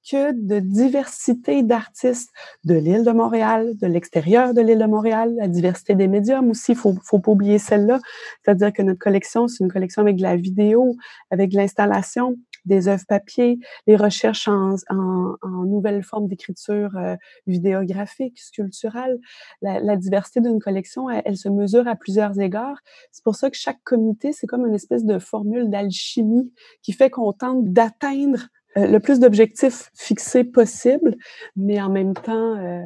que 0.09 0.31
de 0.31 0.59
diversité 0.59 1.63
d'artistes 1.63 2.31
de 2.63 2.75
l'île 2.75 3.03
de 3.03 3.11
Montréal, 3.11 3.75
de 3.81 3.87
l'extérieur 3.87 4.53
de 4.53 4.61
l'île 4.61 4.79
de 4.79 4.85
Montréal, 4.85 5.35
la 5.37 5.47
diversité 5.47 5.95
des 5.95 6.07
médiums 6.07 6.49
aussi, 6.49 6.71
il 6.73 6.77
faut, 6.77 6.95
faut 7.03 7.19
pas 7.19 7.31
oublier 7.31 7.59
celle-là. 7.59 7.99
C'est-à-dire 8.43 8.71
que 8.71 8.81
notre 8.81 8.99
collection, 8.99 9.47
c'est 9.47 9.63
une 9.63 9.71
collection 9.71 10.01
avec 10.01 10.15
de 10.15 10.23
la 10.23 10.37
vidéo, 10.37 10.95
avec 11.29 11.51
de 11.51 11.57
l'installation, 11.57 12.37
des 12.67 12.87
œuvres 12.87 13.05
papier, 13.07 13.59
les 13.87 13.95
recherches 13.95 14.47
en, 14.47 14.75
en, 14.89 15.35
en 15.41 15.63
nouvelles 15.65 16.03
formes 16.03 16.27
d'écriture 16.27 16.95
euh, 16.97 17.15
vidéographique, 17.47 18.39
sculpturale. 18.39 19.17
La, 19.61 19.79
la 19.79 19.95
diversité 19.95 20.41
d'une 20.41 20.59
collection, 20.59 21.09
elle, 21.09 21.37
se 21.37 21.49
mesure 21.49 21.87
à 21.87 21.95
plusieurs 21.95 22.39
égards. 22.39 22.77
C'est 23.11 23.23
pour 23.23 23.35
ça 23.35 23.49
que 23.49 23.57
chaque 23.57 23.81
comité, 23.83 24.31
c'est 24.31 24.47
comme 24.47 24.65
une 24.65 24.75
espèce 24.75 25.05
de 25.05 25.19
formule 25.19 25.69
d'alchimie 25.69 26.51
qui 26.81 26.93
fait 26.93 27.09
qu'on 27.09 27.33
tente 27.33 27.65
d'atteindre 27.65 28.47
euh, 28.77 28.87
le 28.87 28.99
plus 28.99 29.19
d'objectifs 29.19 29.89
fixés 29.95 30.43
possible, 30.43 31.15
mais 31.55 31.81
en 31.81 31.89
même 31.89 32.13
temps, 32.13 32.55
euh, 32.57 32.85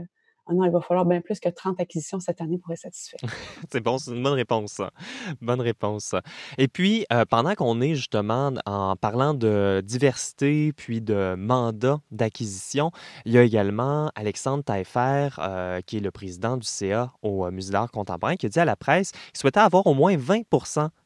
ah 0.51 0.53
non, 0.53 0.65
il 0.65 0.71
va 0.71 0.81
falloir 0.81 1.05
bien 1.05 1.21
plus 1.21 1.39
que 1.39 1.47
30 1.47 1.79
acquisitions 1.79 2.19
cette 2.19 2.41
année 2.41 2.57
pour 2.57 2.73
être 2.73 2.79
satisfait. 2.79 3.15
c'est 3.71 3.79
bon, 3.79 3.97
c'est 3.97 4.11
une 4.11 4.21
bonne 4.21 4.33
réponse. 4.33 4.81
Bonne 5.41 5.61
réponse. 5.61 6.13
Et 6.57 6.67
puis, 6.67 7.05
euh, 7.13 7.23
pendant 7.23 7.55
qu'on 7.55 7.79
est 7.79 7.95
justement 7.95 8.51
en 8.65 8.97
parlant 8.97 9.33
de 9.33 9.81
diversité 9.85 10.73
puis 10.73 10.99
de 10.99 11.35
mandat 11.37 11.99
d'acquisition, 12.11 12.91
il 13.23 13.31
y 13.31 13.37
a 13.37 13.43
également 13.43 14.11
Alexandre 14.15 14.61
Taillefer, 14.61 15.29
euh, 15.39 15.79
qui 15.85 15.97
est 15.97 16.01
le 16.01 16.11
président 16.11 16.57
du 16.57 16.67
CA 16.67 17.13
au 17.21 17.45
euh, 17.45 17.51
Musée 17.51 17.71
d'art 17.71 17.89
contemporain, 17.89 18.35
qui 18.35 18.47
a 18.47 18.49
dit 18.49 18.59
à 18.59 18.65
la 18.65 18.75
presse 18.75 19.13
qu'il 19.13 19.39
souhaitait 19.39 19.61
avoir 19.61 19.87
au 19.87 19.93
moins 19.93 20.17
20 20.17 20.41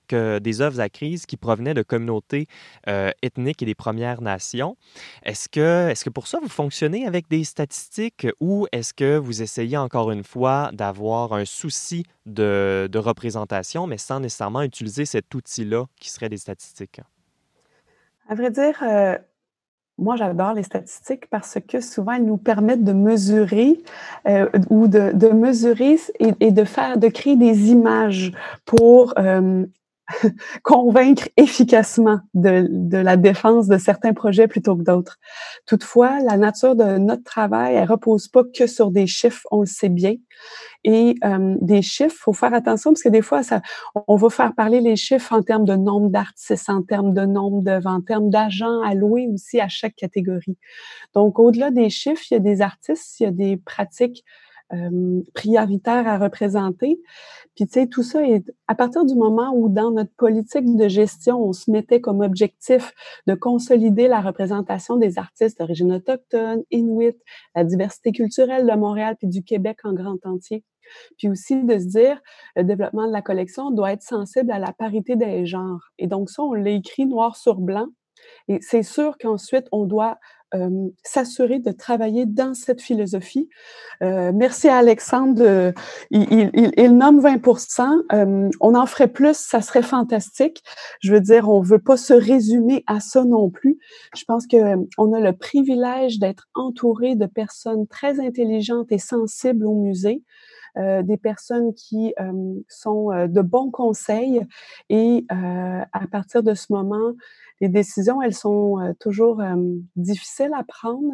que 0.05 0.39
des 0.39 0.61
œuvres 0.61 0.79
à 0.79 0.89
crise 0.89 1.25
qui 1.25 1.37
provenaient 1.37 1.73
de 1.73 1.81
communautés 1.81 2.47
euh, 2.87 3.11
ethniques 3.21 3.61
et 3.61 3.65
des 3.65 3.75
Premières 3.75 4.21
Nations. 4.21 4.77
Est-ce 5.23 5.49
que, 5.49 5.89
est 5.89 6.03
que 6.03 6.09
pour 6.09 6.27
ça, 6.27 6.39
vous 6.41 6.49
fonctionnez 6.49 7.07
avec 7.07 7.29
des 7.29 7.43
statistiques 7.43 8.27
ou 8.39 8.67
est-ce 8.71 8.93
que 8.93 9.17
vous 9.17 9.41
essayez 9.41 9.77
encore 9.77 10.11
une 10.11 10.23
fois 10.23 10.69
d'avoir 10.73 11.33
un 11.33 11.45
souci 11.45 12.05
de, 12.25 12.89
représentation, 12.95 13.87
mais 13.87 13.97
sans 13.97 14.19
nécessairement 14.19 14.61
utiliser 14.61 15.05
cet 15.05 15.33
outil-là 15.33 15.85
qui 15.99 16.09
serait 16.09 16.29
des 16.29 16.37
statistiques? 16.37 17.01
À 18.27 18.35
vrai 18.35 18.49
dire, 18.49 18.81
euh, 18.81 19.17
moi, 19.97 20.15
j'adore 20.17 20.53
les 20.53 20.63
statistiques 20.63 21.29
parce 21.29 21.57
que 21.65 21.79
souvent, 21.79 22.13
elles 22.13 22.25
nous 22.25 22.37
permettent 22.37 22.83
de 22.83 22.91
mesurer 22.91 23.81
euh, 24.27 24.49
ou 24.69 24.87
de, 24.87 25.29
mesurer 25.29 25.97
et, 26.19 26.51
de 26.51 26.63
faire, 26.65 26.97
de 26.97 27.07
créer 27.07 27.37
des 27.37 27.69
images 27.71 28.31
pour 28.65 29.13
convaincre 30.63 31.27
efficacement 31.37 32.19
de, 32.33 32.67
de, 32.69 32.97
la 32.97 33.17
défense 33.17 33.67
de 33.67 33.77
certains 33.77 34.13
projets 34.13 34.47
plutôt 34.47 34.75
que 34.75 34.83
d'autres. 34.83 35.17
Toutefois, 35.65 36.19
la 36.21 36.37
nature 36.37 36.75
de 36.75 36.97
notre 36.97 37.23
travail, 37.23 37.75
elle 37.75 37.89
repose 37.89 38.27
pas 38.27 38.43
que 38.43 38.67
sur 38.67 38.91
des 38.91 39.07
chiffres, 39.07 39.47
on 39.51 39.61
le 39.61 39.65
sait 39.65 39.89
bien. 39.89 40.15
Et 40.83 41.15
euh, 41.23 41.55
des 41.61 41.81
chiffres, 41.81 42.15
faut 42.17 42.33
faire 42.33 42.53
attention 42.53 42.91
parce 42.91 43.01
que 43.01 43.09
des 43.09 43.23
fois, 43.23 43.41
ça, 43.41 43.61
on 44.07 44.15
va 44.15 44.29
faire 44.29 44.53
parler 44.53 44.81
les 44.81 44.95
chiffres 44.95 45.33
en 45.33 45.41
termes 45.41 45.65
de 45.65 45.75
nombre 45.75 46.09
d'artistes, 46.09 46.69
en 46.69 46.83
termes 46.83 47.13
de 47.13 47.25
nombre 47.25 47.61
d'œuvres, 47.63 47.89
en 47.89 48.01
termes 48.01 48.29
d'agents 48.29 48.81
alloués 48.81 49.27
aussi 49.33 49.59
à 49.59 49.67
chaque 49.67 49.95
catégorie. 49.95 50.57
Donc, 51.13 51.39
au-delà 51.39 51.71
des 51.71 51.89
chiffres, 51.89 52.21
il 52.29 52.35
y 52.35 52.37
a 52.37 52.39
des 52.39 52.61
artistes, 52.61 53.19
il 53.19 53.23
y 53.23 53.25
a 53.25 53.31
des 53.31 53.57
pratiques 53.57 54.23
euh, 54.73 55.21
prioritaires 55.33 56.07
à 56.07 56.17
représenter. 56.17 56.99
Puis, 57.55 57.67
tu 57.67 57.73
sais, 57.73 57.87
tout 57.87 58.03
ça 58.03 58.23
est 58.23 58.43
à 58.67 58.75
partir 58.75 59.05
du 59.05 59.15
moment 59.15 59.53
où, 59.55 59.69
dans 59.69 59.91
notre 59.91 60.13
politique 60.17 60.75
de 60.75 60.87
gestion, 60.87 61.41
on 61.41 61.53
se 61.53 61.69
mettait 61.69 62.01
comme 62.01 62.21
objectif 62.21 62.93
de 63.27 63.35
consolider 63.35 64.07
la 64.07 64.21
représentation 64.21 64.97
des 64.97 65.17
artistes 65.19 65.59
d'origine 65.59 65.93
autochtone, 65.93 66.63
inuit, 66.71 67.15
la 67.55 67.63
diversité 67.63 68.11
culturelle 68.11 68.65
de 68.65 68.75
Montréal 68.75 69.15
puis 69.17 69.27
du 69.27 69.43
Québec 69.43 69.79
en 69.83 69.93
grand 69.93 70.17
entier. 70.25 70.63
Puis 71.17 71.29
aussi 71.29 71.63
de 71.63 71.79
se 71.79 71.85
dire, 71.85 72.21
le 72.55 72.63
développement 72.63 73.07
de 73.07 73.13
la 73.13 73.21
collection 73.21 73.71
doit 73.71 73.93
être 73.93 74.03
sensible 74.03 74.51
à 74.51 74.59
la 74.59 74.73
parité 74.73 75.15
des 75.15 75.45
genres. 75.45 75.91
Et 75.97 76.07
donc 76.07 76.29
ça, 76.29 76.43
on 76.43 76.53
l'a 76.53 76.71
écrit 76.71 77.05
noir 77.05 77.35
sur 77.35 77.55
blanc. 77.55 77.87
Et 78.47 78.59
c'est 78.61 78.83
sûr 78.83 79.17
qu'ensuite, 79.19 79.67
on 79.71 79.85
doit 79.85 80.17
euh, 80.55 80.69
s'assurer 81.03 81.59
de 81.59 81.71
travailler 81.71 82.25
dans 82.25 82.53
cette 82.53 82.81
philosophie. 82.81 83.49
Euh, 84.01 84.31
merci 84.33 84.67
à 84.67 84.77
Alexandre. 84.77 85.73
il, 86.11 86.51
il, 86.53 86.97
nomme 86.97 87.19
20% 87.19 87.81
euh, 88.13 88.49
On 88.61 88.75
en 88.75 88.85
ferait 88.85 89.07
plus, 89.07 89.35
ça 89.35 89.61
serait 89.61 89.81
fantastique. 89.81 90.63
Je 91.01 91.13
veux 91.13 91.21
dire, 91.21 91.49
on 91.49 91.61
veut 91.61 91.79
pas 91.79 91.97
se 91.97 92.13
résumer 92.13 92.83
à 92.87 92.99
ça 92.99 93.25
non 93.25 93.49
plus. 93.49 93.77
Je 94.15 94.23
pense 94.25 94.47
que 94.47 94.57
euh, 94.57 94.77
on 94.97 95.13
a 95.13 95.19
le 95.19 95.33
privilège 95.33 96.19
d'être 96.19 96.47
entouré 96.55 97.15
de 97.15 97.25
personnes 97.25 97.87
très 97.87 98.19
intelligentes 98.19 98.91
et 98.91 98.99
sensibles 98.99 99.65
au 99.65 99.75
musée. 99.75 100.23
Euh, 100.77 101.03
des 101.03 101.15
personnes 101.15 101.73
qui 101.73 102.13
euh, 102.19 102.33
sont 102.67 103.09
euh, 103.09 103.27
de 103.27 103.39
bons 103.39 103.71
conseils 103.71 104.41
et 104.89 105.25
à 105.29 106.07
partir 106.11 106.43
de 106.43 106.53
ce 106.53 106.65
moment, 106.69 107.13
les 107.61 107.69
décisions, 107.69 108.21
elles 108.21 108.33
sont 108.33 108.93
toujours 108.99 109.41
difficiles 109.95 110.51
à 110.53 110.63
prendre, 110.63 111.13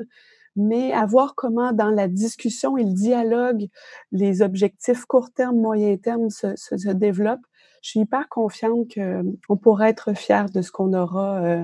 mais 0.55 0.91
à 0.91 1.05
voir 1.05 1.35
comment 1.35 1.71
dans 1.71 1.89
la 1.89 2.07
discussion 2.07 2.77
et 2.77 2.83
le 2.83 2.93
dialogue, 2.93 3.67
les 4.11 4.41
objectifs 4.41 5.05
court 5.05 5.31
terme, 5.31 5.57
moyen 5.57 5.97
terme 5.97 6.29
se, 6.29 6.55
se, 6.55 6.89
développent. 6.89 7.45
Je 7.83 7.91
suis 7.91 7.99
hyper 8.01 8.27
confiante 8.29 8.87
qu'on 8.95 9.57
pourra 9.57 9.89
être 9.89 10.13
fier 10.13 10.49
de 10.49 10.61
ce 10.61 10.71
qu'on 10.71 10.93
aura 10.93 11.63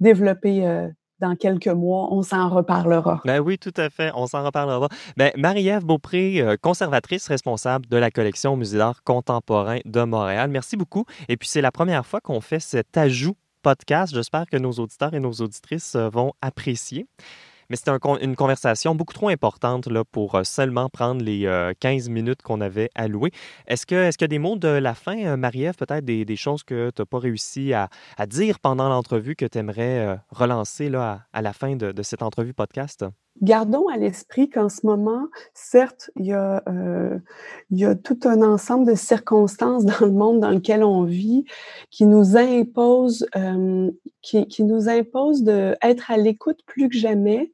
développé 0.00 0.90
dans 1.20 1.34
quelques 1.34 1.68
mois, 1.68 2.08
on 2.12 2.22
s'en 2.22 2.48
reparlera. 2.48 3.20
Ben 3.24 3.40
oui, 3.40 3.58
tout 3.58 3.72
à 3.76 3.90
fait, 3.90 4.10
on 4.14 4.26
s'en 4.26 4.44
reparlera. 4.44 4.88
Ben, 5.16 5.32
Marie-Ève 5.36 5.84
Beaupré, 5.84 6.40
euh, 6.40 6.56
conservatrice 6.60 7.26
responsable 7.28 7.86
de 7.86 7.96
la 7.96 8.10
collection 8.10 8.56
Musée 8.56 8.78
d'art 8.78 9.02
contemporain 9.02 9.78
de 9.84 10.02
Montréal. 10.02 10.50
Merci 10.50 10.76
beaucoup. 10.76 11.04
Et 11.28 11.36
puis, 11.36 11.48
c'est 11.48 11.60
la 11.60 11.72
première 11.72 12.04
fois 12.06 12.20
qu'on 12.20 12.40
fait 12.40 12.60
cet 12.60 12.96
ajout 12.96 13.36
J'espère 14.12 14.46
que 14.46 14.56
nos 14.56 14.72
auditeurs 14.72 15.14
et 15.14 15.20
nos 15.20 15.32
auditrices 15.32 15.94
euh, 15.94 16.08
vont 16.08 16.32
apprécier 16.40 17.06
mais 17.68 17.76
c'était 17.76 17.90
un, 17.90 17.98
une 18.20 18.36
conversation 18.36 18.94
beaucoup 18.94 19.14
trop 19.14 19.28
importante 19.28 19.86
là, 19.86 20.04
pour 20.04 20.34
euh, 20.34 20.44
seulement 20.44 20.88
prendre 20.88 21.22
les 21.22 21.72
15 21.80 22.08
euh, 22.08 22.12
minutes 22.12 22.42
qu'on 22.42 22.60
avait 22.60 22.90
allouées. 22.94 23.32
Est-ce 23.66 23.86
que 23.86 23.94
est-ce 23.94 24.18
qu'il 24.18 24.28
des 24.28 24.38
mots 24.38 24.56
de 24.56 24.68
la 24.68 24.94
fin, 24.94 25.18
euh, 25.24 25.36
Marie-Ève, 25.36 25.76
peut-être 25.76 26.04
des, 26.04 26.36
choses 26.36 26.64
que 26.64 26.90
tu 26.94 27.00
n'as 27.00 27.06
pas 27.06 27.18
réussi 27.18 27.72
à, 27.72 27.88
dire 28.26 28.60
pendant 28.60 28.88
l'entrevue 28.88 29.36
que 29.36 29.46
tu 29.46 29.58
aimerais 29.58 30.18
relancer 30.30 30.90
là, 30.90 31.22
à, 31.32 31.40
la 31.40 31.52
fin 31.52 31.76
de 31.76 32.02
cette 32.02 32.22
entrevue 32.22 32.52
podcast? 32.52 33.06
Gardons 33.42 33.88
à 33.88 33.96
l'esprit 33.96 34.48
qu'en 34.48 34.68
ce 34.68 34.86
moment, 34.86 35.26
certes, 35.52 36.10
il 36.16 36.26
y, 36.26 36.32
a, 36.32 36.62
euh, 36.68 37.18
il 37.70 37.78
y 37.78 37.84
a 37.84 37.94
tout 37.94 38.18
un 38.24 38.42
ensemble 38.42 38.86
de 38.86 38.94
circonstances 38.94 39.84
dans 39.84 40.06
le 40.06 40.12
monde 40.12 40.40
dans 40.40 40.50
lequel 40.50 40.82
on 40.82 41.04
vit 41.04 41.44
qui 41.90 42.06
nous 42.06 42.36
imposent, 42.36 43.26
euh, 43.36 43.90
qui, 44.22 44.46
qui, 44.46 44.64
nous 44.64 44.88
impose 44.88 45.42
d'être 45.42 46.10
à 46.10 46.16
l'écoute 46.16 46.60
plus 46.66 46.88
que 46.88 46.96
jamais. 46.96 47.52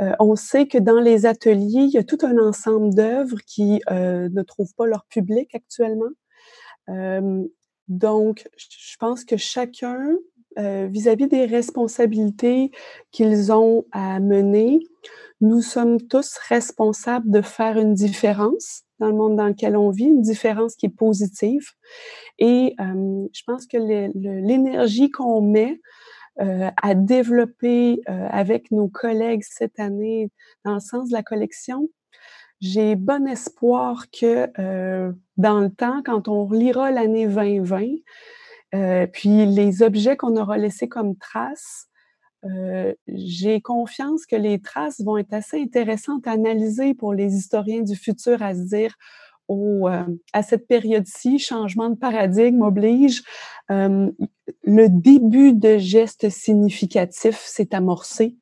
Euh, 0.00 0.12
on 0.20 0.36
sait 0.36 0.66
que 0.66 0.78
dans 0.78 1.00
les 1.00 1.26
ateliers, 1.26 1.84
il 1.84 1.90
y 1.90 1.98
a 1.98 2.04
tout 2.04 2.18
un 2.22 2.38
ensemble 2.38 2.94
d'œuvres 2.94 3.38
qui 3.46 3.80
euh, 3.90 4.28
ne 4.28 4.42
trouvent 4.42 4.74
pas 4.74 4.86
leur 4.86 5.04
public 5.06 5.54
actuellement. 5.54 6.10
Euh, 6.88 7.44
donc, 7.88 8.48
je 8.56 8.96
pense 8.98 9.24
que 9.24 9.36
chacun 9.36 10.16
euh, 10.58 10.88
vis-à-vis 10.90 11.28
des 11.28 11.44
responsabilités 11.44 12.70
qu'ils 13.10 13.52
ont 13.52 13.84
à 13.92 14.20
mener, 14.20 14.80
nous 15.40 15.60
sommes 15.60 16.00
tous 16.00 16.38
responsables 16.48 17.30
de 17.30 17.42
faire 17.42 17.78
une 17.78 17.94
différence 17.94 18.82
dans 18.98 19.08
le 19.08 19.14
monde 19.14 19.36
dans 19.36 19.46
lequel 19.46 19.76
on 19.76 19.90
vit, 19.90 20.06
une 20.06 20.22
différence 20.22 20.74
qui 20.74 20.86
est 20.86 20.96
positive. 20.96 21.66
Et 22.38 22.74
euh, 22.80 23.26
je 23.32 23.42
pense 23.46 23.66
que 23.66 23.76
l'énergie 23.76 25.10
qu'on 25.10 25.42
met 25.42 25.80
euh, 26.40 26.70
à 26.82 26.94
développer 26.94 28.00
euh, 28.08 28.26
avec 28.30 28.70
nos 28.70 28.88
collègues 28.88 29.44
cette 29.44 29.78
année 29.78 30.30
dans 30.64 30.74
le 30.74 30.80
sens 30.80 31.08
de 31.10 31.14
la 31.14 31.22
collection, 31.22 31.88
j'ai 32.60 32.96
bon 32.96 33.26
espoir 33.26 34.06
que 34.10 34.48
euh, 34.58 35.12
dans 35.36 35.60
le 35.60 35.70
temps, 35.70 36.02
quand 36.04 36.28
on 36.28 36.46
relira 36.46 36.90
l'année 36.90 37.26
2020, 37.26 37.84
euh, 38.74 39.06
puis 39.06 39.46
les 39.46 39.82
objets 39.82 40.16
qu'on 40.16 40.36
aura 40.36 40.56
laissés 40.56 40.88
comme 40.88 41.16
traces, 41.16 41.86
euh, 42.50 42.94
j'ai 43.08 43.60
confiance 43.60 44.26
que 44.26 44.36
les 44.36 44.60
traces 44.60 45.00
vont 45.00 45.18
être 45.18 45.32
assez 45.32 45.60
intéressantes 45.60 46.26
à 46.26 46.32
analyser 46.32 46.94
pour 46.94 47.14
les 47.14 47.34
historiens 47.34 47.82
du 47.82 47.96
futur 47.96 48.42
à 48.42 48.54
se 48.54 48.60
dire, 48.60 48.94
oh, 49.48 49.88
euh, 49.88 50.04
à 50.32 50.42
cette 50.42 50.66
période-ci, 50.66 51.38
changement 51.38 51.90
de 51.90 51.96
paradigme 51.96 52.62
oblige, 52.62 53.22
euh, 53.70 54.10
le 54.64 54.88
début 54.88 55.52
de 55.52 55.78
gestes 55.78 56.28
significatifs 56.30 57.40
s'est 57.40 57.74
amorcé 57.74 58.36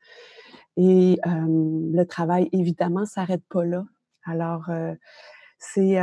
et 0.76 1.18
le 1.24 2.02
travail, 2.02 2.48
évidemment, 2.50 3.07
s'arrête 3.07 3.44
pas 3.48 3.64
là. 3.64 3.84
Alors, 4.24 4.68
c'est, 5.57 5.94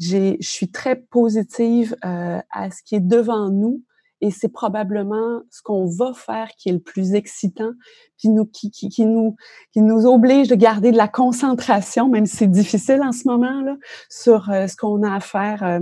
je 0.00 0.36
suis 0.40 0.70
très 0.70 0.96
positive 0.96 1.94
à 2.00 2.70
ce 2.70 2.82
qui 2.82 2.94
est 2.94 3.06
devant 3.06 3.50
nous 3.50 3.82
et 4.24 4.30
c'est 4.30 4.48
probablement 4.48 5.42
ce 5.50 5.60
qu'on 5.60 5.84
va 5.84 6.14
faire 6.14 6.48
qui 6.56 6.70
est 6.70 6.72
le 6.72 6.78
plus 6.78 7.12
excitant, 7.12 7.72
qui 8.16 8.30
nous, 8.30 8.46
qui, 8.46 8.70
qui, 8.70 8.88
qui, 8.88 9.04
nous, 9.04 9.36
qui 9.70 9.82
nous 9.82 10.06
oblige 10.06 10.48
de 10.48 10.54
garder 10.54 10.92
de 10.92 10.96
la 10.96 11.08
concentration, 11.08 12.08
même 12.08 12.24
si 12.24 12.36
c'est 12.36 12.50
difficile 12.50 13.02
en 13.02 13.12
ce 13.12 13.28
moment 13.28 13.60
là, 13.60 13.76
sur 14.08 14.48
euh, 14.48 14.66
ce 14.66 14.76
qu'on 14.76 15.02
a 15.02 15.14
à 15.14 15.20
faire, 15.20 15.62
euh, 15.62 15.80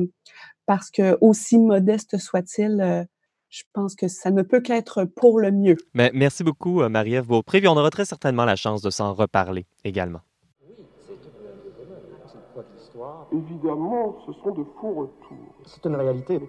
parce 0.67 0.91
que 0.91 1.17
aussi 1.21 1.57
modeste 1.57 2.19
soit-il. 2.19 2.81
Euh, 2.81 3.05
je 3.49 3.63
pense 3.75 3.95
que 3.95 4.09
ça 4.09 4.31
ne 4.31 4.43
peut 4.43 4.61
qu'être 4.61 5.05
pour 5.05 5.39
le 5.39 5.53
mieux. 5.53 5.77
Mais 5.93 6.11
merci 6.15 6.43
beaucoup, 6.43 6.89
Marie-Ève 6.89 7.27
Beaupré. 7.27 7.61
Puis 7.61 7.69
on 7.69 7.77
aura 7.77 7.91
très 7.91 8.07
certainement 8.07 8.47
la 8.47 8.57
chance 8.57 8.81
de 8.81 8.89
s'en 8.89 9.13
reparler 9.13 9.67
également. 9.85 10.21
Évidemment, 13.31 14.17
ce 14.27 14.33
sont 14.33 14.53
de 14.53 14.65
faux 14.81 14.95
retours. 14.95 15.55
C'est 15.67 15.85
une 15.85 15.97
réalité. 15.97 16.41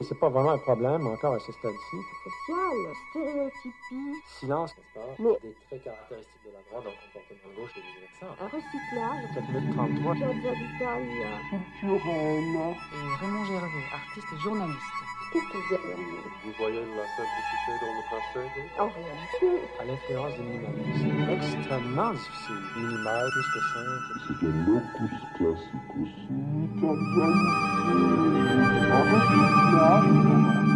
C'est 0.00 0.18
pas 0.18 0.28
vraiment 0.28 0.50
un 0.50 0.58
problème 0.58 1.06
encore 1.06 1.34
à 1.34 1.38
ce 1.38 1.52
stade-ci. 1.52 1.96
Social, 2.24 2.94
stéréotypie. 3.10 4.22
Silence, 4.26 4.74
n'est-ce 4.76 4.94
pas? 4.98 5.06
Mais... 5.18 5.38
Des 5.42 5.54
traits 5.66 5.84
caractéristiques 5.84 6.44
de 6.44 6.50
la 6.50 6.62
droite 6.68 6.84
dans 6.84 6.90
le 6.90 6.96
comportement 7.12 7.54
gauche 7.54 7.76
et 7.76 7.80
vice-versa. 7.80 8.26
Un 8.40 8.48
recyclage. 8.48 9.24
4033. 9.34 10.14
Piazza 10.14 10.52
d'Italia. 10.58 11.30
Culturel. 11.50 12.76
Et 12.92 13.06
Raymond 13.20 13.44
Gervais, 13.44 13.86
artiste 13.92 14.28
et 14.34 14.40
journaliste. 14.40 15.11
Qu'est-ce 15.32 15.48
qu'il 15.50 15.60
dit 15.68 15.74
alors 15.74 15.96
Vous 16.44 16.52
voyez 16.58 16.80
la 16.80 17.06
simplicité 17.16 17.72
dans 17.80 17.92
le 17.96 18.02
tracé 18.08 18.42
En 18.78 18.88
réalité, 18.88 19.50
À 19.80 19.82
l'influence 19.84 20.34
du 20.34 20.42
minimalisme. 20.42 21.30
Extrêmement 21.30 22.12
difficile. 22.12 22.62
Minimal, 22.76 23.24
plus 23.32 23.48
que 23.52 23.60
simple. 23.72 24.12
C'est 24.28 24.40
un 24.46 24.56
locus 24.68 25.16
classicus. 25.36 26.12
Italianisé. 26.76 27.22
Un 28.92 30.71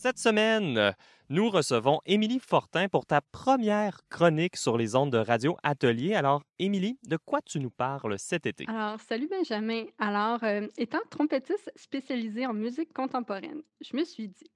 Cette 0.00 0.20
semaine, 0.20 0.94
nous 1.28 1.50
recevons 1.50 1.98
Émilie 2.06 2.38
Fortin 2.38 2.86
pour 2.88 3.04
ta 3.04 3.20
première 3.20 3.98
chronique 4.08 4.56
sur 4.56 4.78
les 4.78 4.94
ondes 4.94 5.10
de 5.10 5.18
Radio 5.18 5.56
Atelier. 5.64 6.14
Alors, 6.14 6.44
Émilie, 6.60 7.00
de 7.08 7.16
quoi 7.16 7.40
tu 7.42 7.58
nous 7.58 7.70
parles 7.70 8.16
cet 8.16 8.46
été? 8.46 8.64
Alors, 8.68 9.00
salut 9.00 9.26
Benjamin. 9.28 9.86
Alors, 9.98 10.44
euh, 10.44 10.68
étant 10.76 11.00
trompettiste 11.10 11.72
spécialisée 11.74 12.46
en 12.46 12.54
musique 12.54 12.92
contemporaine, 12.92 13.60
je 13.80 13.96
me 13.96 14.04
suis 14.04 14.28
dit, 14.28 14.48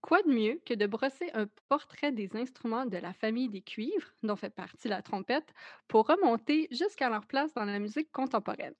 quoi 0.00 0.20
de 0.22 0.28
mieux 0.32 0.60
que 0.66 0.74
de 0.74 0.86
brosser 0.88 1.30
un 1.34 1.46
portrait 1.68 2.10
des 2.10 2.28
instruments 2.34 2.84
de 2.84 2.96
la 2.96 3.12
famille 3.12 3.48
des 3.48 3.62
cuivres, 3.62 4.10
dont 4.24 4.34
fait 4.34 4.50
partie 4.50 4.88
la 4.88 5.02
trompette, 5.02 5.54
pour 5.86 6.08
remonter 6.08 6.66
jusqu'à 6.72 7.08
leur 7.08 7.26
place 7.26 7.54
dans 7.54 7.64
la 7.64 7.78
musique 7.78 8.10
contemporaine? 8.10 8.74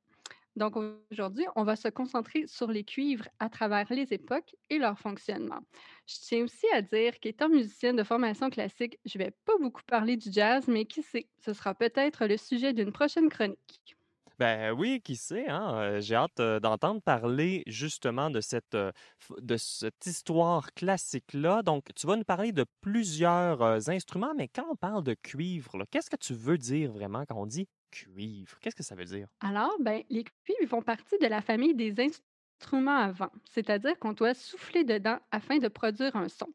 Donc 0.61 0.77
aujourd'hui, 1.11 1.47
on 1.57 1.65
va 1.65 1.75
se 1.75 1.89
concentrer 1.89 2.47
sur 2.47 2.69
les 2.71 2.85
cuivres 2.85 3.27
à 3.39 3.49
travers 3.49 3.91
les 3.91 4.13
époques 4.13 4.55
et 4.69 4.79
leur 4.79 4.99
fonctionnement. 4.99 5.61
Je 6.07 6.17
tiens 6.21 6.45
aussi 6.45 6.67
à 6.75 6.83
dire 6.83 7.19
qu'étant 7.19 7.49
musicienne 7.49 7.97
de 7.97 8.05
formation 8.05 8.51
classique, 8.51 8.99
je 9.07 9.19
ne 9.19 9.25
vais 9.25 9.31
pas 9.47 9.55
beaucoup 9.59 9.83
parler 9.87 10.19
du 10.19 10.31
jazz, 10.31 10.69
mais 10.69 10.85
qui 10.85 11.03
sait, 11.03 11.29
ce 11.39 11.55
sera 11.55 11.75
peut-être 11.75 12.27
le 12.27 12.37
sujet 12.37 12.75
d'une 12.75 12.93
prochaine 12.93 13.31
chronique. 13.31 13.97
Ben 14.39 14.73
oui, 14.73 15.03
qui 15.03 15.17
sait, 15.17 15.49
hein? 15.49 16.01
J'ai 16.01 16.15
hâte 16.15 16.41
d'entendre 16.63 17.03
parler 17.03 17.63
justement 17.67 18.31
de 18.31 18.41
cette, 18.41 18.75
de 18.75 19.57
cette 19.59 20.07
histoire 20.07 20.73
classique-là. 20.73 21.63
Donc, 21.63 21.89
tu 21.95 22.07
vas 22.07 22.17
nous 22.17 22.25
parler 22.25 22.53
de 22.53 22.65
plusieurs 22.81 23.91
instruments, 23.91 24.33
mais 24.35 24.49
quand 24.49 24.65
on 24.71 24.77
parle 24.77 25.05
de 25.05 25.15
cuivre, 25.15 25.85
qu'est-ce 25.91 26.09
que 26.09 26.17
tu 26.17 26.33
veux 26.33 26.57
dire 26.57 26.91
vraiment 26.91 27.25
quand 27.27 27.37
on 27.37 27.45
dit 27.47 27.69
cuivre? 27.91 28.59
Qu'est-ce 28.61 28.77
que 28.77 28.83
ça 28.83 28.95
veut 28.95 29.05
dire? 29.05 29.29
Alors, 29.41 29.77
ben, 29.81 30.03
les 30.09 30.25
cuivres 30.25 30.69
font 30.69 30.83
partie 30.83 31.19
de 31.19 31.27
la 31.27 31.41
famille 31.41 31.75
des 31.75 31.95
instruments 32.01 32.97
à 32.97 33.11
vent, 33.13 33.33
c'est-à-dire 33.45 33.99
qu'on 33.99 34.13
doit 34.13 34.35
souffler 34.35 34.85
dedans 34.85 35.19
afin 35.31 35.59
de 35.59 35.69
produire 35.69 36.17
un 36.17 36.29
son. 36.29 36.53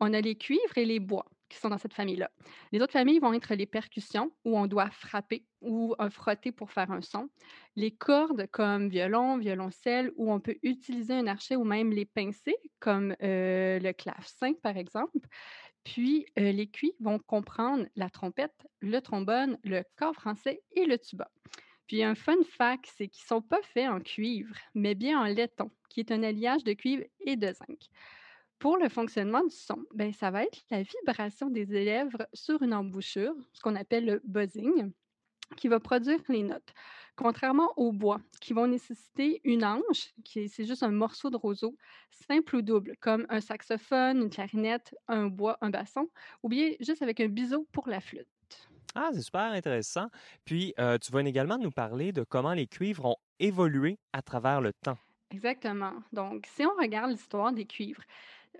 On 0.00 0.12
a 0.12 0.20
les 0.20 0.36
cuivres 0.36 0.76
et 0.76 0.84
les 0.84 1.00
bois 1.00 1.26
qui 1.48 1.58
sont 1.58 1.68
dans 1.68 1.78
cette 1.78 1.94
famille-là. 1.94 2.30
Les 2.72 2.80
autres 2.80 2.92
familles 2.92 3.20
vont 3.20 3.32
être 3.32 3.54
les 3.54 3.66
percussions, 3.66 4.30
où 4.44 4.58
on 4.58 4.66
doit 4.66 4.90
frapper 4.90 5.46
ou 5.60 5.94
euh, 5.98 6.10
frotter 6.10 6.52
pour 6.52 6.70
faire 6.70 6.90
un 6.90 7.00
son. 7.00 7.28
Les 7.74 7.90
cordes 7.90 8.46
comme 8.50 8.88
violon, 8.88 9.38
violoncelle, 9.38 10.12
où 10.16 10.32
on 10.32 10.40
peut 10.40 10.56
utiliser 10.62 11.14
un 11.14 11.26
archet 11.26 11.56
ou 11.56 11.64
même 11.64 11.90
les 11.90 12.04
pincer, 12.04 12.56
comme 12.80 13.14
euh, 13.22 13.78
le 13.78 13.92
clavecin 13.92 14.52
par 14.62 14.76
exemple. 14.76 15.26
Puis 15.94 16.26
les 16.36 16.66
cuivres 16.66 16.96
vont 17.00 17.18
comprendre 17.18 17.86
la 17.96 18.10
trompette, 18.10 18.66
le 18.80 19.00
trombone, 19.00 19.58
le 19.64 19.82
corps 19.96 20.14
français 20.14 20.60
et 20.72 20.84
le 20.84 20.98
tuba. 20.98 21.30
Puis 21.86 22.02
un 22.02 22.14
fun 22.14 22.36
fact, 22.44 22.92
c'est 22.94 23.08
qu'ils 23.08 23.24
ne 23.24 23.28
sont 23.28 23.40
pas 23.40 23.62
faits 23.62 23.88
en 23.88 23.98
cuivre, 23.98 24.54
mais 24.74 24.94
bien 24.94 25.18
en 25.18 25.24
laiton, 25.24 25.70
qui 25.88 26.00
est 26.00 26.12
un 26.12 26.22
alliage 26.22 26.62
de 26.62 26.74
cuivre 26.74 27.04
et 27.20 27.36
de 27.36 27.46
zinc. 27.46 27.88
Pour 28.58 28.76
le 28.76 28.90
fonctionnement 28.90 29.42
du 29.42 29.56
son, 29.56 29.82
ben, 29.94 30.12
ça 30.12 30.30
va 30.30 30.42
être 30.42 30.62
la 30.70 30.82
vibration 30.82 31.48
des 31.48 31.64
lèvres 31.64 32.28
sur 32.34 32.62
une 32.62 32.74
embouchure, 32.74 33.34
ce 33.54 33.62
qu'on 33.62 33.74
appelle 33.74 34.04
le 34.04 34.20
buzzing, 34.24 34.92
qui 35.56 35.68
va 35.68 35.80
produire 35.80 36.20
les 36.28 36.42
notes. 36.42 36.72
Contrairement 37.16 37.72
au 37.76 37.92
bois, 37.92 38.20
qui 38.40 38.52
vont 38.52 38.66
nécessiter 38.68 39.40
une 39.44 39.64
anche, 39.64 40.12
qui 40.24 40.40
est, 40.40 40.48
c'est 40.48 40.64
juste 40.64 40.82
un 40.84 40.90
morceau 40.92 41.30
de 41.30 41.36
roseau, 41.36 41.76
simple 42.10 42.56
ou 42.56 42.62
double, 42.62 42.96
comme 43.00 43.26
un 43.28 43.40
saxophone, 43.40 44.18
une 44.22 44.30
clarinette, 44.30 44.94
un 45.08 45.26
bois, 45.26 45.58
un 45.60 45.70
basson, 45.70 46.08
ou 46.42 46.48
bien 46.48 46.72
juste 46.80 47.02
avec 47.02 47.20
un 47.20 47.28
biseau 47.28 47.66
pour 47.72 47.88
la 47.88 48.00
flûte. 48.00 48.28
Ah, 48.94 49.10
c'est 49.12 49.22
super 49.22 49.52
intéressant. 49.52 50.08
Puis, 50.44 50.74
euh, 50.78 50.98
tu 50.98 51.12
vas 51.12 51.22
également 51.22 51.58
nous 51.58 51.70
parler 51.70 52.12
de 52.12 52.24
comment 52.24 52.54
les 52.54 52.66
cuivres 52.66 53.04
ont 53.06 53.16
évolué 53.38 53.98
à 54.12 54.22
travers 54.22 54.60
le 54.60 54.72
temps. 54.72 54.98
Exactement. 55.30 56.02
Donc, 56.12 56.46
si 56.46 56.64
on 56.64 56.74
regarde 56.80 57.10
l'histoire 57.10 57.52
des 57.52 57.66
cuivres, 57.66 58.02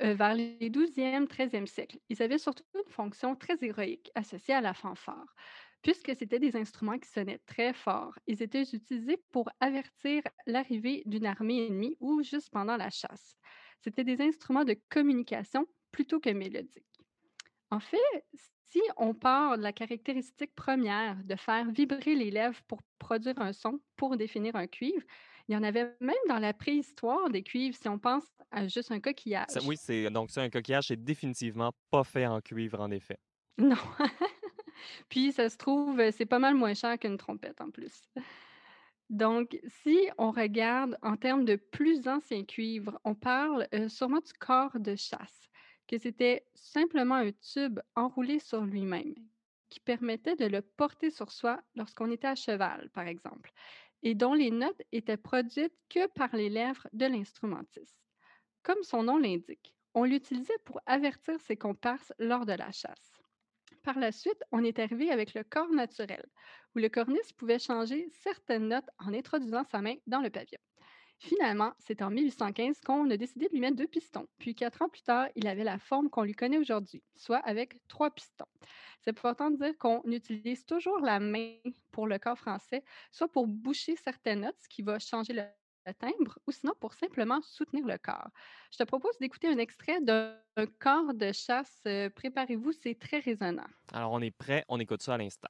euh, 0.03 0.15
vers 0.15 0.35
les 0.35 0.71
12e, 0.71 1.27
13e 1.29 1.67
siècles, 1.67 1.99
ils 2.09 2.23
avaient 2.23 2.39
surtout 2.39 2.65
une 2.75 2.91
fonction 2.93 3.37
très 3.37 3.57
héroïque 3.63 4.11
associée 4.15 4.55
à 4.55 4.61
la 4.63 4.75
fanfare. 4.75 5.35
Puisque 5.83 6.15
c'était 6.17 6.39
des 6.41 6.57
instruments 6.57 6.99
qui 6.99 7.09
sonnaient 7.09 7.39
très 7.47 7.73
fort, 7.73 8.19
ils 8.27 8.43
étaient 8.43 8.63
utilisés 8.63 9.19
pour 9.31 9.49
avertir 9.61 10.23
l'arrivée 10.47 11.03
d'une 11.07 11.27
armée 11.27 11.67
ennemie 11.67 11.97
ou 12.01 12.23
juste 12.23 12.51
pendant 12.51 12.77
la 12.77 12.91
chasse. 12.91 13.37
C'était 13.81 14.05
des 14.05 14.21
instruments 14.21 14.65
de 14.65 14.77
communication 14.91 15.67
plutôt 15.93 16.21
que 16.21 16.31
mélodiques. 16.31 16.85
En 17.71 17.81
fait, 17.81 17.99
si 18.35 18.81
on 18.97 19.15
part 19.15 19.59
de 19.59 19.63
la 19.63 19.73
caractéristique 19.73 20.55
première 20.55 21.23
de 21.25 21.37
faire 21.37 21.71
vibrer 21.71 22.15
les 22.15 22.31
lèvres 22.31 22.61
pour 22.67 22.81
produire 22.99 23.41
un 23.41 23.53
son, 23.53 23.81
pour 23.97 24.17
définir 24.17 24.57
un 24.57 24.67
cuivre, 24.67 25.05
il 25.49 25.55
y 25.55 25.57
en 25.57 25.63
avait 25.63 25.97
même 26.01 26.17
dans 26.29 26.39
la 26.39 26.53
préhistoire 26.55 27.31
des 27.31 27.43
cuivres, 27.43 27.77
si 27.77 27.89
on 27.89 27.99
pense 27.99 28.25
à 28.51 28.67
juste 28.69 28.91
un 28.91 29.01
coquillage. 29.01 29.47
Ça- 29.49 29.63
oui, 29.63 29.77
c'est 29.77 30.11
donc 30.11 30.31
ça, 30.31 30.43
un 30.43 30.51
coquillage, 30.51 30.89
c'est 30.89 31.03
définitivement 31.03 31.73
pas 31.91 32.05
fait 32.05 32.27
en 32.27 32.41
cuivre, 32.41 32.81
en 32.81 32.91
effet. 32.91 33.19
Non. 33.59 33.77
Puis 35.09 35.33
ça 35.33 35.49
se 35.49 35.57
trouve, 35.57 36.01
c'est 36.11 36.27
pas 36.27 36.39
mal 36.39 36.55
moins 36.55 36.75
cher 36.75 36.99
qu'une 36.99 37.19
trompette 37.19 37.61
en 37.61 37.71
plus. 37.71 38.03
Donc, 39.11 39.59
si 39.67 39.99
on 40.19 40.31
regarde 40.31 40.99
en 41.03 41.17
termes 41.17 41.47
de 41.47 41.57
plus 41.57 42.07
anciens 42.09 42.45
cuivres, 42.45 43.01
on 43.05 43.15
parle 43.15 43.67
euh, 43.75 43.89
sûrement 43.89 44.21
du 44.21 44.33
corps 44.35 44.79
de 44.79 44.97
chasse, 44.97 45.49
que 45.87 45.97
c'était 45.97 46.45
simplement 46.55 47.15
un 47.15 47.33
tube 47.33 47.81
enroulé 47.97 48.39
sur 48.39 48.61
lui-même, 48.61 49.15
qui 49.71 49.81
permettait 49.81 50.37
de 50.37 50.45
le 50.45 50.61
porter 50.61 51.11
sur 51.11 51.33
soi 51.33 51.63
lorsqu'on 51.75 52.11
était 52.11 52.27
à 52.27 52.35
cheval, 52.35 52.91
par 52.91 53.07
exemple, 53.07 53.51
et 54.03 54.15
dont 54.15 54.35
les 54.35 54.51
notes 54.51 54.83
étaient 54.93 55.17
produites 55.17 55.75
que 55.89 56.07
par 56.09 56.37
les 56.37 56.51
lèvres 56.51 56.87
de 56.93 57.07
l'instrumentiste. 57.07 57.97
Comme 58.63 58.83
son 58.83 59.05
nom 59.05 59.17
l'indique, 59.17 59.75
on 59.95 60.05
l'utilisait 60.05 60.59
pour 60.67 60.81
avertir 60.85 61.41
ses 61.41 61.57
comparses 61.57 62.13
lors 62.19 62.45
de 62.45 62.53
la 62.53 62.71
chasse. 62.73 63.18
Par 63.89 63.99
la 63.99 64.13
suite, 64.13 64.45
on 64.53 64.65
est 64.65 64.81
arrivé 64.81 65.11
avec 65.11 65.33
le 65.33 65.43
corps 65.45 65.71
naturel, 65.71 66.23
où 66.77 66.79
le 66.79 66.91
corniste 66.91 67.33
pouvait 67.39 67.59
changer 67.59 68.07
certaines 68.23 68.69
notes 68.69 68.91
en 68.99 69.15
introduisant 69.15 69.65
sa 69.65 69.81
main 69.81 69.95
dans 70.07 70.21
le 70.21 70.29
pavillon. 70.29 70.59
Finalement, 71.19 71.73
c'est 71.79 72.03
en 72.03 72.11
1815 72.11 72.83
qu'on 72.83 73.09
a 73.09 73.17
décidé 73.17 73.47
de 73.47 73.53
lui 73.55 73.61
mettre 73.61 73.77
deux 73.77 73.87
pistons. 73.87 74.29
Puis 74.37 74.55
quatre 74.55 74.83
ans 74.83 74.91
plus 74.91 75.01
tard, 75.01 75.29
il 75.37 75.49
avait 75.49 75.65
la 75.65 75.79
forme 75.79 76.11
qu'on 76.11 76.23
lui 76.23 76.35
connaît 76.35 76.59
aujourd'hui, 76.59 77.03
soit 77.17 77.39
avec 77.39 77.79
trois 77.89 78.11
pistons. 78.11 78.45
C'est 79.01 79.09
important 79.09 79.51
de 79.51 79.57
dire 79.57 79.79
qu'on 79.79 80.03
utilise 80.05 80.67
toujours 80.67 80.99
la 80.99 81.19
main 81.19 81.55
pour 81.91 82.07
le 82.07 82.19
corps 82.19 82.39
français, 82.39 82.85
soit 83.11 83.29
pour 83.29 83.47
boucher 83.47 83.97
certaines 83.97 84.43
notes, 84.43 84.59
ce 84.59 84.69
qui 84.69 84.83
va 84.83 84.99
changer 84.99 85.33
le 85.33 85.45
le 85.89 85.95
timbre, 85.95 86.39
ou 86.47 86.53
sinon 86.53 86.73
pour 86.81 86.93
simplement 86.95 87.41
soutenir 87.43 87.87
le 87.87 87.99
corps. 87.99 88.29
Je 88.71 88.79
te 88.79 88.85
propose 88.85 89.17
d'écouter 89.19 89.49
un 89.49 89.59
extrait 89.59 90.01
d'un 90.01 90.35
corps 90.79 91.15
de 91.15 91.33
chasse. 91.33 91.81
Euh, 91.87 92.11
Préparez-vous, 92.11 92.73
c'est 92.73 92.99
très 92.99 93.19
résonnant. 93.19 93.67
Alors, 93.93 94.13
on 94.13 94.21
est 94.21 94.31
prêt, 94.31 94.65
on 94.69 94.79
écoute 94.79 95.03
ça 95.03 95.15
à 95.15 95.19
l'instant. 95.19 95.49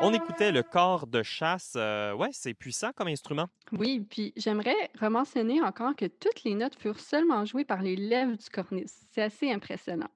On 0.00 0.12
écoutait 0.12 0.52
le 0.52 0.62
corps 0.62 1.06
de 1.06 1.22
chasse. 1.22 1.74
euh, 1.76 2.12
ouais, 2.14 2.28
c'est 2.32 2.52
puissant 2.52 2.90
comme 2.94 3.08
instrument. 3.08 3.46
Oui, 3.72 4.00
puis 4.00 4.32
j'aimerais 4.36 4.90
rementionner 5.00 5.62
encore 5.62 5.96
que 5.96 6.04
toutes 6.06 6.42
les 6.44 6.54
notes 6.54 6.74
furent 6.74 7.00
seulement 7.00 7.44
jouées 7.46 7.64
par 7.64 7.80
les 7.80 7.96
lèvres 7.96 8.36
du 8.36 8.50
corniste. 8.50 9.06
C'est 9.12 9.22
assez 9.22 9.50
impressionnant. 9.50 10.10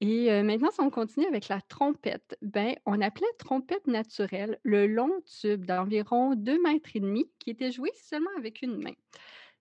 Et 0.00 0.42
maintenant, 0.42 0.70
si 0.70 0.80
on 0.80 0.90
continue 0.90 1.26
avec 1.26 1.48
la 1.48 1.60
trompette, 1.62 2.36
ben, 2.42 2.74
on 2.84 3.00
appelait 3.00 3.26
trompette 3.38 3.86
naturelle 3.86 4.58
le 4.62 4.86
long 4.86 5.12
tube 5.40 5.64
d'environ 5.64 6.34
2 6.34 6.60
mètres 6.62 6.90
et 6.94 7.00
demi 7.00 7.30
qui 7.38 7.50
était 7.50 7.72
joué 7.72 7.90
seulement 7.94 8.30
avec 8.36 8.62
une 8.62 8.82
main. 8.82 8.94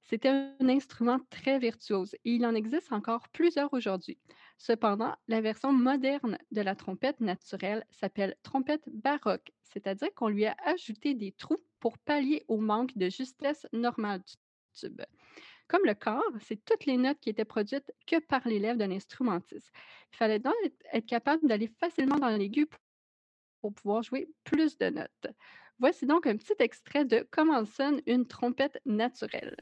C'était 0.02 0.30
un 0.30 0.68
instrument 0.68 1.20
très 1.30 1.60
virtuose 1.60 2.14
et 2.26 2.32
il 2.34 2.46
en 2.46 2.56
existe 2.56 2.92
encore 2.92 3.30
plusieurs 3.30 3.74
aujourd'hui. 3.74 4.18
Cependant, 4.58 5.16
la 5.28 5.40
version 5.40 5.72
moderne 5.72 6.38
de 6.52 6.62
la 6.62 6.76
trompette 6.76 7.22
naturelle 7.22 7.86
s'appelle 7.90 8.36
trompette 8.44 8.84
baroque, 8.88 9.52
c'est-à-dire 9.64 10.14
qu'on 10.14 10.28
lui 10.28 10.46
a 10.46 10.58
ajouté 10.66 11.14
des 11.14 11.32
trous 11.32 11.58
pour 11.80 11.98
pallier 11.98 12.44
au 12.48 12.58
manque 12.58 12.98
de 12.98 13.10
justesse 13.10 13.66
normale 13.72 14.22
du 14.22 14.34
tube. 14.74 15.02
Comme 15.74 15.86
le 15.86 15.96
corps, 15.96 16.22
c'est 16.42 16.64
toutes 16.64 16.86
les 16.86 16.98
notes 16.98 17.20
qui 17.20 17.32
étaient 17.32 17.46
produites 17.46 17.92
que 18.06 18.20
par 18.20 18.48
l'élève 18.48 18.78
d'un 18.78 18.92
instrumentiste. 18.92 19.72
Il 20.12 20.18
fallait 20.18 20.38
donc 20.38 20.54
être- 20.92 21.06
capable 21.08 21.48
d'aller 21.48 21.68
facilement 21.80 22.20
dans 22.20 22.30
l'aigu 22.30 22.68
pour 23.60 23.74
pouvoir 23.74 24.04
jouer 24.04 24.30
plus 24.44 24.78
de 24.78 24.90
notes. 24.90 25.28
Voici 25.80 26.06
donc 26.06 26.28
un 26.28 26.38
petit 26.38 26.54
extrait 26.60 27.06
de 27.06 27.28
comment 27.32 27.66
sonne 27.66 28.02
une 28.06 28.28
trompette 28.28 28.80
naturelle. 28.86 29.56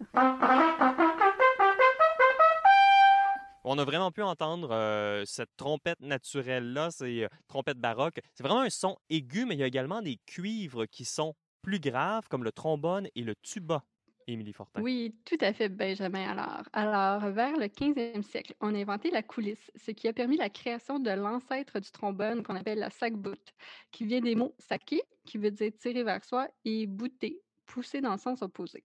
On 3.64 3.78
a 3.78 3.86
vraiment 3.86 4.12
pu 4.12 4.22
entendre 4.22 5.24
cette 5.26 5.55
trompette 5.55 6.01
naturelle-là, 6.01 6.91
c'est 6.91 7.24
euh, 7.24 7.30
trompette 7.47 7.78
baroque. 7.78 8.20
C'est 8.34 8.43
vraiment 8.43 8.62
un 8.62 8.70
son 8.70 8.97
aigu, 9.09 9.45
mais 9.45 9.55
il 9.55 9.59
y 9.59 9.64
a 9.64 9.68
également 9.68 10.01
des 10.01 10.18
cuivres 10.26 10.88
qui 10.88 11.05
sont 11.05 11.36
plus 11.62 11.80
graves, 11.80 12.28
comme 12.28 12.43
le 12.43 12.51
trombone 12.51 13.07
et 13.16 13.22
le 13.22 13.36
tuba. 13.41 13.86
Émilie 14.28 14.53
Fortin? 14.53 14.82
Oui, 14.82 15.15
tout 15.26 15.38
à 15.41 15.53
fait, 15.53 15.69
Benjamin 15.69 16.30
alors. 16.30 16.63
Alors, 16.74 17.32
vers 17.32 17.57
le 17.57 17.67
15e 17.67 18.24
siècle, 18.24 18.55
on 18.61 18.74
a 18.76 18.78
inventé 18.78 19.11
la 19.11 19.24
coulisse, 19.24 19.72
ce 19.76 19.91
qui 19.91 20.07
a 20.07 20.13
permis 20.13 20.38
la 20.38 20.49
création 20.49 20.99
de 20.99 21.11
l'ancêtre 21.11 21.80
du 21.80 21.91
trombone 21.91 22.43
qu'on 22.43 22.55
appelle 22.55 22.80
la 22.80 22.89
sac-boute, 22.89 23.53
qui 23.91 24.05
vient 24.05 24.22
des 24.22 24.36
mots 24.36 24.55
saquer, 24.59 25.01
qui 25.26 25.38
veut 25.38 25.51
dire 25.51 25.72
tirer 25.80 26.03
vers 26.03 26.24
soi, 26.24 26.47
et 26.65 26.88
bouter, 26.88 27.41
pousser 27.65 28.01
dans 28.01 28.13
le 28.13 28.17
sens 28.17 28.41
opposé. 28.41 28.84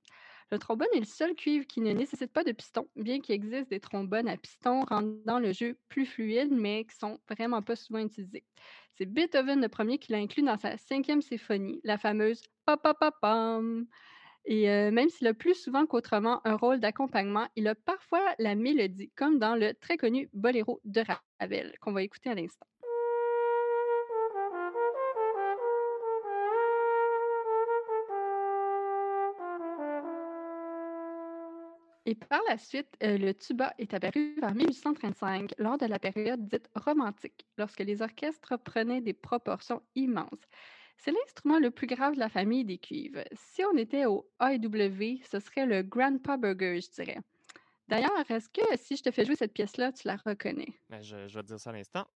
Le 0.53 0.59
trombone 0.59 0.89
est 0.95 1.01
le 1.01 1.07
seul 1.07 1.35
cuivre 1.35 1.67
qui 1.67 1.81
ne 1.81 1.93
nécessite 1.93 2.33
pas 2.33 2.45
de 2.45 2.53
piston, 2.53 2.89
bien 2.95 3.21
qu'il 3.21 3.35
existe 3.35 3.69
des 3.69 3.81
trombones 3.81 4.29
à 4.29 4.37
piston 4.37 4.83
rendant 4.83 5.41
le 5.41 5.53
jeu 5.53 5.77
plus 5.89 6.07
fluide, 6.07 6.53
mais 6.53 6.85
qui 6.85 6.97
sont 6.97 7.19
vraiment 7.29 7.63
pas 7.63 7.75
souvent 7.75 7.99
utilisés. 7.99 8.45
C'est 8.95 9.07
Beethoven 9.07 9.61
le 9.61 9.69
premier 9.69 9.99
qui 9.99 10.13
l'a 10.13 10.19
inclus 10.19 10.43
dans 10.43 10.57
sa 10.57 10.77
cinquième 10.77 11.21
symphonie, 11.21 11.81
la 11.83 11.99
fameuse 11.99 12.43
pa 12.65 12.77
pa 12.77 12.95
pa 12.95 13.11
pam. 13.11 13.87
Et 14.49 14.67
même 14.93 15.09
s'il 15.09 15.27
a 15.27 15.35
plus 15.35 15.55
souvent 15.55 15.87
qu'autrement 15.87 16.41
un 16.45 16.55
rôle 16.55 16.79
d'accompagnement, 16.79 17.49
il 17.57 17.67
a 17.67 17.75
parfois 17.75 18.23
la 18.39 18.55
mélodie, 18.55 19.11
comme 19.17 19.41
dans 19.41 19.57
le 19.57 19.75
très 19.75 19.97
connu 19.97 20.29
Boléro 20.33 20.81
de 20.85 21.03
Ravel, 21.41 21.77
qu'on 21.81 21.93
va 21.93 22.03
écouter 22.03 22.31
à 22.31 22.35
l'instant. 22.35 22.67
Et 32.09 32.15
par 32.15 32.41
la 32.49 32.57
suite, 32.57 32.97
le 33.01 33.33
tuba 33.33 33.75
est 33.79 33.93
apparu 33.93 34.37
vers 34.41 34.55
1835 34.55 35.55
lors 35.59 35.77
de 35.77 35.87
la 35.87 35.99
période 35.99 36.47
dite 36.47 36.71
romantique, 36.77 37.45
lorsque 37.59 37.81
les 37.81 38.01
orchestres 38.01 38.57
prenaient 38.63 39.01
des 39.01 39.13
proportions 39.13 39.83
immenses. 39.97 40.47
C'est 40.99 41.13
l'instrument 41.13 41.59
le 41.59 41.71
plus 41.71 41.87
grave 41.87 42.15
de 42.15 42.21
la 42.21 42.29
famille 42.29 42.65
des 42.65 42.79
cuivres. 42.79 43.23
Si 43.35 43.63
on 43.65 43.77
était 43.77 44.07
au 44.07 44.29
AEW, 44.41 45.21
ce 45.31 45.39
serait 45.39 45.67
le 45.67 45.83
Grandpa 45.83 46.37
Burger, 46.37 46.81
je 46.81 46.91
dirais. 46.91 47.19
D'ailleurs, 47.89 48.11
est-ce 48.29 48.49
que 48.49 48.77
si 48.77 48.97
je 48.97 49.03
te 49.03 49.11
fais 49.11 49.25
jouer 49.25 49.37
cette 49.37 49.53
pièce-là, 49.53 49.93
tu 49.93 50.09
la 50.09 50.17
reconnais? 50.17 50.75
Ben, 50.91 51.03
je, 51.03 51.17
vais 51.17 51.43
te 51.43 51.47
dire 51.47 51.61
ça 51.61 51.71
à 51.71 51.73
l'instant. 51.73 52.07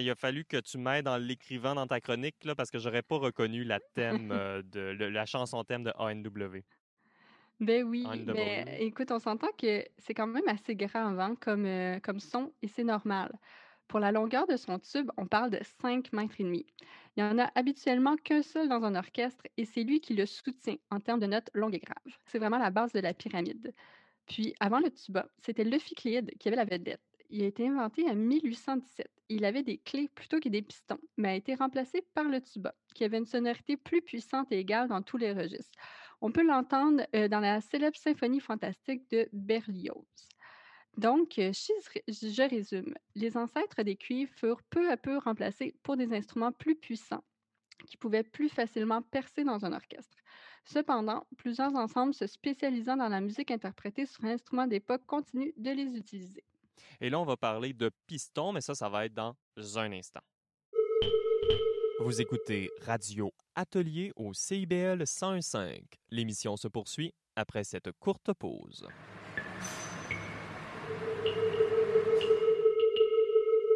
Il 0.00 0.10
a 0.10 0.14
fallu 0.14 0.44
que 0.44 0.56
tu 0.58 0.78
m'aides 0.78 1.08
en 1.08 1.16
l'écrivant 1.18 1.74
dans 1.74 1.86
ta 1.86 2.00
chronique, 2.00 2.44
là, 2.44 2.54
parce 2.54 2.70
que 2.70 2.78
j'aurais 2.78 3.02
pas 3.02 3.16
reconnu 3.18 3.64
la 3.64 3.80
thème 3.80 4.30
euh, 4.32 4.62
de 4.62 4.80
le- 4.80 5.10
la 5.10 5.26
chanson 5.26 5.64
thème 5.64 5.84
de 5.84 5.92
ANW. 5.96 6.64
Ben 7.60 7.84
oui, 7.84 8.14
ANW. 8.14 8.24
mais 8.24 8.64
écoute, 8.80 9.10
on 9.10 9.18
s'entend 9.18 9.48
que 9.58 9.84
c'est 9.98 10.14
quand 10.14 10.26
même 10.26 10.48
assez 10.48 10.74
grave 10.76 11.20
hein, 11.20 11.36
comme, 11.40 11.66
euh, 11.66 12.00
comme 12.00 12.18
son 12.20 12.54
et 12.62 12.68
c'est 12.68 12.84
normal. 12.84 13.38
Pour 13.86 14.00
la 14.00 14.12
longueur 14.12 14.46
de 14.46 14.56
son 14.56 14.78
tube, 14.78 15.10
on 15.18 15.26
parle 15.26 15.50
de 15.50 15.58
5 15.62 16.12
mètres 16.12 16.36
et 16.40 16.44
demi. 16.44 16.66
Il 17.16 17.24
n'y 17.24 17.28
en 17.30 17.38
a 17.38 17.50
habituellement 17.56 18.16
qu'un 18.16 18.42
seul 18.42 18.68
dans 18.68 18.82
un 18.84 18.94
orchestre 18.94 19.44
et 19.58 19.64
c'est 19.66 19.82
lui 19.84 20.00
qui 20.00 20.14
le 20.14 20.24
soutient 20.26 20.76
en 20.90 21.00
termes 21.00 21.20
de 21.20 21.26
notes 21.26 21.50
longues 21.54 21.74
et 21.74 21.80
graves. 21.80 22.16
C'est 22.26 22.38
vraiment 22.38 22.58
la 22.58 22.70
base 22.70 22.92
de 22.92 23.00
la 23.00 23.12
pyramide. 23.14 23.74
Puis, 24.26 24.54
avant 24.60 24.80
le 24.80 24.90
tuba, 24.92 25.28
c'était 25.38 25.64
le 25.64 25.78
Ficléide 25.78 26.32
qui 26.38 26.48
avait 26.48 26.56
la 26.56 26.64
vedette. 26.64 27.02
Il 27.32 27.44
a 27.44 27.46
été 27.46 27.68
inventé 27.68 28.08
en 28.10 28.16
1817. 28.16 29.08
Il 29.28 29.44
avait 29.44 29.62
des 29.62 29.78
clés 29.78 30.08
plutôt 30.08 30.40
que 30.40 30.48
des 30.48 30.62
pistons, 30.62 30.98
mais 31.16 31.28
a 31.28 31.34
été 31.36 31.54
remplacé 31.54 32.02
par 32.12 32.24
le 32.24 32.40
tuba, 32.40 32.74
qui 32.92 33.04
avait 33.04 33.18
une 33.18 33.26
sonorité 33.26 33.76
plus 33.76 34.02
puissante 34.02 34.50
et 34.50 34.58
égale 34.58 34.88
dans 34.88 35.00
tous 35.00 35.16
les 35.16 35.32
registres. 35.32 35.78
On 36.20 36.32
peut 36.32 36.42
l'entendre 36.42 37.06
euh, 37.14 37.28
dans 37.28 37.38
la 37.38 37.60
célèbre 37.60 37.96
symphonie 37.96 38.40
fantastique 38.40 39.08
de 39.12 39.28
Berlioz. 39.32 40.04
Donc, 40.96 41.38
euh, 41.38 41.52
je 42.08 42.48
résume, 42.50 42.94
les 43.14 43.36
ancêtres 43.36 43.84
des 43.84 43.94
cuivres 43.94 44.32
furent 44.34 44.62
peu 44.68 44.90
à 44.90 44.96
peu 44.96 45.18
remplacés 45.18 45.76
pour 45.84 45.96
des 45.96 46.12
instruments 46.12 46.52
plus 46.52 46.74
puissants 46.74 47.22
qui 47.86 47.96
pouvaient 47.96 48.24
plus 48.24 48.48
facilement 48.48 49.02
percer 49.02 49.44
dans 49.44 49.64
un 49.64 49.72
orchestre. 49.72 50.16
Cependant, 50.64 51.26
plusieurs 51.38 51.74
ensembles 51.76 52.12
se 52.12 52.26
spécialisant 52.26 52.96
dans 52.96 53.08
la 53.08 53.20
musique 53.20 53.52
interprétée 53.52 54.04
sur 54.04 54.24
instruments 54.24 54.66
d'époque 54.66 55.06
continuent 55.06 55.52
de 55.56 55.70
les 55.70 55.96
utiliser. 55.96 56.44
Et 57.00 57.10
là, 57.10 57.20
on 57.20 57.24
va 57.24 57.36
parler 57.36 57.72
de 57.72 57.90
piston, 58.06 58.52
mais 58.52 58.60
ça, 58.60 58.74
ça 58.74 58.88
va 58.88 59.06
être 59.06 59.14
dans 59.14 59.34
un 59.76 59.92
instant. 59.92 60.20
Vous 62.00 62.20
écoutez 62.20 62.70
Radio 62.80 63.30
Atelier 63.54 64.10
au 64.16 64.32
CIBL 64.32 65.02
101.5. 65.02 65.82
L'émission 66.10 66.56
se 66.56 66.66
poursuit 66.66 67.12
après 67.36 67.62
cette 67.62 67.92
courte 67.92 68.32
pause. 68.32 68.88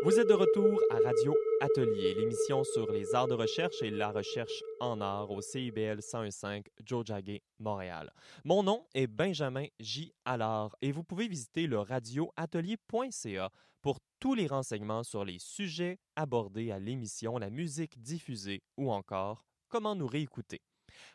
Vous 0.05 0.18
êtes 0.18 0.28
de 0.28 0.34
retour 0.34 0.80
à 0.90 0.98
Radio 0.98 1.34
Atelier, 1.64 2.12
l'émission 2.12 2.62
sur 2.62 2.92
les 2.92 3.14
arts 3.14 3.26
de 3.26 3.32
recherche 3.32 3.82
et 3.82 3.88
la 3.88 4.10
recherche 4.10 4.62
en 4.80 5.00
arts 5.00 5.30
au 5.30 5.40
CIBL 5.40 6.00
101.5 6.00 6.66
Jojage, 6.84 7.40
Montréal. 7.58 8.12
Mon 8.44 8.62
nom 8.62 8.86
est 8.92 9.06
Benjamin 9.06 9.64
J. 9.80 10.12
Allard 10.26 10.76
et 10.82 10.92
vous 10.92 11.04
pouvez 11.04 11.26
visiter 11.26 11.66
le 11.66 11.78
radioatelier.ca 11.78 13.50
pour 13.80 13.96
tous 14.20 14.34
les 14.34 14.46
renseignements 14.46 15.04
sur 15.04 15.24
les 15.24 15.38
sujets 15.38 16.00
abordés 16.16 16.70
à 16.70 16.78
l'émission, 16.78 17.38
la 17.38 17.48
musique 17.48 17.98
diffusée 17.98 18.62
ou 18.76 18.92
encore 18.92 19.46
comment 19.70 19.94
nous 19.94 20.06
réécouter. 20.06 20.60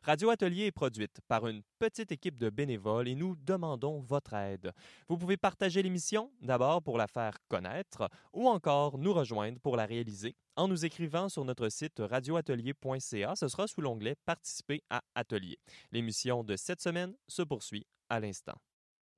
Radio 0.04 0.30
Atelier 0.30 0.66
est 0.66 0.72
produite 0.72 1.20
par 1.28 1.48
une 1.48 1.62
petite 1.78 2.12
équipe 2.12 2.38
de 2.38 2.50
bénévoles 2.50 3.08
et 3.08 3.16
nous 3.16 3.36
demandons 3.36 4.00
votre 4.00 4.34
aide. 4.34 4.72
Vous 5.08 5.18
pouvez 5.18 5.38
partager 5.38 5.82
l'émission, 5.82 6.32
d'abord 6.42 6.82
pour 6.82 6.98
la 6.98 7.08
faire 7.08 7.38
connaître, 7.48 8.10
ou 8.34 8.48
encore 8.48 8.98
nous 8.98 9.14
rejoindre 9.14 9.60
pour 9.60 9.78
la 9.78 9.86
réaliser 9.86 10.36
en 10.56 10.68
nous 10.68 10.86
écrivant 10.86 11.30
sur 11.30 11.46
notre 11.46 11.70
site 11.70 12.00
radioatelier.ca. 12.00 13.36
Ce 13.36 13.48
sera 13.48 13.68
sous 13.68 13.82
l'onglet 13.82 14.16
Participer 14.26 14.84
à 14.90 15.02
Atelier. 15.16 15.58
L'émission 15.92 16.44
de 16.44 16.56
cette 16.56 16.82
semaine 16.82 17.16
se 17.28 17.42
poursuit 17.42 17.86
à 18.10 18.20
l'instant. 18.20 18.60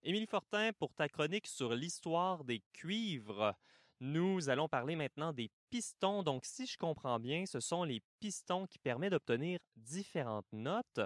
Émilie 0.04 0.28
Fortin, 0.28 0.72
pour 0.80 0.94
ta 0.94 1.08
chronique 1.08 1.48
sur 1.48 1.76
l'histoire 1.76 2.44
des 2.44 2.64
cuivres, 2.74 3.54
nous 4.02 4.50
allons 4.50 4.68
parler 4.68 4.96
maintenant 4.96 5.32
des 5.32 5.52
pistons. 5.70 6.24
Donc, 6.24 6.44
si 6.44 6.66
je 6.66 6.76
comprends 6.76 7.20
bien, 7.20 7.46
ce 7.46 7.60
sont 7.60 7.84
les 7.84 8.02
pistons 8.20 8.66
qui 8.66 8.80
permettent 8.80 9.12
d'obtenir 9.12 9.60
différentes 9.76 10.52
notes. 10.52 11.00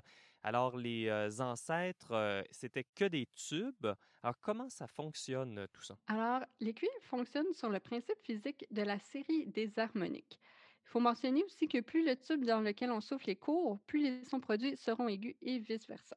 Alors, 0.44 0.78
les 0.78 1.08
euh, 1.10 1.30
ancêtres, 1.40 2.14
euh, 2.14 2.42
c'était 2.52 2.86
que 2.96 3.04
des 3.06 3.28
tubes. 3.36 3.88
Alors, 4.24 4.40
comment 4.40 4.70
ça 4.70 4.88
fonctionne 4.88 5.60
euh, 5.60 5.68
tout 5.74 5.84
ça? 5.84 5.98
Alors, 6.08 6.48
les 6.62 6.74
cuivres 6.74 6.94
fonctionnent 7.02 7.54
sur 7.54 7.70
le 7.70 7.82
principe 7.82 8.18
physique 8.24 8.66
de 8.72 8.82
la 8.82 8.98
série 9.00 9.46
des 9.48 9.78
harmoniques. 9.78 10.40
Il 10.86 10.90
faut 10.90 11.00
mentionner 11.02 11.44
aussi 11.44 11.68
que 11.68 11.82
plus 11.82 12.06
le 12.06 12.16
tube 12.16 12.46
dans 12.46 12.62
lequel 12.62 12.92
on 12.92 13.02
souffle 13.02 13.30
est 13.30 13.36
court, 13.36 13.80
plus 13.88 14.04
les 14.04 14.24
sons 14.24 14.40
produits 14.40 14.78
seront 14.78 15.10
aigus 15.10 15.36
et 15.42 15.60
vice-versa. 15.60 16.16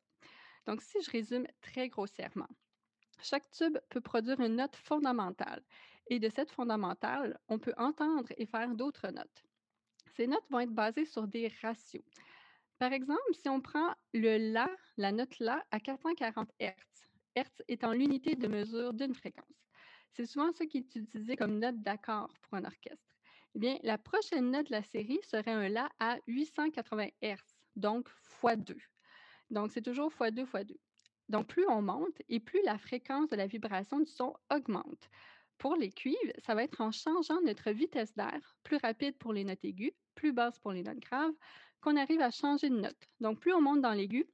Donc, 0.66 0.80
si 0.82 1.02
je 1.02 1.10
résume 1.10 1.46
très 1.60 1.88
grossièrement, 1.88 2.48
chaque 3.22 3.50
tube 3.50 3.78
peut 3.88 4.00
produire 4.00 4.38
une 4.40 4.56
note 4.56 4.76
fondamentale. 4.76 5.62
Et 6.08 6.18
de 6.18 6.28
cette 6.28 6.50
fondamentale, 6.50 7.38
on 7.48 7.58
peut 7.58 7.74
entendre 7.76 8.28
et 8.36 8.46
faire 8.46 8.74
d'autres 8.74 9.08
notes. 9.08 9.44
Ces 10.16 10.26
notes 10.26 10.48
vont 10.50 10.60
être 10.60 10.72
basées 10.72 11.04
sur 11.04 11.28
des 11.28 11.52
ratios. 11.62 12.04
Par 12.78 12.92
exemple, 12.92 13.20
si 13.32 13.48
on 13.48 13.60
prend 13.60 13.94
le 14.14 14.52
La, 14.52 14.70
la 14.96 15.12
note 15.12 15.38
La 15.38 15.64
à 15.70 15.80
440 15.80 16.48
Hz, 16.60 16.72
Hertz 17.34 17.62
étant 17.68 17.92
l'unité 17.92 18.34
de 18.36 18.48
mesure 18.48 18.94
d'une 18.94 19.14
fréquence. 19.14 19.44
C'est 20.12 20.26
souvent 20.26 20.52
ce 20.52 20.64
qui 20.64 20.78
est 20.78 20.96
utilisé 20.96 21.36
comme 21.36 21.58
note 21.58 21.80
d'accord 21.82 22.32
pour 22.42 22.54
un 22.54 22.64
orchestre. 22.64 23.14
Eh 23.54 23.58
bien, 23.58 23.78
la 23.82 23.98
prochaine 23.98 24.50
note 24.50 24.66
de 24.66 24.72
la 24.72 24.82
série 24.82 25.20
serait 25.22 25.52
un 25.52 25.68
La 25.68 25.90
à 25.98 26.18
880 26.26 27.08
Hz, 27.22 27.36
donc 27.76 28.08
x2. 28.42 28.76
Donc, 29.50 29.72
c'est 29.72 29.82
toujours 29.82 30.10
x2, 30.10 30.46
x2. 30.46 30.76
Donc, 31.28 31.48
plus 31.48 31.66
on 31.68 31.82
monte 31.82 32.22
et 32.28 32.40
plus 32.40 32.62
la 32.64 32.78
fréquence 32.78 33.28
de 33.28 33.36
la 33.36 33.46
vibration 33.46 34.00
du 34.00 34.10
son 34.10 34.34
augmente. 34.50 35.10
Pour 35.58 35.76
les 35.76 35.90
cuivres, 35.90 36.32
ça 36.44 36.54
va 36.54 36.62
être 36.62 36.80
en 36.80 36.92
changeant 36.92 37.40
notre 37.42 37.70
vitesse 37.70 38.14
d'air, 38.14 38.56
plus 38.62 38.76
rapide 38.76 39.16
pour 39.18 39.32
les 39.32 39.44
notes 39.44 39.64
aiguës, 39.64 39.92
plus 40.14 40.32
basse 40.32 40.58
pour 40.58 40.72
les 40.72 40.82
notes 40.82 41.00
graves, 41.00 41.34
qu'on 41.80 41.96
arrive 41.96 42.20
à 42.20 42.30
changer 42.30 42.70
de 42.70 42.80
note. 42.80 43.08
Donc, 43.20 43.40
plus 43.40 43.52
on 43.52 43.60
monte 43.60 43.80
dans 43.82 43.92
l'aigu, 43.92 44.26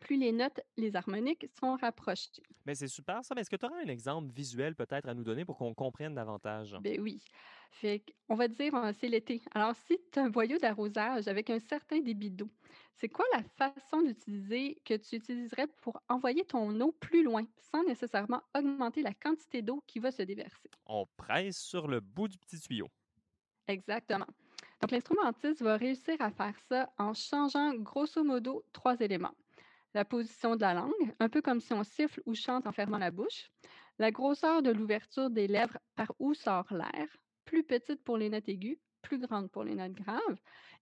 plus 0.00 0.16
les 0.16 0.32
notes, 0.32 0.60
les 0.76 0.96
harmoniques 0.96 1.46
sont 1.60 1.76
rapprochées. 1.76 2.42
Mais 2.64 2.74
c'est 2.74 2.88
super 2.88 3.24
ça. 3.24 3.34
Mais 3.34 3.42
est-ce 3.42 3.50
que 3.50 3.56
tu 3.56 3.66
aurais 3.66 3.82
un 3.84 3.88
exemple 3.88 4.32
visuel 4.32 4.74
peut-être 4.74 5.08
à 5.08 5.14
nous 5.14 5.24
donner 5.24 5.44
pour 5.44 5.58
qu'on 5.58 5.74
comprenne 5.74 6.14
davantage? 6.14 6.76
Ben 6.78 7.00
oui. 7.00 7.22
Fait 7.70 8.04
on 8.28 8.34
va 8.34 8.48
dire, 8.48 8.74
euh, 8.74 8.92
c'est 8.98 9.08
l'été. 9.08 9.42
Alors, 9.52 9.74
si 9.74 9.98
tu 10.12 10.18
as 10.18 10.24
un 10.24 10.30
boyau 10.30 10.58
d'arrosage 10.58 11.28
avec 11.28 11.50
un 11.50 11.58
certain 11.60 12.00
débit 12.00 12.30
d'eau, 12.30 12.48
c'est 12.94 13.08
quoi 13.08 13.24
la 13.34 13.42
façon 13.42 14.02
d'utiliser 14.02 14.80
que 14.84 14.94
tu 14.94 15.16
utiliserais 15.16 15.66
pour 15.82 16.02
envoyer 16.08 16.44
ton 16.44 16.80
eau 16.80 16.92
plus 16.92 17.22
loin 17.22 17.44
sans 17.72 17.84
nécessairement 17.84 18.42
augmenter 18.56 19.02
la 19.02 19.14
quantité 19.14 19.62
d'eau 19.62 19.82
qui 19.86 19.98
va 20.00 20.10
se 20.10 20.22
déverser? 20.22 20.70
On 20.86 21.06
presse 21.16 21.58
sur 21.58 21.86
le 21.88 22.00
bout 22.00 22.28
du 22.28 22.38
petit 22.38 22.60
tuyau. 22.60 22.88
Exactement. 23.68 24.26
Donc, 24.80 24.90
l'instrumentiste 24.90 25.62
va 25.62 25.76
réussir 25.76 26.16
à 26.20 26.30
faire 26.30 26.58
ça 26.68 26.92
en 26.98 27.14
changeant 27.14 27.74
grosso 27.74 28.24
modo 28.24 28.64
trois 28.72 28.98
éléments. 29.00 29.34
La 29.94 30.04
position 30.04 30.56
de 30.56 30.60
la 30.60 30.74
langue, 30.74 31.14
un 31.18 31.28
peu 31.28 31.42
comme 31.42 31.60
si 31.60 31.72
on 31.72 31.84
siffle 31.84 32.22
ou 32.26 32.34
chante 32.34 32.66
en 32.66 32.72
fermant 32.72 32.98
la 32.98 33.10
bouche, 33.10 33.50
la 33.98 34.10
grosseur 34.10 34.62
de 34.62 34.70
l'ouverture 34.70 35.30
des 35.30 35.46
lèvres 35.46 35.78
par 35.96 36.12
où 36.18 36.34
sort 36.34 36.66
l'air, 36.70 37.08
plus 37.44 37.64
petite 37.64 38.02
pour 38.04 38.16
les 38.16 38.30
notes 38.30 38.48
aiguës, 38.48 38.78
plus 39.02 39.18
grande 39.18 39.50
pour 39.50 39.64
les 39.64 39.74
notes 39.74 39.92
graves, 39.92 40.38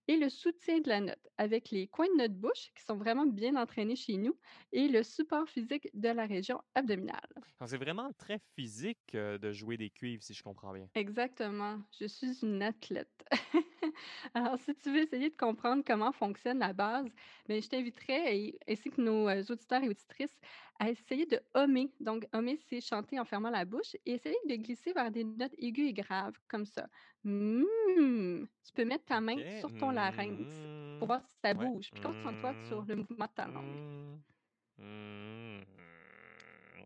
et 0.09 0.17
le 0.17 0.29
soutien 0.29 0.81
de 0.81 0.89
la 0.89 1.01
note 1.01 1.29
avec 1.37 1.71
les 1.71 1.87
coins 1.87 2.09
de 2.09 2.17
notre 2.17 2.35
bouche 2.35 2.71
qui 2.75 2.83
sont 2.83 2.97
vraiment 2.97 3.25
bien 3.27 3.55
entraînés 3.55 3.95
chez 3.95 4.17
nous 4.17 4.37
et 4.73 4.89
le 4.89 5.03
support 5.03 5.47
physique 5.49 5.89
de 5.93 6.09
la 6.09 6.25
région 6.27 6.61
abdominale. 6.75 7.45
C'est 7.65 7.77
vraiment 7.77 8.11
très 8.11 8.39
physique 8.57 9.15
euh, 9.15 9.37
de 9.37 9.53
jouer 9.53 9.77
des 9.77 9.89
cuivres, 9.91 10.23
si 10.23 10.33
je 10.33 10.43
comprends 10.43 10.73
bien. 10.73 10.89
Exactement. 10.95 11.81
Je 11.99 12.07
suis 12.07 12.41
une 12.43 12.63
athlète. 12.63 13.23
Alors, 14.33 14.57
si 14.57 14.75
tu 14.75 14.91
veux 14.91 14.99
essayer 15.03 15.29
de 15.29 15.35
comprendre 15.35 15.83
comment 15.85 16.11
fonctionne 16.11 16.59
la 16.59 16.73
base, 16.73 17.05
bien, 17.47 17.61
je 17.61 17.67
t'inviterais, 17.69 18.37
et- 18.37 18.59
ainsi 18.67 18.89
que 18.89 18.99
nos 19.01 19.29
euh, 19.29 19.43
auditeurs 19.49 19.83
et 19.83 19.89
auditrices, 19.89 20.39
à 20.79 20.89
essayer 20.89 21.25
de 21.27 21.39
hummer. 21.55 21.93
Donc, 21.99 22.27
hummer, 22.33 22.57
c'est 22.57 22.81
chanter 22.81 23.19
en 23.19 23.25
fermant 23.25 23.51
la 23.51 23.65
bouche 23.65 23.95
et 24.05 24.13
essayer 24.13 24.35
de 24.47 24.55
glisser 24.55 24.91
vers 24.93 25.11
des 25.11 25.23
notes 25.23 25.53
aiguës 25.59 25.89
et 25.89 25.93
graves, 25.93 26.37
comme 26.47 26.65
ça. 26.65 26.87
Mm. 27.23 28.45
Tu 28.63 28.71
peux 28.73 28.85
mettre 28.85 29.05
ta 29.05 29.21
main 29.21 29.37
sur 29.47 29.73
ton 29.75 29.91
larynx 29.91 30.67
pour 30.97 31.07
voir 31.07 31.21
si 31.21 31.37
ça 31.43 31.53
Ouais. 31.53 31.69
bouge. 31.69 31.91
Puis 31.93 32.01
concentre-toi 32.01 32.55
sur 32.55 32.83
le 32.85 32.95
mouvement 32.97 33.25
de 33.25 33.31
ta 33.33 33.47
langue. 33.47 33.81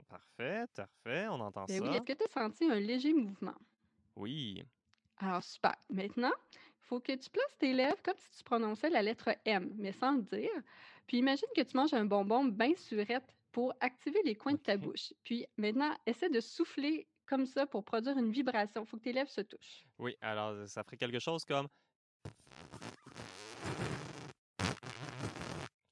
Parfait, 0.07 0.65
parfait, 0.75 1.27
on 1.29 1.39
entend 1.39 1.67
Ben 1.67 1.81
oui, 1.81 1.93
ça. 1.93 1.95
est-ce 1.95 2.05
que 2.05 2.13
tu 2.13 2.23
as 2.23 2.27
senti 2.27 2.63
un 2.65 2.79
léger 2.79 3.13
mouvement? 3.13 3.55
Oui. 4.15 4.63
Alors, 5.17 5.43
super. 5.43 5.75
Maintenant, 5.89 6.31
il 6.53 6.86
faut 6.86 6.99
que 6.99 7.13
tu 7.15 7.29
places 7.29 7.57
tes 7.57 7.73
lèvres 7.73 8.01
comme 8.03 8.17
si 8.17 8.29
tu 8.38 8.43
prononçais 8.43 8.89
la 8.89 9.01
lettre 9.01 9.29
M, 9.45 9.73
mais 9.77 9.91
sans 9.91 10.13
le 10.13 10.23
dire. 10.23 10.51
Puis 11.07 11.17
imagine 11.17 11.47
que 11.55 11.61
tu 11.61 11.77
manges 11.77 11.93
un 11.93 12.05
bonbon 12.05 12.45
bien 12.45 12.73
surette 12.75 13.36
pour 13.51 13.73
activer 13.79 14.21
les 14.23 14.36
coins 14.36 14.53
de 14.53 14.57
ta 14.57 14.77
bouche. 14.77 15.13
Puis 15.23 15.45
maintenant, 15.57 15.95
essaie 16.05 16.29
de 16.29 16.39
souffler 16.41 17.07
comme 17.26 17.45
ça 17.45 17.65
pour 17.65 17.84
produire 17.84 18.17
une 18.17 18.32
vibration. 18.32 18.84
Il 18.84 18.88
faut 18.88 18.97
que 18.97 19.03
tes 19.03 19.13
lèvres 19.13 19.30
se 19.30 19.41
touchent. 19.41 19.86
Oui, 19.99 20.15
alors 20.21 20.67
ça 20.67 20.84
ferait 20.84 20.97
quelque 20.97 21.19
chose 21.19 21.45
comme. 21.45 21.67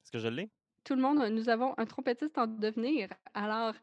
Est-ce 0.04 0.12
que 0.12 0.20
je 0.20 0.28
l'ai? 0.28 0.50
Tout 0.84 0.96
le 0.96 1.02
monde, 1.02 1.20
nous 1.30 1.50
avons 1.50 1.74
un 1.78 1.86
trompettiste 1.86 2.38
en 2.38 2.48
devenir. 2.48 3.10
Alors, 3.34 3.74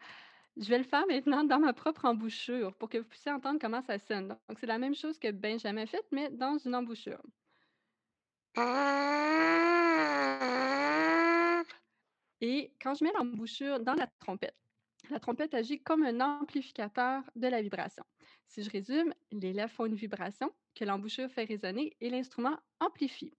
je 0.56 0.68
vais 0.68 0.78
le 0.78 0.84
faire 0.84 1.06
maintenant 1.06 1.44
dans 1.44 1.60
ma 1.60 1.72
propre 1.72 2.04
embouchure 2.04 2.74
pour 2.74 2.88
que 2.88 2.98
vous 2.98 3.04
puissiez 3.08 3.30
entendre 3.30 3.58
comment 3.60 3.82
ça 3.82 3.98
sonne. 3.98 4.28
Donc, 4.48 4.58
c'est 4.58 4.66
la 4.66 4.78
même 4.78 4.94
chose 4.94 5.18
que 5.18 5.30
Benjamin 5.30 5.86
fait, 5.86 6.04
mais 6.10 6.28
dans 6.30 6.58
une 6.58 6.74
embouchure. 6.74 7.22
Et 12.40 12.72
quand 12.82 12.94
je 12.94 13.04
mets 13.04 13.12
l'embouchure 13.12 13.78
dans 13.80 13.94
la 13.94 14.08
trompette, 14.18 14.56
la 15.10 15.20
trompette 15.20 15.54
agit 15.54 15.80
comme 15.80 16.02
un 16.02 16.20
amplificateur 16.20 17.22
de 17.36 17.48
la 17.48 17.62
vibration. 17.62 18.04
Si 18.46 18.62
je 18.62 18.70
résume, 18.70 19.14
les 19.32 19.52
lèvres 19.52 19.72
font 19.72 19.86
une 19.86 19.94
vibration 19.94 20.52
que 20.74 20.84
l'embouchure 20.84 21.30
fait 21.30 21.44
résonner 21.44 21.96
et 22.00 22.10
l'instrument 22.10 22.56
amplifie. 22.80 23.32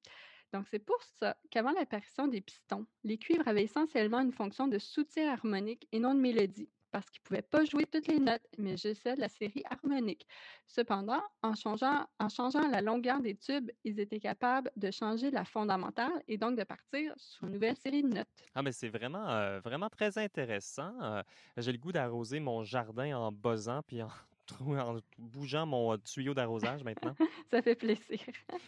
Donc, 0.53 0.67
c'est 0.69 0.79
pour 0.79 1.01
ça 1.03 1.37
qu'avant 1.51 1.71
l'apparition 1.71 2.27
des 2.27 2.41
pistons, 2.41 2.85
les 3.03 3.17
cuivres 3.17 3.47
avaient 3.47 3.63
essentiellement 3.63 4.19
une 4.19 4.31
fonction 4.31 4.67
de 4.67 4.79
soutien 4.79 5.31
harmonique 5.31 5.87
et 5.91 5.99
non 5.99 6.15
de 6.15 6.19
mélodie, 6.19 6.69
parce 6.91 7.09
qu'ils 7.09 7.21
ne 7.21 7.27
pouvaient 7.27 7.41
pas 7.41 7.65
jouer 7.65 7.85
toutes 7.85 8.07
les 8.07 8.19
notes, 8.19 8.45
mais 8.57 8.77
juste 8.77 9.05
de 9.07 9.19
la 9.19 9.29
série 9.29 9.63
harmonique. 9.69 10.25
Cependant, 10.67 11.21
en 11.41 11.55
changeant, 11.55 12.05
en 12.19 12.29
changeant 12.29 12.67
la 12.69 12.81
longueur 12.81 13.21
des 13.21 13.35
tubes, 13.35 13.71
ils 13.83 13.99
étaient 13.99 14.19
capables 14.19 14.71
de 14.75 14.91
changer 14.91 15.31
la 15.31 15.45
fondamentale 15.45 16.23
et 16.27 16.37
donc 16.37 16.57
de 16.57 16.63
partir 16.63 17.13
sur 17.17 17.45
une 17.47 17.53
nouvelle 17.53 17.75
série 17.77 18.03
de 18.03 18.09
notes. 18.09 18.27
Ah, 18.55 18.61
mais 18.61 18.71
c'est 18.71 18.89
vraiment, 18.89 19.29
euh, 19.29 19.59
vraiment 19.59 19.89
très 19.89 20.17
intéressant. 20.17 20.93
Euh, 21.01 21.23
J'ai 21.57 21.71
le 21.71 21.77
goût 21.77 21.91
d'arroser 21.91 22.39
mon 22.39 22.63
jardin 22.63 23.17
en 23.17 23.31
buzzant 23.31 23.81
puis 23.85 24.01
en, 24.01 24.09
trou- 24.49 24.75
en 24.77 24.99
bougeant 25.17 25.65
mon 25.65 25.97
tuyau 25.97 26.33
d'arrosage 26.33 26.83
maintenant. 26.83 27.15
Ça 27.51 27.61
fait 27.61 27.75
plaisir. 27.75 28.19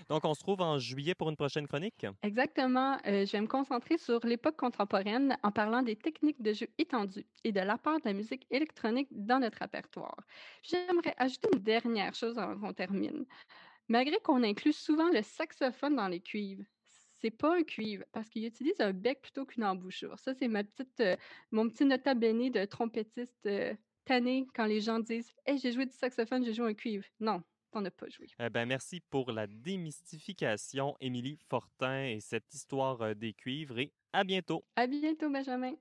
Donc, 0.09 0.25
on 0.25 0.33
se 0.35 0.39
trouve 0.41 0.61
en 0.61 0.77
juillet 0.77 1.15
pour 1.15 1.29
une 1.29 1.35
prochaine 1.37 1.67
chronique? 1.67 2.05
Exactement. 2.23 2.97
euh, 3.07 3.25
je 3.25 3.31
vais 3.31 3.41
me 3.41 3.47
concentrer 3.47 3.97
sur 3.97 4.19
l'époque 4.27 4.55
contemporaine 4.55 5.37
en 5.41 5.51
parlant 5.51 5.81
des 5.81 5.95
techniques 5.95 6.41
de 6.41 6.53
jeu 6.53 6.67
étendues 6.77 7.25
et 7.43 7.51
de 7.51 7.59
l'apport 7.59 7.99
de 7.99 8.05
la 8.05 8.13
musique 8.13 8.45
électronique 8.51 9.07
dans 9.11 9.39
notre 9.39 9.57
répertoire. 9.59 10.17
J'aimerais 10.61 11.15
ajouter 11.17 11.49
une 11.51 11.59
dernière 11.63 12.13
chose 12.13 12.37
avant 12.37 12.59
qu'on 12.59 12.73
termine. 12.73 13.25
Malgré 13.89 14.17
qu'on 14.21 14.43
inclut 14.43 14.73
souvent 14.73 15.09
le 15.09 15.23
saxophone 15.23 15.95
dans 15.97 16.09
les 16.09 16.21
cuivres, 16.21 16.65
c'est 17.21 17.31
pas 17.31 17.57
un 17.57 17.63
cuivre 17.63 18.05
parce 18.13 18.29
qu'il 18.29 18.45
utilise 18.45 18.81
un 18.81 18.93
bec 18.93 19.21
plutôt 19.21 19.45
qu'une 19.45 19.63
embouchure. 19.65 20.19
Ça, 20.19 20.33
c'est 20.35 20.47
ma 20.47 20.63
petite, 20.63 20.99
euh, 21.01 21.17
mon 21.51 21.69
petit 21.69 21.85
nota 21.85 22.15
bene 22.15 22.51
de 22.51 22.65
trompettiste 22.65 23.45
euh, 23.47 23.75
tanné 24.11 24.45
quand 24.53 24.65
les 24.65 24.81
gens 24.81 24.99
disent 24.99 25.33
Hey, 25.45 25.57
j'ai 25.57 25.71
joué 25.71 25.85
du 25.85 25.93
saxophone, 25.93 26.43
j'ai 26.43 26.53
joué 26.53 26.69
un 26.69 26.73
cuivre. 26.73 27.05
Non, 27.21 27.41
t'en 27.71 27.85
as 27.85 27.91
pas 27.91 28.09
joué. 28.09 28.27
Eh 28.41 28.49
ben, 28.49 28.65
merci 28.65 28.99
pour 28.99 29.31
la 29.31 29.47
démystification, 29.47 30.97
Émilie 30.99 31.39
Fortin, 31.49 32.07
et 32.07 32.19
cette 32.19 32.53
histoire 32.53 33.15
des 33.15 33.31
cuivres. 33.31 33.79
Et 33.79 33.93
à 34.11 34.25
bientôt. 34.25 34.65
À 34.75 34.85
bientôt, 34.85 35.29
Benjamin. 35.29 35.75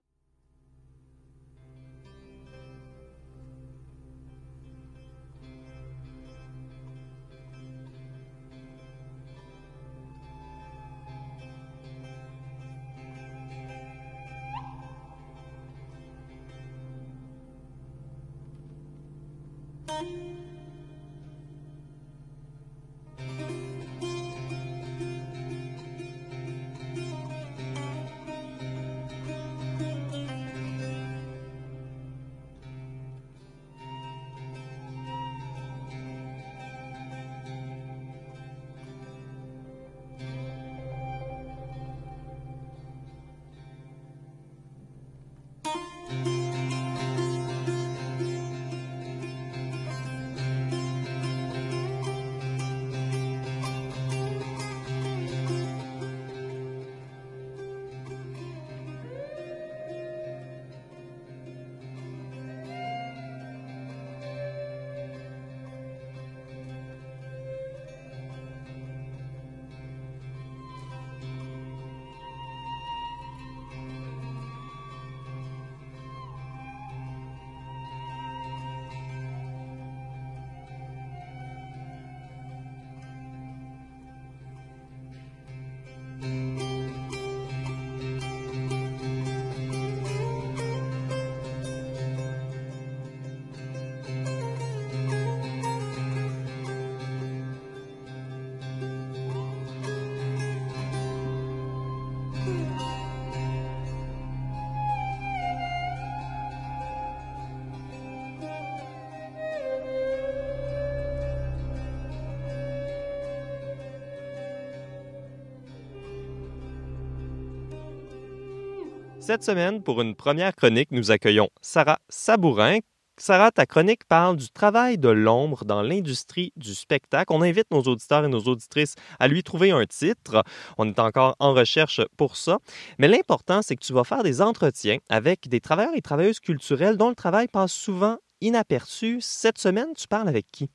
Cette 119.30 119.44
semaine, 119.44 119.80
pour 119.80 120.00
une 120.00 120.16
première 120.16 120.56
chronique, 120.56 120.90
nous 120.90 121.12
accueillons 121.12 121.50
Sarah 121.62 122.00
Sabourin. 122.08 122.78
Sarah, 123.16 123.52
ta 123.52 123.64
chronique 123.64 124.04
parle 124.08 124.36
du 124.36 124.50
travail 124.50 124.98
de 124.98 125.08
l'ombre 125.08 125.64
dans 125.64 125.82
l'industrie 125.82 126.52
du 126.56 126.74
spectacle. 126.74 127.32
On 127.32 127.40
invite 127.40 127.70
nos 127.70 127.82
auditeurs 127.82 128.24
et 128.24 128.28
nos 128.28 128.40
auditrices 128.40 128.96
à 129.20 129.28
lui 129.28 129.44
trouver 129.44 129.70
un 129.70 129.86
titre. 129.86 130.42
On 130.78 130.88
est 130.88 130.98
encore 130.98 131.36
en 131.38 131.54
recherche 131.54 132.00
pour 132.18 132.34
ça. 132.34 132.58
Mais 132.98 133.06
l'important, 133.06 133.62
c'est 133.62 133.76
que 133.76 133.84
tu 133.84 133.92
vas 133.92 134.02
faire 134.02 134.24
des 134.24 134.42
entretiens 134.42 134.98
avec 135.08 135.48
des 135.48 135.60
travailleurs 135.60 135.94
et 135.94 136.02
travailleuses 136.02 136.40
culturelles 136.40 136.96
dont 136.96 137.10
le 137.10 137.14
travail 137.14 137.46
passe 137.46 137.72
souvent 137.72 138.16
inaperçu. 138.40 139.18
Cette 139.20 139.58
semaine, 139.58 139.94
tu 139.94 140.08
parles 140.08 140.28
avec 140.28 140.46
qui? 140.50 140.72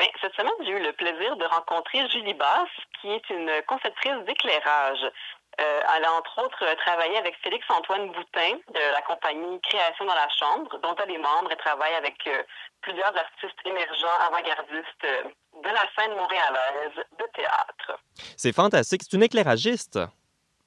Bien, 0.00 0.08
cette 0.20 0.34
semaine, 0.34 0.50
j'ai 0.64 0.72
eu 0.72 0.82
le 0.82 0.92
plaisir 0.94 1.36
de 1.36 1.44
rencontrer 1.44 2.00
Julie 2.10 2.34
Basse, 2.34 2.68
qui 3.00 3.06
est 3.06 3.30
une 3.30 3.52
conceptrice 3.68 4.24
d'éclairage. 4.26 5.12
Euh, 5.60 5.80
elle 5.96 6.04
a 6.04 6.12
entre 6.12 6.44
autres 6.44 6.64
travaillé 6.76 7.16
avec 7.18 7.36
Félix-Antoine 7.42 8.10
Boutin 8.12 8.56
de 8.72 8.92
la 8.92 9.02
compagnie 9.02 9.60
Création 9.60 10.06
dans 10.06 10.14
la 10.14 10.28
Chambre, 10.30 10.78
dont 10.82 10.94
elle 11.02 11.12
est 11.12 11.18
membre 11.18 11.52
et 11.52 11.56
travaille 11.56 11.94
avec 11.94 12.16
euh, 12.26 12.42
plusieurs 12.80 13.14
artistes 13.16 13.58
émergents 13.64 14.18
avant-gardistes 14.28 15.04
euh, 15.04 15.24
de 15.62 15.68
la 15.68 15.84
scène 15.96 16.16
montréalaise 16.16 17.04
de 17.18 17.24
théâtre. 17.34 18.00
C'est 18.36 18.54
fantastique. 18.54 19.02
C'est 19.04 19.16
une 19.16 19.22
éclairagiste. 19.22 19.98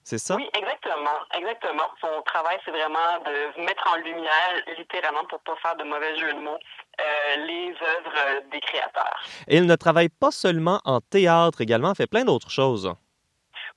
C'est 0.04 0.20
ça? 0.20 0.36
Oui, 0.36 0.48
exactement. 0.54 1.18
Exactement. 1.34 1.90
Son 2.00 2.22
travail, 2.28 2.60
c'est 2.64 2.70
vraiment 2.70 3.18
de 3.26 3.64
mettre 3.64 3.92
en 3.92 3.96
lumière, 3.96 4.54
littéralement, 4.78 5.26
pour 5.26 5.40
pas 5.40 5.56
faire 5.56 5.76
de 5.78 5.84
mauvais 5.84 6.16
jeu 6.20 6.32
de 6.32 6.40
mots, 6.40 6.60
euh, 7.02 7.36
les 7.38 7.70
œuvres 7.72 8.50
des 8.52 8.60
créateurs. 8.60 9.20
Et 9.48 9.58
elle 9.58 9.66
ne 9.66 9.76
travaille 9.76 10.10
pas 10.10 10.30
seulement 10.30 10.80
en 10.86 11.02
théâtre 11.02 11.62
également, 11.62 11.90
elle 11.90 11.96
fait 11.96 12.06
plein 12.06 12.24
d'autres 12.24 12.52
choses. 12.52 12.94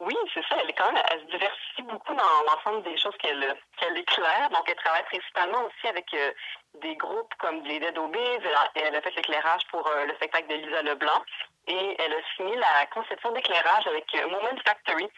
Oui, 0.01 0.15
c'est 0.33 0.45
ça. 0.47 0.57
Elle, 0.63 0.71
est 0.71 0.75
quand 0.75 0.93
même, 0.93 1.03
elle 1.11 1.21
se 1.21 1.25
diversifie 1.27 1.83
beaucoup 1.83 2.15
dans 2.15 2.43
l'ensemble 2.47 2.83
des 2.85 2.97
choses 2.99 3.17
qu'elle 3.19 3.57
qu'elle 3.79 3.99
éclaire. 3.99 4.49
Donc, 4.51 4.69
elle 4.69 4.77
travaille 4.77 5.03
principalement 5.05 5.63
aussi 5.65 5.89
avec 5.89 6.07
euh, 6.15 6.31
des 6.75 6.95
groupes 6.97 7.35
comme 7.39 7.63
les 7.65 7.81
Dead 7.81 7.99
Obies. 7.99 8.19
Elle, 8.21 8.55
a- 8.55 8.71
elle 8.77 8.95
a 8.95 9.01
fait 9.03 9.15
l'éclairage 9.17 9.63
pour 9.71 9.85
euh, 9.89 10.05
le 10.07 10.15
spectacle 10.15 10.47
de 10.49 10.55
Lisa 10.55 10.83
Leblanc. 10.83 11.21
Et 11.67 11.97
elle 11.99 12.13
a 12.13 12.23
signé 12.37 12.55
la 12.57 12.87
conception 12.95 13.33
d'éclairage 13.33 13.87
avec 13.89 14.07
euh, 14.15 14.29
Moment 14.29 14.57
Factory. 14.65 15.09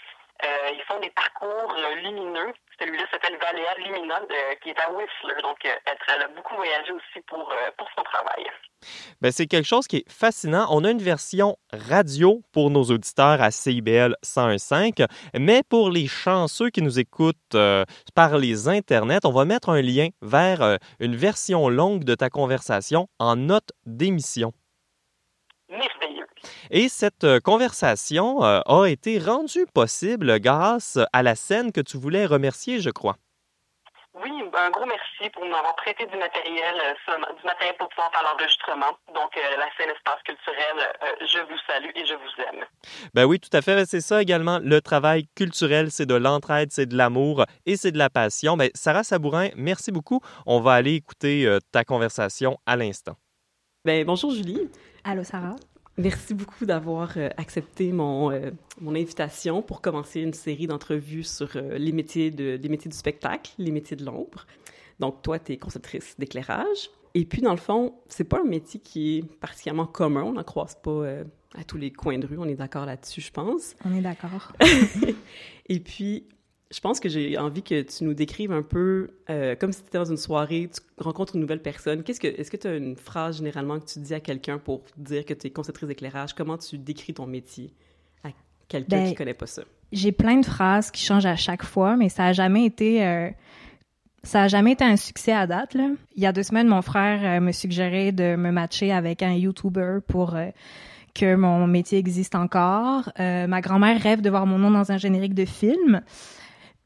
Euh, 0.44 0.70
ils 0.72 0.82
font 0.88 0.98
des 1.00 1.10
parcours 1.10 1.74
euh, 1.76 1.94
lumineux. 1.96 2.52
Celui-là 2.78 3.04
s'appelle 3.10 3.36
Valéa 3.40 3.74
Lumina, 3.78 4.20
de- 4.20 4.58
qui 4.62 4.70
est 4.70 4.78
à 4.80 4.90
Whistler. 4.90 5.42
Donc, 5.42 5.58
euh, 5.66 5.74
elle, 6.08 6.22
a 6.22 6.28
beaucoup 6.28 6.54
voyagé 6.56 6.92
aussi 6.92 7.20
pour, 7.26 7.52
pour 7.76 7.88
son 7.96 8.02
travail. 8.02 8.46
Ben, 9.20 9.30
c'est 9.30 9.46
quelque 9.46 9.66
chose 9.66 9.86
qui 9.86 9.98
est 9.98 10.10
fascinant. 10.10 10.66
On 10.70 10.84
a 10.84 10.90
une 10.90 11.02
version 11.02 11.58
radio 11.72 12.40
pour 12.52 12.70
nos 12.70 12.84
auditeurs 12.84 13.42
à 13.42 13.50
CIBL 13.50 14.16
101.5, 14.24 15.06
mais 15.38 15.62
pour 15.68 15.90
les 15.90 16.06
chanceux 16.06 16.70
qui 16.70 16.80
nous 16.80 16.98
écoutent 16.98 17.36
euh, 17.54 17.84
par 18.14 18.38
les 18.38 18.68
internets, 18.68 19.20
on 19.24 19.32
va 19.32 19.44
mettre 19.44 19.68
un 19.68 19.82
lien 19.82 20.08
vers 20.22 20.62
euh, 20.62 20.76
une 21.00 21.16
version 21.16 21.68
longue 21.68 22.04
de 22.04 22.14
ta 22.14 22.30
conversation 22.30 23.08
en 23.18 23.36
note 23.36 23.72
d'émission. 23.84 24.52
Merveilleux. 25.68 26.19
Et 26.70 26.88
cette 26.88 27.24
euh, 27.24 27.40
conversation 27.40 28.42
euh, 28.44 28.60
a 28.66 28.86
été 28.86 29.18
rendue 29.18 29.66
possible 29.72 30.40
grâce 30.40 30.98
à 31.12 31.22
la 31.22 31.34
scène 31.34 31.72
que 31.72 31.80
tu 31.80 31.96
voulais 31.96 32.26
remercier, 32.26 32.80
je 32.80 32.90
crois. 32.90 33.16
Oui, 34.22 34.30
un 34.58 34.70
gros 34.70 34.86
merci 34.86 35.30
pour 35.30 35.44
m'avoir 35.44 35.74
prêté 35.76 36.04
du 36.06 36.16
matériel, 36.16 36.74
euh, 37.08 37.14
du 37.38 37.44
matériel 37.46 37.74
pour 37.78 37.88
pouvoir 37.88 38.10
faire 38.10 38.22
l'enregistrement. 38.22 38.98
Donc, 39.14 39.36
euh, 39.36 39.56
la 39.56 39.68
scène 39.76 39.94
Espace 39.94 40.20
culturel, 40.24 40.76
euh, 41.02 41.26
je 41.26 41.38
vous 41.38 41.58
salue 41.66 41.90
et 41.94 42.04
je 42.04 42.14
vous 42.14 42.42
aime. 42.42 42.64
Ben 43.14 43.24
oui, 43.24 43.38
tout 43.38 43.54
à 43.56 43.62
fait. 43.62 43.86
C'est 43.86 44.00
ça 44.00 44.20
également. 44.20 44.58
Le 44.62 44.80
travail 44.80 45.26
culturel, 45.36 45.90
c'est 45.90 46.06
de 46.06 46.14
l'entraide, 46.14 46.70
c'est 46.72 46.86
de 46.86 46.96
l'amour 46.96 47.44
et 47.66 47.76
c'est 47.76 47.92
de 47.92 47.98
la 47.98 48.10
passion. 48.10 48.56
Ben, 48.56 48.70
Sarah 48.74 49.04
Sabourin, 49.04 49.48
merci 49.56 49.92
beaucoup. 49.92 50.20
On 50.44 50.60
va 50.60 50.72
aller 50.72 50.94
écouter 50.94 51.46
euh, 51.46 51.58
ta 51.72 51.84
conversation 51.84 52.58
à 52.66 52.76
l'instant. 52.76 53.16
Ben, 53.84 54.04
bonjour 54.04 54.32
Julie. 54.32 54.70
Allô, 55.04 55.24
Sarah? 55.24 55.56
Merci 56.00 56.34
beaucoup 56.34 56.64
d'avoir 56.64 57.12
euh, 57.16 57.28
accepté 57.36 57.92
mon, 57.92 58.30
euh, 58.30 58.50
mon 58.80 58.94
invitation 58.94 59.60
pour 59.60 59.82
commencer 59.82 60.20
une 60.20 60.32
série 60.32 60.66
d'entrevues 60.66 61.24
sur 61.24 61.50
euh, 61.56 61.76
les, 61.76 61.92
métiers 61.92 62.30
de, 62.30 62.58
les 62.60 62.68
métiers 62.70 62.90
du 62.90 62.96
spectacle, 62.96 63.52
les 63.58 63.70
métiers 63.70 63.96
de 63.96 64.04
l'ombre. 64.04 64.46
Donc, 64.98 65.22
toi, 65.22 65.38
tu 65.38 65.52
es 65.52 65.56
conceptrice 65.56 66.14
d'éclairage. 66.18 66.90
Et 67.14 67.24
puis, 67.24 67.42
dans 67.42 67.50
le 67.50 67.58
fond, 67.58 67.94
c'est 68.08 68.24
pas 68.24 68.40
un 68.40 68.44
métier 68.44 68.80
qui 68.80 69.18
est 69.18 69.22
particulièrement 69.40 69.86
commun. 69.86 70.22
On 70.22 70.32
n'en 70.32 70.44
croise 70.44 70.76
pas 70.80 70.90
euh, 70.90 71.24
à 71.54 71.64
tous 71.64 71.76
les 71.76 71.92
coins 71.92 72.18
de 72.18 72.26
rue. 72.26 72.38
On 72.38 72.46
est 72.46 72.54
d'accord 72.54 72.86
là-dessus, 72.86 73.20
je 73.20 73.32
pense. 73.32 73.74
On 73.84 73.94
est 73.94 74.00
d'accord. 74.00 74.52
Et 75.68 75.80
puis, 75.80 76.28
je 76.72 76.78
pense 76.78 77.00
que 77.00 77.08
j'ai 77.08 77.36
envie 77.36 77.62
que 77.62 77.82
tu 77.82 78.04
nous 78.04 78.14
décrives 78.14 78.52
un 78.52 78.62
peu, 78.62 79.10
euh, 79.28 79.56
comme 79.56 79.72
si 79.72 79.82
tu 79.82 79.88
étais 79.88 79.98
dans 79.98 80.04
une 80.04 80.16
soirée, 80.16 80.70
tu 80.72 80.80
rencontres 81.02 81.34
une 81.34 81.40
nouvelle 81.40 81.62
personne. 81.62 82.04
Qu'est-ce 82.04 82.20
que, 82.20 82.28
est-ce 82.28 82.48
que 82.48 82.56
tu 82.56 82.68
as 82.68 82.76
une 82.76 82.94
phrase 82.94 83.38
généralement 83.38 83.80
que 83.80 83.86
tu 83.86 83.98
dis 83.98 84.14
à 84.14 84.20
quelqu'un 84.20 84.58
pour 84.58 84.82
dire 84.96 85.24
que 85.24 85.34
tu 85.34 85.48
es 85.48 85.50
conceptrice 85.50 85.88
d'éclairage? 85.88 86.32
Comment 86.32 86.58
tu 86.58 86.78
décris 86.78 87.12
ton 87.12 87.26
métier 87.26 87.72
à 88.22 88.28
quelqu'un 88.68 88.98
Ben, 88.98 89.08
qui 89.08 89.16
connaît 89.16 89.34
pas 89.34 89.46
ça? 89.46 89.62
J'ai 89.90 90.12
plein 90.12 90.36
de 90.36 90.46
phrases 90.46 90.92
qui 90.92 91.02
changent 91.02 91.26
à 91.26 91.34
chaque 91.34 91.64
fois, 91.64 91.96
mais 91.96 92.08
ça 92.08 92.26
a 92.26 92.32
jamais 92.32 92.64
été... 92.66 93.04
euh, 93.04 93.30
ça 94.22 94.42
a 94.42 94.48
jamais 94.48 94.72
été 94.72 94.84
un 94.84 94.96
succès 94.96 95.32
à 95.32 95.48
date. 95.48 95.74
Là. 95.74 95.88
Il 96.14 96.22
y 96.22 96.26
a 96.26 96.32
deux 96.32 96.44
semaines, 96.44 96.68
mon 96.68 96.82
frère 96.82 97.20
euh, 97.24 97.40
me 97.40 97.50
suggérait 97.50 98.12
de 98.12 98.36
me 98.36 98.52
matcher 98.52 98.92
avec 98.92 99.24
un 99.24 99.32
YouTuber 99.32 100.00
pour 100.06 100.36
que 101.14 101.34
mon 101.34 101.66
métier 101.66 101.98
existe 101.98 102.36
encore. 102.36 103.10
Ma 103.18 103.60
grand-mère 103.60 104.00
rêve 104.00 104.20
de 104.20 104.30
voir 104.30 104.46
mon 104.46 104.58
nom 104.58 104.70
dans 104.70 104.92
un 104.92 104.98
générique 104.98 105.34
de 105.34 105.44
film. 105.44 106.02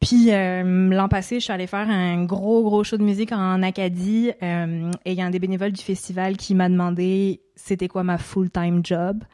Puis 0.00 0.32
euh, 0.32 0.90
l'an 0.90 1.08
passé, 1.08 1.36
je 1.36 1.44
suis 1.44 1.52
allée 1.52 1.66
faire 1.66 1.88
un 1.88 2.24
gros, 2.24 2.62
gros 2.62 2.84
show 2.84 2.96
de 2.96 3.02
musique 3.02 3.32
en 3.32 3.62
Acadie 3.62 4.28
et 4.40 4.76
il 5.06 5.14
y 5.14 5.22
a 5.22 5.24
un 5.24 5.30
des 5.30 5.38
bénévoles 5.38 5.72
du 5.72 5.82
festival 5.82 6.36
qui 6.36 6.54
m'a 6.54 6.68
demandé 6.68 7.40
c'était 7.56 7.88
quoi 7.88 8.02
ma 8.02 8.18
full-time 8.18 8.80
job. 8.84 9.24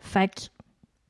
Fait 0.00 0.50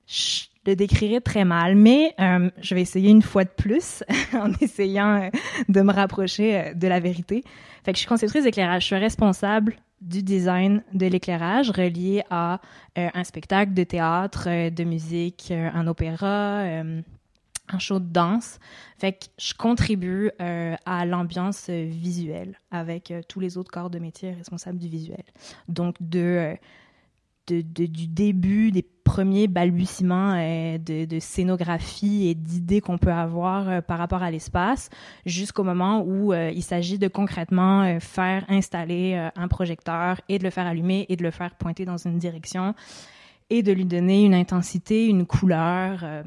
je 0.06 0.44
le 0.66 0.76
décrirais 0.76 1.20
très 1.20 1.44
mal, 1.44 1.74
mais 1.74 2.14
euh, 2.20 2.50
je 2.60 2.74
vais 2.74 2.80
essayer 2.80 3.10
une 3.10 3.22
fois 3.22 3.44
de 3.44 3.50
plus 3.50 4.04
en 4.32 4.52
essayant 4.60 5.20
euh, 5.20 5.28
de 5.68 5.80
me 5.80 5.92
rapprocher 5.92 6.72
de 6.74 6.86
la 6.86 7.00
vérité. 7.00 7.42
Fait 7.84 7.92
que 7.92 7.96
je 7.96 8.00
suis 8.00 8.08
conceptrice 8.08 8.44
d'éclairage. 8.44 8.82
Je 8.82 8.86
suis 8.86 8.96
responsable 8.96 9.76
du 10.00 10.22
design 10.22 10.82
de 10.94 11.06
l'éclairage 11.06 11.70
relié 11.70 12.22
à 12.30 12.60
un 12.94 13.24
spectacle 13.24 13.74
de 13.74 13.82
théâtre, 13.82 14.70
de 14.70 14.84
musique, 14.84 15.50
un 15.50 15.88
opéra, 15.88 16.62
un 17.72 17.78
show 17.78 17.98
de 17.98 18.06
danse. 18.06 18.58
Fait 18.98 19.12
que 19.12 19.26
je 19.38 19.54
contribue 19.54 20.30
euh, 20.40 20.74
à 20.86 21.06
l'ambiance 21.06 21.70
visuelle 21.70 22.58
avec 22.70 23.10
euh, 23.10 23.20
tous 23.26 23.40
les 23.40 23.56
autres 23.56 23.70
corps 23.70 23.90
de 23.90 23.98
métier 23.98 24.32
responsables 24.32 24.78
du 24.78 24.88
visuel. 24.88 25.22
Donc 25.68 25.96
de, 26.00 26.56
euh, 27.50 27.62
du 27.62 28.06
début 28.06 28.72
des 28.72 28.82
premiers 28.82 29.48
balbutiements 29.48 30.34
de, 30.34 31.18
scénographie 31.18 32.28
et 32.28 32.34
d'idées 32.34 32.82
qu'on 32.82 32.98
peut 32.98 33.12
avoir 33.12 33.82
par 33.84 33.96
rapport 33.96 34.22
à 34.22 34.30
l'espace 34.30 34.90
jusqu'au 35.24 35.64
moment 35.64 36.04
où 36.06 36.34
il 36.34 36.62
s'agit 36.62 36.98
de 36.98 37.08
concrètement 37.08 37.98
faire 38.00 38.44
installer 38.50 39.14
un 39.34 39.48
projecteur 39.48 40.20
et 40.28 40.38
de 40.38 40.44
le 40.44 40.50
faire 40.50 40.66
allumer 40.66 41.06
et 41.08 41.16
de 41.16 41.22
le 41.22 41.30
faire 41.30 41.54
pointer 41.54 41.86
dans 41.86 41.96
une 41.96 42.18
direction 42.18 42.74
et 43.50 43.62
de 43.62 43.72
lui 43.72 43.84
donner 43.84 44.24
une 44.24 44.34
intensité, 44.34 45.06
une 45.06 45.26
couleur. 45.26 46.00
euh, 46.02 46.22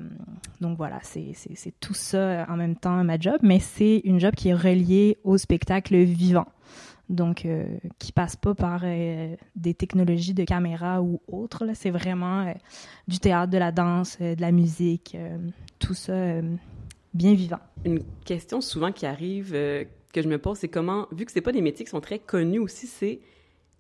donc 0.60 0.78
voilà, 0.78 1.00
c'est 1.04 1.34
tout 1.80 1.94
ça 1.94 2.46
en 2.50 2.58
même 2.58 2.76
temps 2.76 3.04
ma 3.04 3.20
job, 3.20 3.38
mais 3.42 3.60
c'est 3.60 4.02
une 4.04 4.20
job 4.20 4.36
qui 4.36 4.50
est 4.50 4.54
reliée 4.56 5.18
au 5.24 5.38
spectacle 5.38 5.96
vivant. 5.98 6.48
Donc, 7.12 7.46
euh, 7.46 7.66
qui 8.00 8.14
passe 8.14 8.38
pas 8.38 8.56
par 8.56 8.82
euh, 8.86 9.36
des 9.58 9.74
technologies 9.74 10.34
de 10.34 10.46
caméra 10.46 11.02
ou 11.02 11.20
autres. 11.28 11.66
C'est 11.74 11.90
vraiment 11.90 12.48
euh, 12.48 12.54
du 13.10 13.20
théâtre, 13.20 13.52
de 13.52 13.58
la 13.58 13.74
danse, 13.74 14.18
de 14.20 14.40
la 14.40 14.54
musique, 14.54 15.18
tout 15.78 15.94
ça 15.94 16.14
bien 17.14 17.34
vivant. 17.34 17.60
Une 17.84 18.02
question 18.24 18.62
souvent 18.62 18.94
qui 18.94 19.06
arrive, 19.06 19.52
que 19.52 20.22
je 20.22 20.30
me 20.30 20.38
pose, 20.38 20.60
c'est 20.60 20.70
comment, 20.70 21.08
vu 21.12 21.26
que 21.26 21.34
c'est 21.34 21.42
pas 21.42 21.52
des 21.52 21.62
métiers 21.62 21.84
qui 21.84 21.92
sont 21.92 22.00
très 22.00 22.20
connus 22.20 22.60
aussi, 22.60 22.88
c'est 22.88 23.20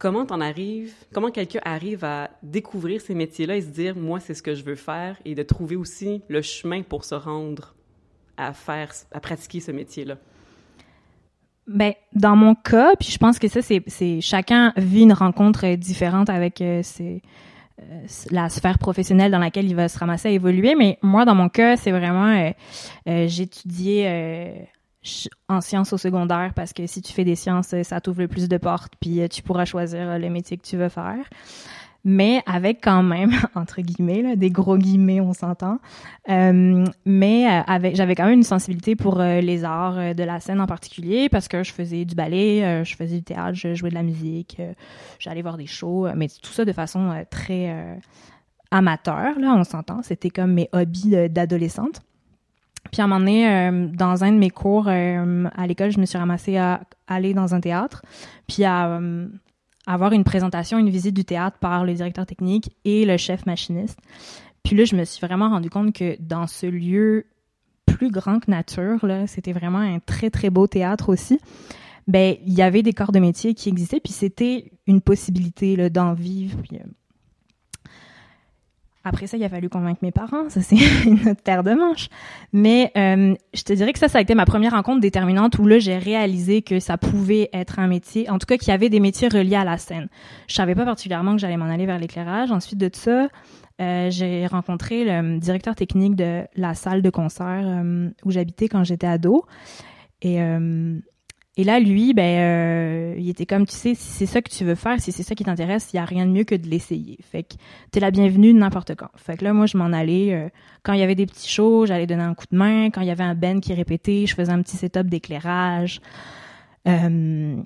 comment 0.01 0.25
t'en 0.25 0.41
arrives, 0.41 0.95
comment 1.13 1.29
quelqu'un 1.29 1.59
arrive 1.63 2.03
à 2.03 2.31
découvrir 2.41 3.01
ces 3.01 3.13
métiers-là 3.13 3.57
et 3.57 3.61
se 3.61 3.67
dire, 3.67 3.95
moi, 3.95 4.19
c'est 4.19 4.33
ce 4.33 4.41
que 4.41 4.55
je 4.55 4.63
veux 4.63 4.75
faire, 4.75 5.15
et 5.25 5.35
de 5.35 5.43
trouver 5.43 5.75
aussi 5.75 6.23
le 6.27 6.41
chemin 6.41 6.81
pour 6.81 7.05
se 7.05 7.13
rendre 7.13 7.75
à 8.35 8.51
faire, 8.51 8.91
à 9.11 9.19
pratiquer 9.19 9.59
ce 9.59 9.71
métier-là? 9.71 10.15
Ben, 11.67 11.93
dans 12.13 12.35
mon 12.35 12.55
cas, 12.55 12.95
puis 12.99 13.09
je 13.11 13.19
pense 13.19 13.37
que 13.37 13.47
ça, 13.47 13.61
c'est, 13.61 14.21
chacun 14.21 14.73
vit 14.75 15.03
une 15.03 15.13
rencontre 15.13 15.67
euh, 15.67 15.75
différente 15.75 16.31
avec 16.31 16.61
euh, 16.61 16.81
euh, 16.99 17.19
la 18.31 18.49
sphère 18.49 18.79
professionnelle 18.79 19.31
dans 19.31 19.37
laquelle 19.37 19.67
il 19.67 19.75
va 19.75 19.87
se 19.87 19.99
ramasser 19.99 20.29
à 20.29 20.31
évoluer. 20.31 20.73
Mais 20.73 20.97
moi, 21.03 21.25
dans 21.25 21.35
mon 21.35 21.47
cas, 21.47 21.77
c'est 21.77 21.91
vraiment, 21.91 22.33
euh, 23.07 23.27
j'étudiais 23.27 24.07
euh, 24.07 24.53
ch- 24.55 24.80
en 25.49 25.61
sciences 25.61 25.93
au 25.93 25.97
secondaire 25.97 26.53
parce 26.55 26.73
que 26.73 26.85
si 26.85 27.01
tu 27.01 27.11
fais 27.11 27.23
des 27.23 27.35
sciences, 27.35 27.73
euh, 27.73 27.83
ça 27.83 28.01
t'ouvre 28.01 28.21
le 28.21 28.27
plus 28.27 28.47
de 28.47 28.57
portes, 28.57 28.93
puis 28.99 29.21
euh, 29.21 29.27
tu 29.27 29.41
pourras 29.41 29.65
choisir 29.65 30.01
euh, 30.01 30.17
le 30.17 30.29
métier 30.29 30.57
que 30.57 30.65
tu 30.65 30.77
veux 30.77 30.89
faire. 30.89 31.25
mais 32.03 32.41
avec 32.45 32.81
quand 32.83 33.01
même, 33.03 33.31
entre 33.55 33.81
guillemets, 33.81 34.35
des 34.35 34.51
gros 34.51 34.77
guillemets, 34.77 35.21
on 35.21 35.33
s'entend, 35.33 35.79
mais 36.27 37.63
j'avais 37.93 38.15
quand 38.15 38.25
même 38.25 38.39
une 38.39 38.43
sensibilité 38.43 38.95
pour 38.95 39.19
les 39.19 39.63
arts 39.63 40.15
de 40.15 40.23
la 40.23 40.39
scène 40.39 40.61
en 40.61 40.65
particulier, 40.65 41.29
parce 41.29 41.47
que 41.47 41.63
je 41.63 41.71
faisais 41.71 42.05
du 42.05 42.15
ballet, 42.15 42.83
je 42.83 42.95
faisais 42.95 43.17
du 43.17 43.23
théâtre, 43.23 43.53
je 43.53 43.75
jouais 43.75 43.91
de 43.91 43.95
la 43.95 44.01
musique, 44.01 44.59
j'allais 45.19 45.43
voir 45.43 45.57
des 45.57 45.67
shows, 45.67 46.07
mais 46.15 46.27
tout 46.27 46.51
ça 46.51 46.65
de 46.65 46.73
façon 46.73 47.23
très 47.29 47.99
amateur, 48.71 49.37
là, 49.39 49.53
on 49.55 49.63
s'entend, 49.63 50.01
c'était 50.01 50.31
comme 50.31 50.53
mes 50.53 50.69
hobbies 50.73 51.29
d'adolescente. 51.29 52.01
Puis 52.91 53.01
à 53.01 53.05
un 53.05 53.07
moment 53.07 53.19
donné, 53.19 53.49
euh, 53.49 53.87
dans 53.87 54.23
un 54.23 54.31
de 54.31 54.37
mes 54.37 54.49
cours 54.49 54.87
euh, 54.87 55.45
à 55.55 55.67
l'école, 55.67 55.91
je 55.91 55.99
me 55.99 56.05
suis 56.05 56.17
ramassée 56.17 56.57
à 56.57 56.81
aller 57.07 57.33
dans 57.33 57.55
un 57.55 57.61
théâtre, 57.61 58.01
puis 58.47 58.63
à 58.63 58.87
euh, 58.91 59.27
avoir 59.87 60.11
une 60.11 60.23
présentation, 60.23 60.77
une 60.77 60.89
visite 60.89 61.15
du 61.15 61.23
théâtre 61.23 61.57
par 61.59 61.85
le 61.85 61.93
directeur 61.93 62.25
technique 62.25 62.75
et 62.83 63.05
le 63.05 63.17
chef 63.17 63.45
machiniste. 63.45 63.99
Puis 64.63 64.75
là, 64.75 64.83
je 64.83 64.95
me 64.95 65.05
suis 65.05 65.25
vraiment 65.25 65.49
rendu 65.49 65.69
compte 65.69 65.93
que 65.93 66.17
dans 66.19 66.47
ce 66.47 66.67
lieu 66.67 67.25
plus 67.85 68.11
grand 68.11 68.39
que 68.39 68.51
nature, 68.51 69.05
là, 69.05 69.25
c'était 69.25 69.53
vraiment 69.53 69.79
un 69.79 69.99
très, 69.99 70.29
très 70.29 70.49
beau 70.49 70.67
théâtre 70.67 71.09
aussi. 71.09 71.39
Ben, 72.07 72.35
il 72.45 72.53
y 72.53 72.61
avait 72.61 72.83
des 72.83 72.93
corps 72.93 73.11
de 73.11 73.19
métier 73.19 73.53
qui 73.53 73.69
existaient, 73.69 73.99
puis 73.99 74.13
c'était 74.13 74.71
une 74.85 75.01
possibilité 75.01 75.89
d'en 75.89 76.13
vivre. 76.13 76.57
Après 79.03 79.27
ça, 79.27 79.37
il 79.37 79.43
a 79.43 79.49
fallu 79.49 79.69
convaincre 79.69 79.99
mes 80.01 80.11
parents. 80.11 80.49
Ça, 80.49 80.61
c'est 80.61 80.75
une 81.05 81.29
autre 81.29 81.41
paire 81.43 81.63
de 81.63 81.73
manches. 81.73 82.09
Mais 82.53 82.91
euh, 82.97 83.35
je 83.53 83.63
te 83.63 83.73
dirais 83.73 83.93
que 83.93 83.99
ça, 83.99 84.07
ça 84.07 84.19
a 84.19 84.21
été 84.21 84.35
ma 84.35 84.45
première 84.45 84.73
rencontre 84.73 85.01
déterminante 85.01 85.57
où 85.59 85.65
là, 85.65 85.79
j'ai 85.79 85.97
réalisé 85.97 86.61
que 86.61 86.79
ça 86.79 86.97
pouvait 86.97 87.49
être 87.53 87.79
un 87.79 87.87
métier, 87.87 88.29
en 88.29 88.37
tout 88.37 88.45
cas 88.45 88.57
qu'il 88.57 88.69
y 88.69 88.71
avait 88.71 88.89
des 88.89 88.99
métiers 88.99 89.27
reliés 89.27 89.55
à 89.55 89.63
la 89.63 89.77
scène. 89.77 90.07
Je 90.47 90.55
savais 90.55 90.75
pas 90.75 90.85
particulièrement 90.85 91.33
que 91.33 91.41
j'allais 91.41 91.57
m'en 91.57 91.65
aller 91.65 91.85
vers 91.85 91.99
l'éclairage. 91.99 92.51
Ensuite 92.51 92.79
de 92.79 92.89
ça, 92.93 93.27
euh, 93.81 94.11
j'ai 94.11 94.45
rencontré 94.45 95.03
le 95.05 95.39
directeur 95.39 95.75
technique 95.75 96.15
de 96.15 96.43
la 96.55 96.75
salle 96.75 97.01
de 97.01 97.09
concert 97.09 97.63
euh, 97.65 98.09
où 98.23 98.31
j'habitais 98.31 98.67
quand 98.67 98.83
j'étais 98.83 99.07
ado. 99.07 99.45
Et, 100.21 100.41
euh, 100.41 100.99
et 101.57 101.65
là, 101.65 101.79
lui, 101.81 102.13
ben, 102.13 102.39
euh, 102.39 103.15
il 103.17 103.29
était 103.29 103.45
comme, 103.45 103.65
tu 103.65 103.75
sais, 103.75 103.93
si 103.93 104.09
c'est 104.09 104.25
ça 104.25 104.41
que 104.41 104.49
tu 104.49 104.63
veux 104.63 104.75
faire, 104.75 105.01
si 105.01 105.11
c'est 105.11 105.23
ça 105.23 105.35
qui 105.35 105.43
t'intéresse, 105.43 105.89
il 105.91 105.97
y 105.97 105.99
a 105.99 106.05
rien 106.05 106.25
de 106.25 106.31
mieux 106.31 106.45
que 106.45 106.55
de 106.55 106.65
l'essayer. 106.67 107.17
Fait 107.29 107.43
que 107.43 107.55
t'es 107.91 107.99
la 107.99 108.09
bienvenue 108.09 108.53
n'importe 108.53 108.95
quand. 108.95 109.09
Fait 109.17 109.35
que 109.35 109.43
là, 109.43 109.51
moi, 109.51 109.65
je 109.65 109.77
m'en 109.77 109.91
allais. 109.91 110.33
euh, 110.33 110.49
quand 110.83 110.93
il 110.93 111.01
y 111.01 111.03
avait 111.03 111.15
des 111.15 111.25
petits 111.25 111.49
shows, 111.49 111.85
j'allais 111.85 112.07
donner 112.07 112.23
un 112.23 112.35
coup 112.35 112.45
de 112.49 112.57
main. 112.57 112.89
Quand 112.89 113.01
il 113.01 113.07
y 113.07 113.11
avait 113.11 113.25
un 113.25 113.35
band 113.35 113.59
qui 113.59 113.73
répétait, 113.73 114.25
je 114.27 114.33
faisais 114.33 114.51
un 114.51 114.61
petit 114.61 114.77
setup 114.77 115.07
d'éclairage. 115.07 115.99
Euh, 116.87 117.61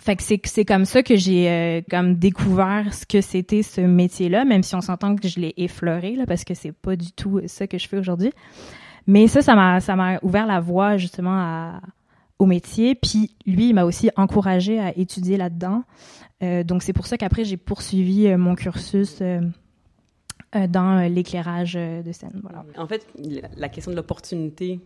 fait 0.00 0.16
que 0.16 0.22
c'est 0.22 0.40
c'est 0.44 0.64
comme 0.64 0.84
ça 0.84 1.02
que 1.02 1.16
j'ai 1.16 1.48
euh, 1.48 1.80
comme 1.88 2.16
découvert 2.16 2.92
ce 2.92 3.06
que 3.06 3.20
c'était 3.20 3.62
ce 3.62 3.80
métier-là, 3.82 4.44
même 4.44 4.62
si 4.62 4.74
on 4.74 4.80
s'entend 4.80 5.14
que 5.14 5.28
je 5.28 5.38
l'ai 5.38 5.54
effleuré 5.58 6.16
là, 6.16 6.26
parce 6.26 6.44
que 6.44 6.54
c'est 6.54 6.72
pas 6.72 6.96
du 6.96 7.12
tout 7.12 7.40
ça 7.46 7.66
que 7.66 7.78
je 7.78 7.86
fais 7.88 7.98
aujourd'hui. 7.98 8.32
Mais 9.06 9.28
ça, 9.28 9.42
ça 9.42 9.54
m'a 9.54 9.80
ça 9.80 9.94
m'a 9.94 10.18
ouvert 10.22 10.46
la 10.46 10.60
voie 10.60 10.96
justement 10.96 11.34
à, 11.38 11.80
au 12.42 12.46
métier. 12.46 12.94
Puis 12.94 13.34
lui, 13.46 13.68
il 13.70 13.74
m'a 13.74 13.84
aussi 13.84 14.10
encouragé 14.16 14.78
à 14.80 14.96
étudier 14.96 15.36
là-dedans. 15.36 15.84
Euh, 16.42 16.64
donc 16.64 16.82
c'est 16.82 16.92
pour 16.92 17.06
ça 17.06 17.16
qu'après 17.16 17.44
j'ai 17.44 17.56
poursuivi 17.56 18.26
euh, 18.26 18.36
mon 18.36 18.54
cursus 18.56 19.20
euh, 19.20 19.40
dans 20.68 21.08
l'éclairage 21.08 21.74
de 21.74 22.12
scène. 22.12 22.40
Voilà. 22.42 22.64
En 22.76 22.86
fait, 22.86 23.06
la- 23.56 23.68
question 23.68 23.92
de 23.92 23.96
l'opportunité 23.96 24.80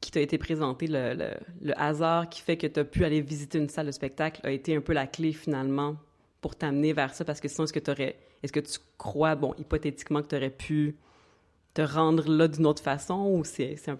qui 0.00 0.10
t'a 0.10 0.20
été 0.20 0.36
présentée, 0.36 0.88
le, 0.88 1.14
le- 1.14 1.36
le 1.62 1.80
hasard 1.80 2.28
qui 2.28 2.42
fait 2.42 2.56
que 2.58 2.66
tu 2.66 2.80
as 2.80 2.84
pu 2.84 3.04
aller 3.04 3.22
visiter 3.22 3.58
une 3.58 3.68
salle 3.68 3.86
de 3.86 3.92
spectacle 3.92 4.40
a 4.44 4.50
été 4.50 4.76
un 4.76 4.80
peu 4.82 4.92
la 4.92 5.06
clé 5.06 5.32
finalement 5.32 5.96
pour 6.42 6.54
t'amener 6.54 6.92
vers 6.92 7.14
ça? 7.14 7.24
Parce 7.24 7.40
que 7.40 7.48
sinon, 7.48 7.64
est-ce 7.64 7.72
que 7.72 7.78
tu 7.78 8.02
est-ce 8.42 8.52
que 8.52 8.60
tu 8.60 8.78
crois, 8.98 9.34
bon, 9.36 9.54
hypothétiquement, 9.58 10.20
que 10.22 10.28
tu 10.28 10.36
aurais 10.36 10.50
pu 10.50 10.96
te 11.72 11.80
rendre 11.82 12.28
là 12.30 12.46
d'une 12.48 12.66
autre 12.66 12.82
façon 12.82 13.30
ou 13.32 13.44
c'est 13.44 13.76
c'est 13.76 13.92
un... 13.92 13.98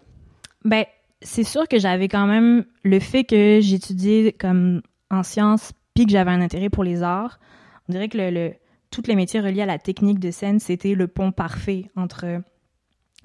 Ben, 0.64 0.84
c'est 1.22 1.44
sûr 1.44 1.66
que 1.68 1.78
j'avais 1.78 2.08
quand 2.08 2.26
même 2.26 2.64
le 2.82 3.00
fait 3.00 3.24
que 3.24 3.60
j'étudiais 3.60 4.32
comme 4.32 4.82
en 5.10 5.22
sciences 5.22 5.72
puis 5.94 6.06
que 6.06 6.12
j'avais 6.12 6.30
un 6.30 6.40
intérêt 6.40 6.68
pour 6.68 6.84
les 6.84 7.02
arts. 7.02 7.40
On 7.88 7.92
dirait 7.92 8.08
que 8.08 8.18
le, 8.18 8.52
tous 8.90 9.06
les 9.06 9.16
métiers 9.16 9.40
reliés 9.40 9.62
à 9.62 9.66
la 9.66 9.78
technique 9.78 10.18
de 10.18 10.30
scène, 10.30 10.60
c'était 10.60 10.94
le 10.94 11.06
pont 11.06 11.32
parfait 11.32 11.90
entre 11.96 12.42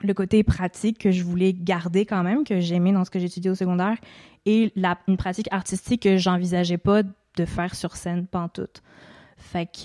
le 0.04 0.14
côté 0.14 0.44
pratique 0.44 0.98
que 0.98 1.12
je 1.12 1.24
voulais 1.24 1.54
garder 1.54 2.06
quand 2.06 2.24
même, 2.24 2.44
que 2.44 2.60
j'aimais 2.60 2.92
dans 2.92 3.06
ce 3.06 3.12
que 3.12 3.20
j'étudiais 3.20 3.52
au 3.52 3.56
secondaire, 3.56 3.98
et 4.46 4.74
une 5.08 5.18
pratique 5.18 5.48
artistique 5.52 6.04
que 6.04 6.18
j'envisageais 6.18 6.78
pas 6.78 7.04
de 7.04 7.46
faire 7.46 7.76
sur 7.76 7.96
scène 7.96 8.26
pantoute. 8.26 8.82
Fait 9.38 9.66
que 9.66 9.80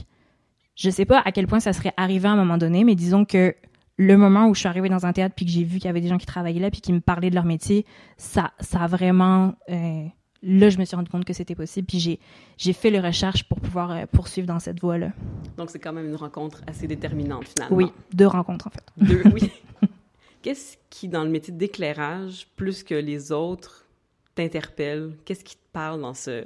je 0.74 0.90
sais 0.90 1.04
pas 1.04 1.20
à 1.24 1.32
quel 1.32 1.46
point 1.46 1.60
ça 1.60 1.72
serait 1.72 1.92
arrivé 1.96 2.28
à 2.28 2.32
un 2.32 2.36
moment 2.36 2.58
donné, 2.58 2.84
mais 2.84 2.94
disons 2.94 3.24
que 3.24 3.54
le 3.96 4.16
moment 4.16 4.48
où 4.48 4.54
je 4.54 4.60
suis 4.60 4.68
arrivée 4.68 4.88
dans 4.88 5.06
un 5.06 5.12
théâtre 5.12 5.34
puis 5.34 5.46
que 5.46 5.52
j'ai 5.52 5.64
vu 5.64 5.78
qu'il 5.78 5.86
y 5.86 5.88
avait 5.88 6.00
des 6.00 6.08
gens 6.08 6.18
qui 6.18 6.26
travaillaient 6.26 6.60
là 6.60 6.70
puis 6.70 6.80
qui 6.80 6.92
me 6.92 7.00
parlaient 7.00 7.30
de 7.30 7.34
leur 7.34 7.44
métier, 7.44 7.86
ça, 8.16 8.52
ça 8.60 8.80
a 8.80 8.86
vraiment... 8.86 9.54
euh, 9.70 10.04
là, 10.42 10.68
je 10.68 10.78
me 10.78 10.84
suis 10.84 10.96
rendu 10.96 11.10
compte 11.10 11.24
que 11.24 11.32
c'était 11.32 11.54
possible 11.54 11.86
puis 11.86 11.98
j'ai, 11.98 12.20
j'ai 12.58 12.72
fait 12.72 12.90
les 12.90 13.00
recherches 13.00 13.44
pour 13.44 13.60
pouvoir 13.60 13.90
euh, 13.90 14.04
poursuivre 14.10 14.46
dans 14.46 14.58
cette 14.58 14.80
voie-là. 14.80 15.12
Donc, 15.56 15.70
c'est 15.70 15.78
quand 15.78 15.92
même 15.92 16.06
une 16.06 16.16
rencontre 16.16 16.62
assez 16.66 16.86
déterminante 16.86 17.48
finalement. 17.48 17.76
Oui, 17.76 17.92
deux 18.12 18.26
rencontres 18.26 18.66
en 18.66 18.70
fait. 18.70 18.84
Deux, 18.98 19.22
oui. 19.32 19.50
Qu'est-ce 20.42 20.76
qui, 20.90 21.08
dans 21.08 21.24
le 21.24 21.30
métier 21.30 21.52
d'éclairage, 21.52 22.46
plus 22.54 22.84
que 22.84 22.94
les 22.94 23.32
autres, 23.32 23.86
t'interpelle? 24.34 25.16
Qu'est-ce 25.24 25.42
qui 25.42 25.56
te 25.56 25.72
parle 25.72 26.02
dans 26.02 26.14
ce, 26.14 26.44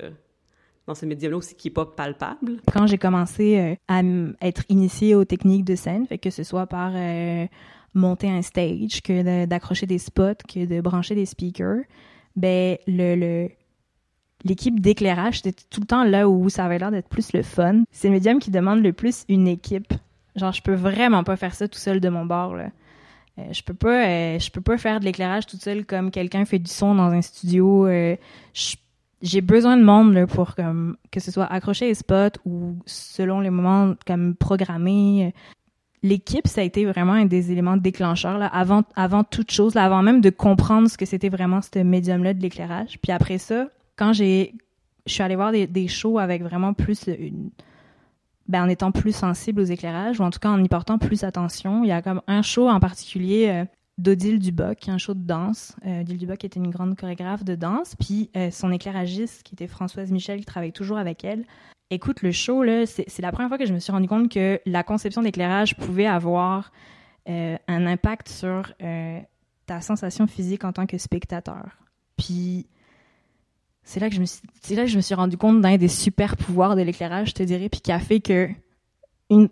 dans 0.91 0.95
ce 0.97 1.07
médium-là 1.07 1.37
aussi 1.39 1.55
qui 1.55 1.69
n'est 1.69 1.75
pas 1.75 1.87
palpable? 1.87 2.61
Quand 2.73 2.87
j'ai 2.87 2.99
commencé 2.99 3.59
euh, 3.59 3.75
à 3.89 4.03
être 4.47 4.65
initiée 4.69 5.15
aux 5.15 5.25
techniques 5.25 5.65
de 5.65 5.77
scène, 5.77 6.07
que 6.07 6.31
ce 6.31 6.43
soit 6.43 6.67
par 6.67 6.93
euh, 6.95 7.47
monter 7.95 8.29
un 8.29 8.43
stage, 8.43 9.01
que 9.03 9.47
d'accrocher 9.47 9.87
des 9.87 9.99
spots, 9.99 10.43
que 10.53 10.65
de 10.67 10.81
brancher 10.81 11.15
des 11.15 11.27
speakers, 11.27 11.83
ben 12.37 12.77
le, 12.89 13.49
l'équipe 14.45 14.81
d'éclairage, 14.81 15.41
c'était 15.43 15.63
tout 15.71 15.81
le 15.81 15.87
temps 15.87 16.05
là 16.05 16.29
où 16.29 16.49
ça 16.49 16.65
avait 16.65 16.79
l'air 16.79 16.91
d'être 16.91 17.09
plus 17.09 17.33
le 17.33 17.43
fun. 17.43 17.85
C'est 17.93 18.09
le 18.09 18.15
médium 18.15 18.39
qui 18.41 18.51
demande 18.51 18.83
le 18.83 18.93
plus 18.93 19.25
une 19.29 19.47
équipe. 19.47 19.93
Genre, 20.37 20.53
je 20.53 20.63
peux 20.63 20.75
vraiment 20.75 21.25
pas 21.25 21.37
faire 21.37 21.55
ça 21.55 21.69
tout 21.69 21.79
seul 21.79 22.01
de 22.01 22.09
mon 22.09 22.25
bord. 22.27 22.55
Euh, 22.55 23.43
je 23.53 23.63
peux 23.63 23.75
pas 23.75 24.39
je 24.39 24.51
peux 24.51 24.61
pas 24.61 24.77
faire 24.77 24.99
de 25.01 25.05
l'éclairage 25.05 25.47
toute 25.47 25.63
seule 25.63 25.85
comme 25.87 26.11
quelqu'un 26.11 26.45
fait 26.45 26.59
du 26.59 26.71
son 26.71 26.95
dans 26.97 27.11
un 27.11 27.23
studio 27.23 27.87
euh, 27.87 28.17
je- 28.55 28.77
j'ai 29.23 29.41
besoin 29.41 29.77
de 29.77 29.83
monde 29.83 30.15
là, 30.15 30.27
pour 30.27 30.55
comme 30.55 30.97
que 31.11 31.21
ce 31.21 31.31
soit 31.31 31.45
accrocher 31.45 31.87
les 31.87 31.95
spots 31.95 32.39
ou 32.45 32.77
selon 32.87 33.41
les 33.41 33.51
moments 33.51 33.95
comme 34.07 34.35
programmer 34.35 35.35
l'équipe 36.03 36.47
ça 36.47 36.63
a 36.63 36.65
été 36.65 36.87
vraiment 36.87 37.13
un 37.13 37.27
des 37.27 37.53
éléments 37.53 37.77
déclencheurs 37.77 38.39
là 38.39 38.47
avant 38.47 38.83
avant 38.97 39.25
toute 39.25 39.51
chose 39.51 39.75
là, 39.75 39.85
avant 39.85 40.03
même 40.03 40.21
de 40.21 40.31
comprendre 40.31 40.89
ce 40.89 40.97
que 40.97 41.05
c'était 41.05 41.29
vraiment 41.29 41.61
ce 41.61 41.81
médium 41.81 42.25
là 42.25 42.33
de 42.33 42.41
l'éclairage 42.41 42.99
puis 43.03 43.13
après 43.13 43.39
ça 43.39 43.69
quand 43.97 44.13
j'ai 44.13 44.55
je 45.07 45.13
suis 45.13 45.23
allée 45.23 45.37
voir 45.37 45.53
des, 45.53 45.67
des 45.67 45.89
shows 45.89 46.19
avec 46.19 46.43
vraiment 46.43 46.73
plus 46.73 47.07
une 47.07 47.51
ben, 48.51 48.65
en 48.65 48.69
étant 48.69 48.91
plus 48.91 49.15
sensible 49.15 49.61
aux 49.61 49.65
éclairages, 49.65 50.19
ou 50.19 50.25
en 50.25 50.31
tout 50.31 50.41
cas 50.41 50.51
en 50.51 50.63
y 50.63 50.69
portant 50.69 50.99
plus 50.99 51.23
attention. 51.23 51.85
Il 51.85 51.89
y 51.89 51.93
a 51.93 52.03
comme 52.03 52.21
un 52.27 52.43
show 52.43 52.69
en 52.69 52.81
particulier 52.81 53.49
euh, 53.49 53.65
d'Odile 54.01 54.39
Duboc, 54.39 54.89
un 54.89 54.99
show 54.99 55.15
de 55.15 55.23
danse. 55.23 55.77
Euh, 55.87 56.01
Odile 56.01 56.19
Duboc 56.19 56.45
était 56.45 56.59
une 56.59 56.71
grande 56.71 56.97
chorégraphe 56.97 57.45
de 57.45 57.55
danse, 57.55 57.95
puis 57.97 58.31
euh, 58.37 58.51
son 58.51 58.73
éclairagiste, 58.73 59.43
qui 59.43 59.55
était 59.55 59.67
Françoise 59.67 60.11
Michel, 60.11 60.41
qui 60.41 60.47
travaille 60.47 60.73
toujours 60.73 60.99
avec 60.99 61.25
elle. 61.25 61.45
Écoute, 61.91 62.23
le 62.23 62.31
show, 62.31 62.65
c'est 62.87 63.19
la 63.21 63.33
première 63.33 63.49
fois 63.49 63.59
que 63.59 63.67
je 63.67 63.73
me 63.73 63.79
suis 63.79 63.93
rendu 63.93 64.09
compte 64.09 64.31
que 64.31 64.61
la 64.65 64.83
conception 64.85 65.23
d'éclairage 65.23 65.77
pouvait 65.77 66.07
avoir 66.07 66.71
euh, 67.29 67.57
un 67.67 67.87
impact 67.87 68.29
sur 68.29 68.73
ta 69.67 69.81
sensation 69.81 70.29
physique 70.29 70.65
en 70.65 70.73
tant 70.73 70.87
que 70.87 70.99
spectateur. 70.99 71.79
Puis 72.17 72.69
c'est 73.83 73.99
là 73.99 74.09
que 74.09 74.15
je 74.15 74.21
me 74.21 74.27
suis, 74.27 74.41
là 74.77 74.85
que 74.85 74.91
je 74.91 74.97
me 74.97 75.03
suis 75.03 75.17
rendu 75.17 75.37
compte 75.37 75.61
d'un 75.61 75.77
des 75.77 75.89
super 75.89 76.37
pouvoirs 76.37 76.77
de 76.77 76.83
l'éclairage, 76.83 77.31
je 77.31 77.35
te 77.35 77.43
dirais, 77.43 77.69
puis 77.69 77.81
qui 77.81 77.91
a 77.91 77.99
fait 77.99 78.21
que 78.21 78.49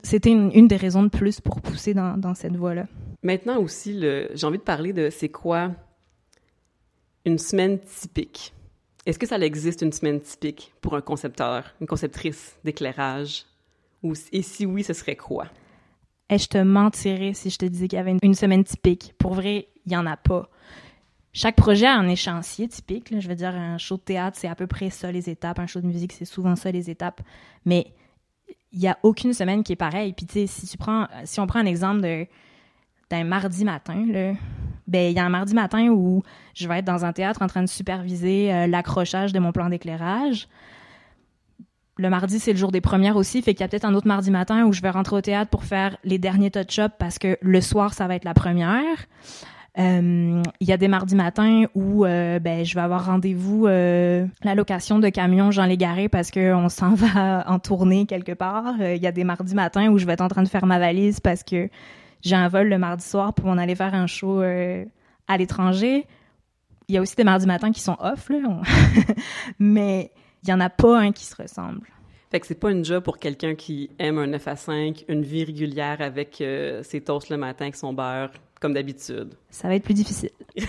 c'était 0.03 0.31
une, 0.31 0.51
une 0.55 0.69
des 0.69 0.77
raisons 0.77 1.03
de 1.03 1.09
plus 1.09 1.41
pour 1.41 1.61
pousser 1.61 1.95
dans, 1.95 2.17
dans 2.17 2.35
cette 2.35 2.57
voie-là. 2.57 2.87
Maintenant 3.23 3.59
aussi, 3.59 4.01
j'ai 4.01 4.47
envie 4.47 4.59
de 4.59 4.63
parler 4.63 4.93
de 4.93 5.11
c'est 5.11 5.29
quoi 5.29 5.73
une 7.25 7.39
semaine 7.39 7.79
typique. 7.81 8.53
Est-ce 9.07 9.19
que 9.19 9.27
ça 9.27 9.39
existe 9.39 9.83
une 9.83 9.93
semaine 9.93 10.21
typique 10.21 10.73
pour 10.81 10.95
un 10.95 11.01
concepteur, 11.01 11.75
une 11.81 11.87
conceptrice 11.87 12.57
d'éclairage? 12.65 13.47
Et 14.33 14.43
si 14.43 14.67
oui, 14.67 14.85
ce 14.85 14.93
serait 14.93 15.17
quoi? 15.17 15.47
Et 16.31 16.39
je 16.39 16.47
te 16.47 16.59
mentirais 16.59 17.33
si 17.33 17.51
je 17.51 17.59
te 17.59 17.65
disais 17.67 17.89
qu'il 17.89 17.97
y 17.97 18.01
avait 18.01 18.13
une, 18.13 18.19
une 18.23 18.35
semaine 18.35 18.65
typique. 18.65 19.15
Pour 19.19 19.35
vrai, 19.35 19.69
il 19.87 19.93
y 19.93 19.97
en 19.97 20.07
a 20.07 20.17
pas. 20.17 20.49
Chaque 21.33 21.57
projet 21.57 21.87
a 21.87 21.95
un 21.95 22.09
échéancier 22.09 22.69
typique. 22.69 23.11
là. 23.11 23.21
Je 23.21 23.29
veux 23.29 23.35
dire, 23.35 23.55
un 23.55 23.79
show 23.79 23.97
de 23.97 24.03
théâtre, 24.03 24.37
c'est 24.39 24.49
à 24.49 24.55
peu 24.55 24.67
près 24.67 24.91
ça 24.91 25.11
les 25.11 25.31
étapes. 25.31 25.59
Un 25.59 25.67
show 25.67 25.81
de 25.81 25.87
musique, 25.87 26.13
c'est 26.13 26.25
souvent 26.25 26.55
ça 26.55 26.71
les 26.71 26.91
étapes. 26.91 27.23
Mais 27.65 27.93
il 28.73 28.81
y 28.81 28.89
a 28.89 28.99
aucune 29.03 29.33
semaine 29.33 29.63
qui 29.63 29.73
est 29.73 29.77
pareille. 29.77 30.13
Puis 30.13 30.27
tu 30.27 30.35
sais, 30.35 30.47
si 30.47 30.67
tu 30.67 30.77
prends, 30.77 31.07
si 31.25 31.41
on 31.41 31.47
prend 31.47 31.61
un 31.61 31.67
exemple 31.67 32.01
d'un 33.11 33.25
mardi 33.25 33.65
matin, 33.65 34.05
là, 34.07 34.35
ben 34.87 35.11
il 35.11 35.17
y 35.17 35.19
a 35.19 35.25
un 35.25 35.31
mardi 35.31 35.55
matin 35.55 35.89
où 35.89 36.23
je 36.55 36.69
vais 36.69 36.79
être 36.79 36.85
dans 36.85 37.05
un 37.05 37.13
théâtre 37.13 37.43
en 37.43 37.47
train 37.47 37.63
de 37.63 37.69
superviser 37.69 38.53
euh, 38.53 38.67
l'accrochage 38.67 39.33
de 39.33 39.39
mon 39.39 39.53
plan 39.53 39.69
d'éclairage. 39.69 40.49
le 41.99 42.11
mardi, 42.11 42.39
c'est 42.39 42.53
le 42.53 42.59
jour 42.59 42.73
des 42.73 42.81
premières 42.81 43.17
aussi, 43.17 43.43
fait 43.43 43.55
qu'il 43.55 43.63
y 43.63 43.65
a 43.65 43.69
peut-être 43.69 43.85
un 43.85 43.95
autre 43.95 44.07
mardi 44.07 44.31
matin 44.31 44.65
où 44.65 44.73
je 44.73 44.81
vais 44.81 44.91
rentrer 44.91 45.17
au 45.17 45.21
théâtre 45.21 45.51
pour 45.51 45.65
faire 45.65 45.97
les 46.05 46.19
derniers 46.19 46.51
touch-up 46.51 46.93
parce 46.99 47.19
que 47.19 47.37
le 47.41 47.61
soir, 47.61 47.93
ça 47.93 48.07
va 48.07 48.15
être 48.15 48.25
la 48.25 48.35
première. 48.35 49.07
Euh, 49.79 50.43
Il 50.61 50.69
y 50.69 50.73
a 50.73 50.77
des 50.77 50.89
mardis 50.89 51.15
matins 51.15 51.65
où 51.75 52.05
euh, 52.05 52.39
ben, 52.39 52.65
je 52.65 52.75
vais 52.75 52.81
avoir 52.81 53.07
rendez-vous 53.07 53.67
euh, 53.67 54.27
la 54.43 54.55
location 54.55 54.99
de 54.99 55.09
camion 55.09 55.51
Jean 55.51 55.67
Légaré 55.67 56.09
parce 56.09 56.31
qu'on 56.31 56.69
s'en 56.69 56.95
va 56.95 57.45
en 57.49 57.59
tournée 57.59 58.07
quelque 58.07 58.33
part. 58.33 58.75
Il 58.81 59.03
y 59.03 59.07
a 59.07 59.13
des 59.13 59.25
mardis 59.25 59.55
matins 59.55 59.89
où 59.89 59.99
je 59.99 60.07
vais 60.07 60.15
être 60.15 60.23
en 60.23 60.29
train 60.29 60.43
de 60.43 60.49
faire 60.49 60.67
ma 60.67 60.79
valise 60.79 61.21
parce 61.21 61.43
que 61.43 61.69
j'ai 62.23 62.37
un 62.37 62.49
vol 62.49 62.69
le 62.69 62.79
mardi 62.79 63.05
soir 63.05 63.35
pour 63.35 63.47
m'en 63.47 63.59
aller 63.59 63.75
faire 63.75 63.95
un 63.95 64.07
show 64.07 64.41
à 64.41 65.37
l'étranger. 65.37 66.07
Il 66.89 66.95
y 66.95 66.99
a 66.99 67.03
aussi 67.03 67.15
des 67.15 67.25
mardis 67.25 67.47
matins 67.47 67.71
qui 67.71 67.81
sont 67.81 67.97
off, 68.01 68.31
mais 69.59 70.11
il 70.43 70.49
y 70.49 70.53
en 70.53 70.61
a 70.61 70.71
pas 70.71 70.99
un 70.99 71.13
qui 71.13 71.25
se 71.25 71.41
ressemble. 71.41 71.87
Fait 72.31 72.41
que 72.41 72.47
c'est 72.47 72.59
pas 72.59 72.71
une 72.71 72.85
job 72.85 73.05
pour 73.05 73.19
quelqu'un 73.19 73.55
qui 73.55 73.91
aime 73.99 74.19
un 74.19 74.27
9 74.27 74.49
à 74.49 74.57
5, 74.57 75.05
une 75.09 75.23
vie 75.23 75.45
régulière 75.45 76.01
avec 76.01 76.43
ses 76.83 77.01
toasts 77.01 77.31
le 77.31 77.37
matin 77.37 77.67
avec 77.67 77.77
son 77.77 77.93
beurre, 77.93 78.31
comme 78.61 78.75
d'habitude. 78.75 79.35
Ça 79.51 79.69
va 79.69 79.75
être 79.75 79.85
plus 79.85 79.95
difficile. 79.95 80.31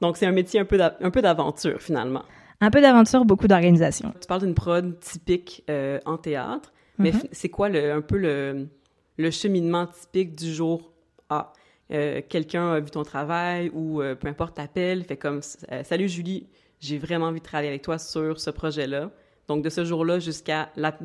Donc, 0.00 0.16
c'est 0.16 0.26
un 0.26 0.32
métier 0.32 0.60
un 0.60 0.64
peu 0.64 1.22
d'aventure, 1.22 1.80
finalement. 1.80 2.22
Un 2.60 2.70
peu 2.70 2.80
d'aventure, 2.80 3.24
beaucoup 3.24 3.48
d'organisation. 3.48 4.12
Tu 4.20 4.26
parles 4.26 4.42
d'une 4.42 4.54
prod 4.54 4.98
typique 5.00 5.64
euh, 5.70 5.98
en 6.04 6.16
théâtre, 6.18 6.72
mais 6.98 7.12
Mhm. 7.12 7.18
f- 7.20 7.28
c'est 7.32 7.48
quoi 7.48 7.68
le, 7.68 7.92
un 7.92 8.00
peu 8.02 8.16
le, 8.18 8.68
le 9.16 9.30
cheminement 9.30 9.86
typique 9.86 10.36
du 10.36 10.52
jour 10.52 10.92
A? 11.30 11.52
Euh, 11.92 12.20
Quelqu'un 12.28 12.72
a 12.72 12.80
vu 12.80 12.90
ton 12.90 13.04
travail 13.04 13.70
ou 13.74 14.02
euh, 14.02 14.14
peu 14.14 14.28
importe 14.28 14.56
t'appelle, 14.56 15.04
fait 15.04 15.16
comme 15.16 15.40
Salut 15.84 16.08
Julie, 16.08 16.46
j'ai 16.80 16.98
vraiment 16.98 17.26
envie 17.26 17.40
de 17.40 17.44
travailler 17.44 17.68
avec 17.70 17.82
toi 17.82 17.98
sur 17.98 18.38
ce 18.40 18.50
projet-là. 18.50 19.10
Donc, 19.48 19.62
de 19.62 19.70
ce 19.70 19.84
jour-là 19.84 20.18
jusqu'à 20.18 20.70
la- 20.76 20.96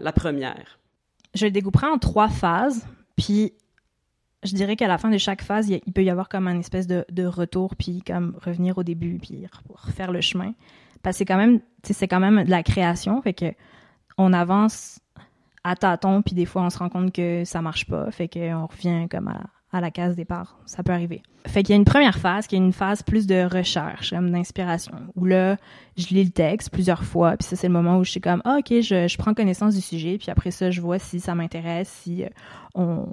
la 0.00 0.12
première. 0.12 0.78
Je 1.34 1.44
le 1.46 1.50
découperai 1.50 1.86
en 1.88 1.98
trois 1.98 2.28
phases, 2.28 2.86
puis 3.16 3.52
je 4.42 4.54
dirais 4.54 4.76
qu'à 4.76 4.88
la 4.88 4.98
fin 4.98 5.10
de 5.10 5.18
chaque 5.18 5.42
phase, 5.42 5.68
il, 5.68 5.92
peut 5.92 6.04
y 6.04 6.10
avoir 6.10 6.28
comme 6.28 6.46
un 6.46 6.58
espèce 6.58 6.86
de, 6.86 7.26
retour, 7.26 7.74
puis 7.76 8.02
comme 8.06 8.36
revenir 8.44 8.78
au 8.78 8.82
début, 8.82 9.18
puis 9.18 9.46
re- 9.46 9.86
refaire 9.86 10.12
le 10.12 10.20
chemin. 10.20 10.52
Parce 11.02 11.16
que 11.16 11.18
c'est 11.18 11.24
quand 11.24 11.36
même, 11.36 11.60
quand 12.08 12.20
même 12.20 12.44
de 12.44 12.50
la 12.50 12.62
création, 12.62 13.20
fait 13.22 13.34
que 13.34 13.52
on 14.16 14.32
avance 14.32 15.00
à 15.64 15.76
tâtons, 15.76 16.22
puis 16.22 16.34
des 16.34 16.44
fois 16.44 16.62
on 16.62 16.70
se 16.70 16.78
rend 16.78 16.88
compte 16.88 17.12
que 17.12 17.44
ça 17.44 17.62
marche 17.62 17.86
pas, 17.86 18.10
fait 18.10 18.28
qu'on 18.28 18.66
revient 18.66 19.06
comme 19.08 19.28
à, 19.28 19.42
à 19.72 19.80
la 19.80 19.90
case 19.90 20.16
départ. 20.16 20.58
Ça 20.66 20.82
peut 20.82 20.92
arriver. 20.92 21.22
Fait 21.46 21.62
qu'il 21.62 21.70
y 21.70 21.72
a 21.74 21.76
une 21.76 21.84
première 21.84 22.18
phase 22.18 22.46
qui 22.46 22.56
est 22.56 22.58
une 22.58 22.72
phase 22.72 23.02
plus 23.02 23.26
de 23.26 23.42
recherche, 23.42 24.10
comme 24.10 24.30
d'inspiration, 24.30 24.94
où 25.14 25.24
là, 25.24 25.56
je 25.96 26.08
lis 26.08 26.24
le 26.24 26.30
texte 26.30 26.70
plusieurs 26.70 27.04
fois, 27.04 27.36
puis 27.36 27.46
ça, 27.46 27.56
c'est 27.56 27.68
le 27.68 27.72
moment 27.72 27.98
où 27.98 28.04
je 28.04 28.10
suis 28.10 28.20
comme, 28.20 28.42
ah, 28.44 28.58
OK, 28.58 28.80
je, 28.80 29.08
je 29.08 29.18
prends 29.18 29.34
connaissance 29.34 29.74
du 29.74 29.80
sujet, 29.80 30.18
puis 30.18 30.30
après 30.30 30.50
ça, 30.50 30.70
je 30.70 30.80
vois 30.80 30.98
si 30.98 31.20
ça 31.20 31.34
m'intéresse, 31.34 31.88
si 31.88 32.24
euh, 32.24 32.28
on, 32.74 33.06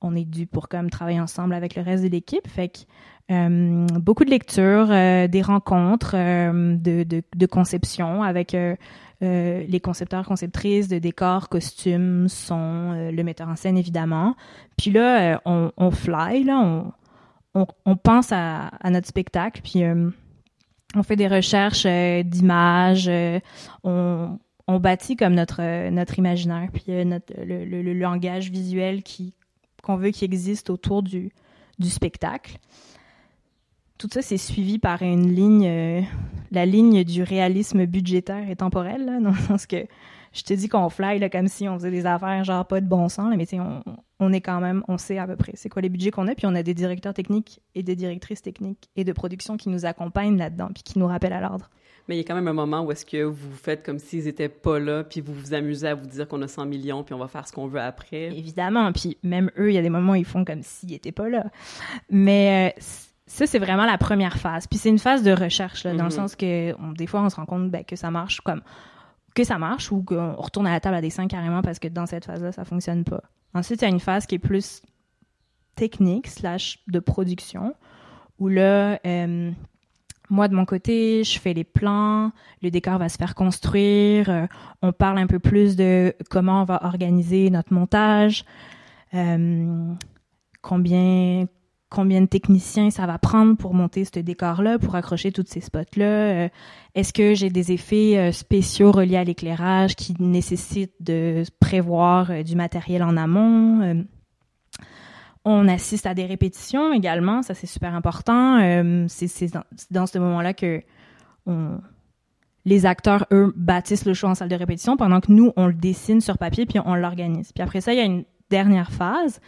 on 0.00 0.14
est 0.14 0.24
dû 0.24 0.46
pour 0.46 0.68
comme 0.68 0.90
travailler 0.90 1.20
ensemble 1.20 1.54
avec 1.54 1.76
le 1.76 1.82
reste 1.82 2.04
de 2.04 2.08
l'équipe. 2.08 2.46
Fait 2.48 2.68
que 2.68 2.80
euh, 3.30 3.86
beaucoup 3.94 4.24
de 4.24 4.30
lectures, 4.30 4.88
euh, 4.90 5.28
des 5.28 5.40
rencontres 5.40 6.14
euh, 6.14 6.76
de, 6.76 7.04
de, 7.04 7.46
conception 7.46 8.22
avec 8.22 8.54
les 9.22 9.80
concepteurs, 9.82 10.26
conceptrices 10.26 10.88
de 10.88 10.98
décors, 10.98 11.48
costumes, 11.48 12.28
son, 12.28 13.10
le 13.10 13.22
metteur 13.22 13.48
en 13.48 13.56
scène 13.56 13.78
évidemment. 13.78 14.36
Puis 14.76 14.90
là, 14.90 15.40
on, 15.46 15.72
on 15.78 15.90
fly, 15.90 16.44
là, 16.44 16.92
on, 17.54 17.66
on, 17.86 17.96
pense 17.96 18.30
à, 18.32 18.70
notre 18.90 19.08
spectacle, 19.08 19.62
puis 19.62 19.82
on 20.94 21.02
fait 21.02 21.16
des 21.16 21.28
recherches 21.28 21.86
d'images, 21.86 23.10
on, 23.84 24.38
on 24.66 24.80
bâtit 24.80 25.16
comme 25.16 25.34
notre, 25.34 25.88
notre 25.88 26.18
imaginaire, 26.18 26.68
puis 26.70 26.92
notre, 27.06 27.32
le 27.38 27.94
langage 27.94 28.50
visuel 28.50 29.02
qui 29.02 29.32
qu'on 29.84 29.96
veut 29.96 30.10
qu'il 30.10 30.24
existe 30.24 30.70
autour 30.70 31.02
du, 31.02 31.30
du 31.78 31.90
spectacle. 31.90 32.58
Tout 33.98 34.08
ça, 34.12 34.22
c'est 34.22 34.38
suivi 34.38 34.78
par 34.78 35.02
une 35.02 35.32
ligne, 35.32 35.66
euh, 35.66 36.00
la 36.50 36.66
ligne 36.66 37.04
du 37.04 37.22
réalisme 37.22 37.86
budgétaire 37.86 38.50
et 38.50 38.56
temporel, 38.56 39.06
dans 39.22 39.30
le 39.30 39.36
sens 39.36 39.66
que 39.66 39.86
je 40.32 40.42
te 40.42 40.52
dis 40.52 40.68
qu'on 40.68 40.88
fly 40.88 41.30
comme 41.30 41.46
si 41.46 41.68
on 41.68 41.74
faisait 41.74 41.92
des 41.92 42.06
affaires 42.06 42.42
genre 42.42 42.66
pas 42.66 42.80
de 42.80 42.86
bon 42.86 43.08
sens, 43.08 43.32
mais 43.36 43.46
on, 43.60 43.82
on 44.18 44.32
est 44.32 44.40
quand 44.40 44.60
même, 44.60 44.82
on 44.88 44.98
sait 44.98 45.18
à 45.18 45.28
peu 45.28 45.36
près 45.36 45.52
c'est 45.54 45.68
quoi 45.68 45.80
les 45.80 45.88
budgets 45.88 46.10
qu'on 46.10 46.26
a, 46.26 46.34
puis 46.34 46.46
on 46.46 46.54
a 46.56 46.62
des 46.64 46.74
directeurs 46.74 47.14
techniques 47.14 47.60
et 47.76 47.84
des 47.84 47.94
directrices 47.94 48.42
techniques 48.42 48.90
et 48.96 49.04
de 49.04 49.12
production 49.12 49.56
qui 49.56 49.68
nous 49.68 49.86
accompagnent 49.86 50.36
là-dedans, 50.36 50.70
puis 50.74 50.82
qui 50.82 50.98
nous 50.98 51.06
rappellent 51.06 51.32
à 51.32 51.40
l'ordre. 51.40 51.70
Mais 52.08 52.16
il 52.16 52.18
y 52.18 52.20
a 52.20 52.24
quand 52.24 52.34
même 52.34 52.48
un 52.48 52.52
moment 52.52 52.82
où 52.82 52.92
est-ce 52.92 53.06
que 53.06 53.22
vous 53.22 53.52
faites 53.56 53.82
comme 53.84 53.98
s'ils 53.98 54.28
étaient 54.28 54.48
pas 54.50 54.78
là, 54.78 55.04
puis 55.04 55.20
vous 55.22 55.32
vous 55.32 55.54
amusez 55.54 55.88
à 55.88 55.94
vous 55.94 56.06
dire 56.06 56.28
qu'on 56.28 56.42
a 56.42 56.48
100 56.48 56.66
millions, 56.66 57.02
puis 57.02 57.14
on 57.14 57.18
va 57.18 57.28
faire 57.28 57.48
ce 57.48 57.52
qu'on 57.52 57.66
veut 57.66 57.80
après. 57.80 58.24
Évidemment, 58.36 58.92
puis 58.92 59.16
même 59.22 59.50
eux, 59.58 59.70
il 59.70 59.74
y 59.74 59.78
a 59.78 59.82
des 59.82 59.88
moments 59.90 60.12
où 60.12 60.16
ils 60.16 60.24
font 60.24 60.44
comme 60.44 60.62
s'ils 60.62 60.90
n'étaient 60.90 61.12
pas 61.12 61.28
là. 61.30 61.46
Mais 62.10 62.72
euh, 62.76 62.80
ça, 63.26 63.46
c'est 63.46 63.58
vraiment 63.58 63.86
la 63.86 63.96
première 63.96 64.36
phase. 64.36 64.66
Puis 64.66 64.78
c'est 64.78 64.90
une 64.90 64.98
phase 64.98 65.22
de 65.22 65.32
recherche, 65.32 65.84
là, 65.84 65.92
dans 65.94 66.04
le 66.04 66.10
Mhm. 66.10 66.16
sens 66.16 66.36
que 66.36 66.74
on- 66.78 66.92
des 66.92 67.06
fois, 67.06 67.22
on 67.22 67.30
se 67.30 67.36
rend 67.36 67.46
compte 67.46 67.70
ben, 67.70 67.84
que 67.84 67.96
ça 67.96 68.10
marche 68.10 68.40
comme 68.42 68.60
que 69.34 69.42
ça 69.42 69.58
marche 69.58 69.90
ou 69.90 70.00
qu'on 70.04 70.34
retourne 70.34 70.66
à 70.68 70.70
la 70.72 70.78
table 70.78 70.94
à 70.94 71.00
dessin 71.00 71.26
carrément 71.26 71.60
parce 71.62 71.80
que 71.80 71.88
dans 71.88 72.06
cette 72.06 72.24
phase-là, 72.26 72.52
ça 72.52 72.64
fonctionne 72.64 73.02
pas. 73.02 73.20
Ensuite, 73.52 73.80
il 73.82 73.84
y 73.84 73.88
a 73.88 73.90
une 73.90 73.98
phase 73.98 74.26
qui 74.26 74.36
est 74.36 74.38
plus 74.38 74.80
technique 75.74 76.28
slash 76.28 76.78
de 76.86 77.00
production 77.00 77.74
où 78.38 78.48
là, 78.48 79.00
euh, 79.04 79.50
moi 80.30 80.48
de 80.48 80.54
mon 80.54 80.64
côté, 80.64 81.22
je 81.24 81.38
fais 81.38 81.52
les 81.52 81.64
plans, 81.64 82.32
le 82.62 82.70
décor 82.70 82.98
va 82.98 83.08
se 83.08 83.16
faire 83.16 83.34
construire, 83.34 84.30
euh, 84.30 84.46
on 84.82 84.92
parle 84.92 85.18
un 85.18 85.26
peu 85.26 85.38
plus 85.38 85.76
de 85.76 86.14
comment 86.30 86.62
on 86.62 86.64
va 86.64 86.84
organiser 86.84 87.50
notre 87.50 87.72
montage, 87.72 88.44
euh, 89.14 89.92
combien 90.62 91.46
combien 91.90 92.22
de 92.22 92.26
techniciens 92.26 92.90
ça 92.90 93.06
va 93.06 93.18
prendre 93.18 93.56
pour 93.56 93.72
monter 93.72 94.04
ce 94.04 94.18
décor-là, 94.18 94.80
pour 94.80 94.96
accrocher 94.96 95.30
tous 95.30 95.44
ces 95.46 95.60
spots-là. 95.60 96.04
Euh, 96.04 96.48
Est-ce 96.96 97.12
que 97.12 97.34
j'ai 97.34 97.50
des 97.50 97.70
effets 97.70 98.32
spéciaux 98.32 98.90
reliés 98.90 99.16
à 99.16 99.22
l'éclairage 99.22 99.94
qui 99.94 100.16
nécessitent 100.18 100.96
de 100.98 101.44
prévoir 101.60 102.42
du 102.42 102.56
matériel 102.56 103.04
en 103.04 103.16
amont? 103.16 104.04
On 105.44 105.68
assiste 105.68 106.06
à 106.06 106.14
des 106.14 106.24
répétitions 106.24 106.92
également, 106.92 107.42
ça 107.42 107.54
c'est 107.54 107.66
super 107.66 107.94
important. 107.94 108.58
Euh, 108.62 109.04
c'est 109.08 109.50
dans, 109.90 110.06
ce 110.06 110.18
moment-là 110.18 110.54
que 110.54 110.82
les 112.64 112.86
acteurs, 112.86 113.26
eux, 113.30 113.52
bâtissent 113.56 114.06
le 114.06 114.14
show 114.14 114.26
en 114.26 114.34
salle 114.34 114.48
de 114.48 114.54
répétition 114.54 114.96
pendant 114.96 115.20
que 115.20 115.30
nous, 115.30 115.52
on 115.56 115.66
le 115.66 115.74
dessine 115.74 116.20
sur 116.20 116.38
papier 116.38 116.64
puis 116.64 116.78
on 116.84 116.94
l'organise. 116.94 117.52
Puis 117.52 117.62
après 117.62 117.80
ça, 117.80 117.92
il 117.92 117.98
y 117.98 118.00
a 118.00 118.04
une 118.04 118.24
dernière 118.50 118.90
phase 118.90 119.40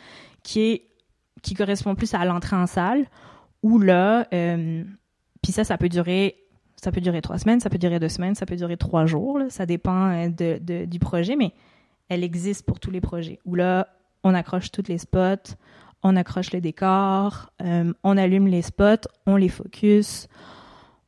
qui 0.42 0.82
correspond 1.56 1.94
plus 1.94 2.12
à 2.14 2.24
l'entrée 2.24 2.56
en 2.56 2.66
salle 2.66 3.06
où 3.62 3.78
là, 3.78 4.26
euh, 4.32 4.84
puis 5.42 5.52
ça, 5.52 5.64
ça 5.64 5.78
peut 5.78 5.88
durer 5.88 6.36
ça 6.76 6.92
peut 6.92 7.00
durer 7.00 7.22
trois 7.22 7.38
semaines, 7.38 7.58
ça 7.60 7.70
peut 7.70 7.78
durer 7.78 7.98
deux 7.98 8.10
semaines, 8.10 8.34
ça 8.34 8.44
peut 8.44 8.54
durer 8.54 8.76
trois 8.76 9.06
jours, 9.06 9.40
ça 9.48 9.64
dépend 9.64 10.10
euh, 10.12 10.86
du 10.86 10.98
projet, 10.98 11.34
mais 11.34 11.52
elle 12.08 12.22
existe 12.22 12.66
pour 12.66 12.78
tous 12.80 12.90
les 12.90 13.00
projets. 13.00 13.38
Où 13.46 13.54
là, 13.54 13.88
on 14.22 14.34
accroche 14.34 14.70
tous 14.70 14.86
les 14.88 14.98
spots, 14.98 15.56
on 16.06 16.16
accroche 16.16 16.52
le 16.52 16.60
décor, 16.60 17.50
euh, 17.62 17.92
on 18.04 18.16
allume 18.16 18.46
les 18.46 18.62
spots, 18.62 19.08
on 19.26 19.36
les 19.36 19.48
focus, 19.48 20.28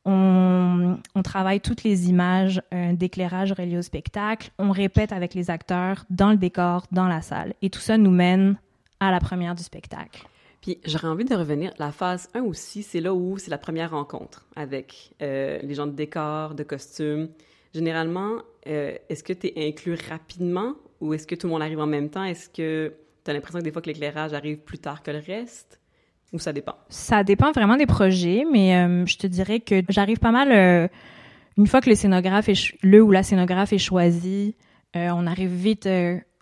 on, 0.05 0.97
travaille 1.23 1.61
toutes 1.61 1.83
les 1.83 2.09
images 2.09 2.61
euh, 2.73 2.93
d'éclairage 2.93 3.51
reliées 3.51 3.77
au 3.77 3.81
spectacle, 3.81 4.51
on 4.57 4.71
répète 4.71 5.11
avec 5.11 5.33
les 5.33 5.49
acteurs 5.49 6.05
dans 6.09 6.31
le 6.31 6.37
décor, 6.37 6.87
dans 6.91 7.07
la 7.07 7.21
salle. 7.21 7.53
Et 7.61 7.69
tout 7.69 7.79
ça 7.79 7.97
nous 7.97 8.11
mène 8.11 8.57
à 8.99 9.11
la 9.11 9.19
première 9.19 9.55
du 9.55 9.63
spectacle. 9.63 10.25
Puis 10.61 10.79
j'aurais 10.85 11.07
envie 11.07 11.25
de 11.25 11.35
revenir. 11.35 11.71
La 11.77 11.91
phase 11.91 12.27
1 12.33 12.41
aussi, 12.41 12.83
c'est 12.83 12.99
là 12.99 13.13
où 13.13 13.37
c'est 13.37 13.51
la 13.51 13.57
première 13.57 13.91
rencontre 13.91 14.45
avec 14.55 15.13
euh, 15.21 15.59
les 15.61 15.75
gens 15.75 15.87
de 15.87 15.91
décor, 15.91 16.55
de 16.55 16.63
costumes. 16.63 17.29
Généralement, 17.73 18.39
euh, 18.67 18.95
est-ce 19.07 19.23
que 19.23 19.33
tu 19.33 19.47
es 19.47 19.67
inclus 19.67 19.97
rapidement 20.09 20.73
ou 20.99 21.13
est-ce 21.13 21.27
que 21.27 21.35
tout 21.35 21.47
le 21.47 21.53
monde 21.53 21.61
arrive 21.61 21.79
en 21.79 21.87
même 21.87 22.09
temps? 22.09 22.23
Est-ce 22.23 22.49
que 22.49 22.93
tu 23.29 23.31
as 23.31 23.33
l'impression 23.35 23.59
que 23.59 23.63
des 23.63 23.71
fois 23.71 23.81
que 23.81 23.87
l'éclairage 23.87 24.33
arrive 24.33 24.57
plus 24.59 24.79
tard 24.79 25.03
que 25.03 25.11
le 25.11 25.19
reste? 25.19 25.79
Ou 26.33 26.39
ça 26.39 26.53
dépend? 26.53 26.75
Ça 26.89 27.23
dépend 27.23 27.51
vraiment 27.51 27.77
des 27.77 27.85
projets, 27.87 28.43
mais 28.51 28.75
euh, 28.75 29.05
je 29.05 29.17
te 29.17 29.27
dirais 29.27 29.59
que 29.59 29.81
j'arrive 29.89 30.19
pas 30.19 30.31
mal. 30.31 30.51
euh, 30.51 30.87
une 31.57 31.67
fois 31.67 31.81
que 31.81 31.89
le 31.89 31.95
scénographe 31.95 32.49
est 32.49 32.75
le 32.83 33.01
ou 33.01 33.11
la 33.11 33.23
scénographe 33.23 33.73
est 33.73 33.77
choisi, 33.79 34.55
euh, 34.95 35.09
on 35.13 35.25
arrive 35.27 35.51
vite 35.53 35.87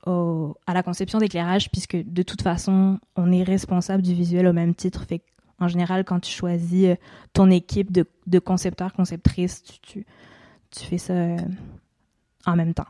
au- 0.06 0.56
à 0.68 0.74
la 0.74 0.84
conception 0.84 1.20
d'éclairage, 1.20 1.72
puisque 1.72 1.96
de 1.98 2.22
toute 2.24 2.42
façon, 2.42 3.00
on 3.16 3.32
est 3.32 3.44
responsable 3.44 4.04
du 4.04 4.14
visuel 4.14 4.46
au 4.48 4.54
même 4.54 4.76
titre. 4.76 5.06
Fait 5.06 5.22
en 5.60 5.68
général, 5.68 6.04
quand 6.06 6.20
tu 6.20 6.32
choisis 6.32 6.96
ton 7.34 7.50
équipe 7.50 7.92
de, 7.92 8.06
de 8.28 8.40
concepteurs, 8.40 8.94
conceptrices, 8.94 9.64
tu, 9.64 9.80
tu, 9.80 10.06
tu 10.70 10.86
fais 10.86 10.98
ça 11.00 11.14
en 12.46 12.56
même 12.56 12.74
temps. 12.74 12.86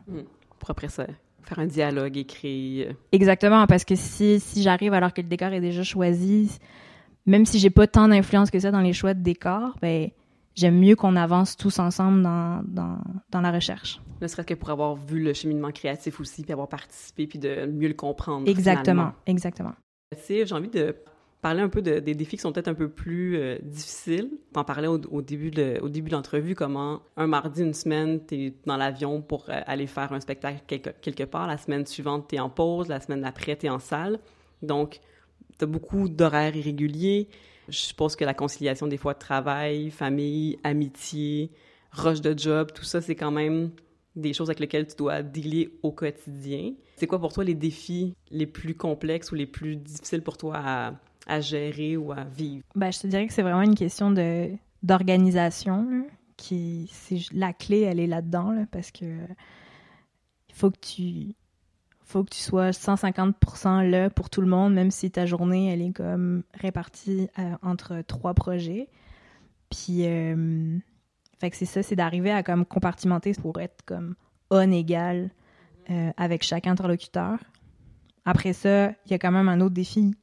Pour 0.58 0.70
après 0.70 0.88
ça, 0.88 1.06
faire 1.42 1.58
un 1.58 1.66
dialogue 1.66 2.16
écrit. 2.16 2.84
euh, 2.84 2.92
Exactement, 3.12 3.66
parce 3.66 3.84
que 3.84 3.94
si, 3.94 4.40
si 4.40 4.62
j'arrive 4.62 4.92
alors 4.92 5.12
que 5.14 5.20
le 5.20 5.28
décor 5.28 5.48
est 5.52 5.60
déjà 5.60 5.82
choisi, 5.82 6.58
même 7.26 7.46
si 7.46 7.58
j'ai 7.58 7.70
pas 7.70 7.86
tant 7.86 8.08
d'influence 8.08 8.50
que 8.50 8.58
ça 8.58 8.70
dans 8.70 8.80
les 8.80 8.92
choix 8.92 9.14
de 9.14 9.22
décor, 9.22 9.76
ben 9.80 10.10
j'aime 10.54 10.78
mieux 10.78 10.96
qu'on 10.96 11.16
avance 11.16 11.56
tous 11.56 11.78
ensemble 11.78 12.22
dans, 12.22 12.62
dans, 12.66 12.98
dans 13.30 13.40
la 13.40 13.52
recherche. 13.52 14.00
Ne 14.20 14.26
serait-ce 14.26 14.46
que 14.46 14.54
pour 14.54 14.70
avoir 14.70 14.96
vu 14.96 15.22
le 15.22 15.32
cheminement 15.32 15.70
créatif 15.70 16.20
aussi, 16.20 16.42
puis 16.42 16.52
avoir 16.52 16.68
participé, 16.68 17.26
puis 17.26 17.38
de 17.38 17.66
mieux 17.66 17.88
le 17.88 17.94
comprendre. 17.94 18.48
Exactement, 18.48 18.82
finalement. 18.84 19.12
exactement. 19.26 19.72
J'ai 20.28 20.52
envie 20.52 20.70
de 20.70 20.96
parler 21.40 21.60
un 21.60 21.68
peu 21.68 21.82
de- 21.82 21.98
des 22.00 22.14
défis 22.14 22.36
qui 22.36 22.42
sont 22.42 22.52
peut-être 22.52 22.68
un 22.68 22.74
peu 22.74 22.88
plus 22.88 23.36
euh, 23.36 23.58
difficiles. 23.62 24.30
T'en 24.52 24.64
parlais 24.64 24.88
au, 24.88 25.00
au 25.10 25.22
début 25.22 25.50
de, 25.50 25.78
l'entrevue, 26.10 26.54
comment 26.54 27.02
un 27.16 27.26
mardi, 27.26 27.62
une 27.62 27.74
semaine, 27.74 28.20
t'es 28.24 28.54
dans 28.66 28.76
l'avion 28.76 29.22
pour 29.22 29.48
euh, 29.48 29.60
aller 29.66 29.86
faire 29.86 30.12
un 30.12 30.20
spectacle 30.20 30.62
quelque, 30.66 30.90
quelque 31.00 31.24
part. 31.24 31.46
La 31.46 31.58
semaine 31.58 31.86
suivante, 31.86 32.28
t'es 32.28 32.40
en 32.40 32.50
pause. 32.50 32.88
La 32.88 33.00
semaine 33.00 33.22
d'après, 33.22 33.56
t'es 33.56 33.68
en 33.68 33.78
salle. 33.78 34.18
Donc, 34.62 35.00
t'as 35.58 35.66
beaucoup 35.66 36.08
d'horaires 36.08 36.56
irréguliers. 36.56 37.28
Je 37.68 37.78
suppose 37.78 38.16
que 38.16 38.24
la 38.24 38.34
conciliation 38.34 38.86
des 38.86 38.96
fois 38.96 39.14
de 39.14 39.18
travail, 39.18 39.90
famille, 39.90 40.58
amitié, 40.64 41.50
rush 41.92 42.20
de 42.20 42.36
job, 42.36 42.72
tout 42.74 42.84
ça, 42.84 43.00
c'est 43.00 43.14
quand 43.14 43.30
même 43.30 43.70
des 44.16 44.32
choses 44.32 44.48
avec 44.48 44.58
lesquelles 44.58 44.86
tu 44.86 44.96
dois 44.96 45.22
dealer 45.22 45.70
au 45.82 45.92
quotidien. 45.92 46.72
C'est 46.96 47.06
quoi 47.06 47.20
pour 47.20 47.32
toi 47.32 47.44
les 47.44 47.54
défis 47.54 48.14
les 48.30 48.46
plus 48.46 48.74
complexes 48.74 49.30
ou 49.30 49.36
les 49.36 49.46
plus 49.46 49.76
difficiles 49.76 50.22
pour 50.22 50.36
toi 50.36 50.54
à, 50.56 50.94
à 51.28 51.40
gérer 51.40 51.96
ou 51.96 52.12
à 52.12 52.24
vivre? 52.24 52.64
Ben, 52.74 52.90
je 52.90 53.00
te 53.00 53.06
dirais 53.06 53.26
que 53.26 53.32
c'est 53.32 53.42
vraiment 53.42 53.62
une 53.62 53.74
question 53.74 54.10
de 54.10 54.50
d'organisation 54.82 56.06
qui 56.36 56.88
c'est 56.92 57.20
la 57.32 57.52
clé 57.52 57.80
elle 57.80 58.00
est 58.00 58.06
là-dedans 58.06 58.52
là, 58.52 58.64
parce 58.70 58.90
que 58.90 59.04
il 59.04 60.54
faut 60.54 60.70
que 60.70 60.78
tu 60.78 61.34
faut 62.04 62.24
que 62.24 62.30
tu 62.30 62.38
sois 62.38 62.70
150% 62.70 63.90
là 63.90 64.08
pour 64.08 64.30
tout 64.30 64.40
le 64.40 64.46
monde 64.46 64.72
même 64.72 64.90
si 64.90 65.10
ta 65.10 65.26
journée 65.26 65.72
elle 65.72 65.82
est 65.82 65.92
comme 65.92 66.44
répartie 66.54 67.28
euh, 67.38 67.54
entre 67.62 68.02
trois 68.02 68.34
projets 68.34 68.88
puis 69.68 70.06
euh, 70.06 70.78
fait 71.40 71.50
que 71.50 71.56
c'est 71.56 71.66
ça 71.66 71.82
c'est 71.82 71.96
d'arriver 71.96 72.30
à 72.30 72.44
comme 72.44 72.64
compartimenter 72.64 73.32
pour 73.32 73.60
être 73.60 73.84
comme 73.84 74.14
on 74.50 74.70
égal 74.70 75.30
euh, 75.90 76.12
avec 76.16 76.44
chaque 76.44 76.68
interlocuteur 76.68 77.38
après 78.24 78.52
ça 78.52 78.90
il 79.06 79.10
y 79.10 79.14
a 79.14 79.18
quand 79.18 79.32
même 79.32 79.48
un 79.48 79.60
autre 79.60 79.74
défi 79.74 80.14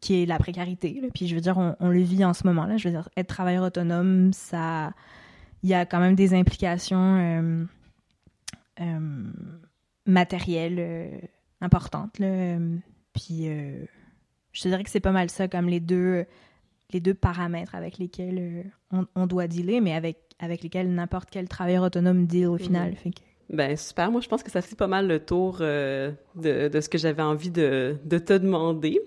qui 0.00 0.22
est 0.22 0.26
la 0.26 0.38
précarité. 0.38 0.98
là. 1.02 1.08
Puis 1.14 1.26
je 1.28 1.34
veux 1.34 1.40
dire, 1.40 1.58
on, 1.58 1.76
on 1.80 1.88
le 1.88 2.00
vit 2.00 2.24
en 2.24 2.34
ce 2.34 2.46
moment. 2.46 2.66
là. 2.66 2.76
Je 2.76 2.88
veux 2.88 2.94
dire, 2.94 3.08
être 3.16 3.26
travailleur 3.28 3.64
autonome, 3.64 4.32
ça, 4.32 4.92
il 5.62 5.68
y 5.70 5.74
a 5.74 5.86
quand 5.86 6.00
même 6.00 6.14
des 6.14 6.34
implications 6.34 7.16
euh, 7.18 7.64
euh, 8.80 9.22
matérielles 10.06 10.76
euh, 10.78 11.08
importantes. 11.60 12.18
là. 12.18 12.56
Puis 13.14 13.46
je 14.52 14.62
te 14.62 14.68
dirais 14.68 14.82
que 14.84 14.90
c'est 14.90 15.00
pas 15.00 15.12
mal 15.12 15.30
ça, 15.30 15.48
comme 15.48 15.68
les 15.68 15.80
deux, 15.80 16.24
les 16.92 17.00
deux 17.00 17.14
paramètres 17.14 17.74
avec 17.74 17.98
lesquels 17.98 18.64
on, 18.90 19.06
on 19.14 19.26
doit 19.26 19.46
dealer, 19.46 19.80
mais 19.80 19.94
avec, 19.94 20.18
avec 20.38 20.62
lesquels 20.62 20.92
n'importe 20.92 21.28
quel 21.30 21.48
travailleur 21.48 21.84
autonome 21.84 22.26
deal 22.26 22.46
au 22.46 22.58
final. 22.58 22.94
Fait 22.96 23.10
que- 23.10 23.20
Ben 23.50 23.76
super, 23.76 24.10
moi 24.10 24.20
je 24.22 24.28
pense 24.28 24.42
que 24.42 24.50
ça 24.50 24.62
fait 24.62 24.76
pas 24.76 24.86
mal 24.86 25.06
le 25.06 25.20
tour 25.20 25.58
de, 25.58 26.14
de 26.36 26.80
ce 26.80 26.88
que 26.88 26.96
j'avais 26.98 27.22
envie 27.22 27.50
de, 27.50 27.96
de 28.04 28.18
te 28.18 28.32
demander. 28.32 28.98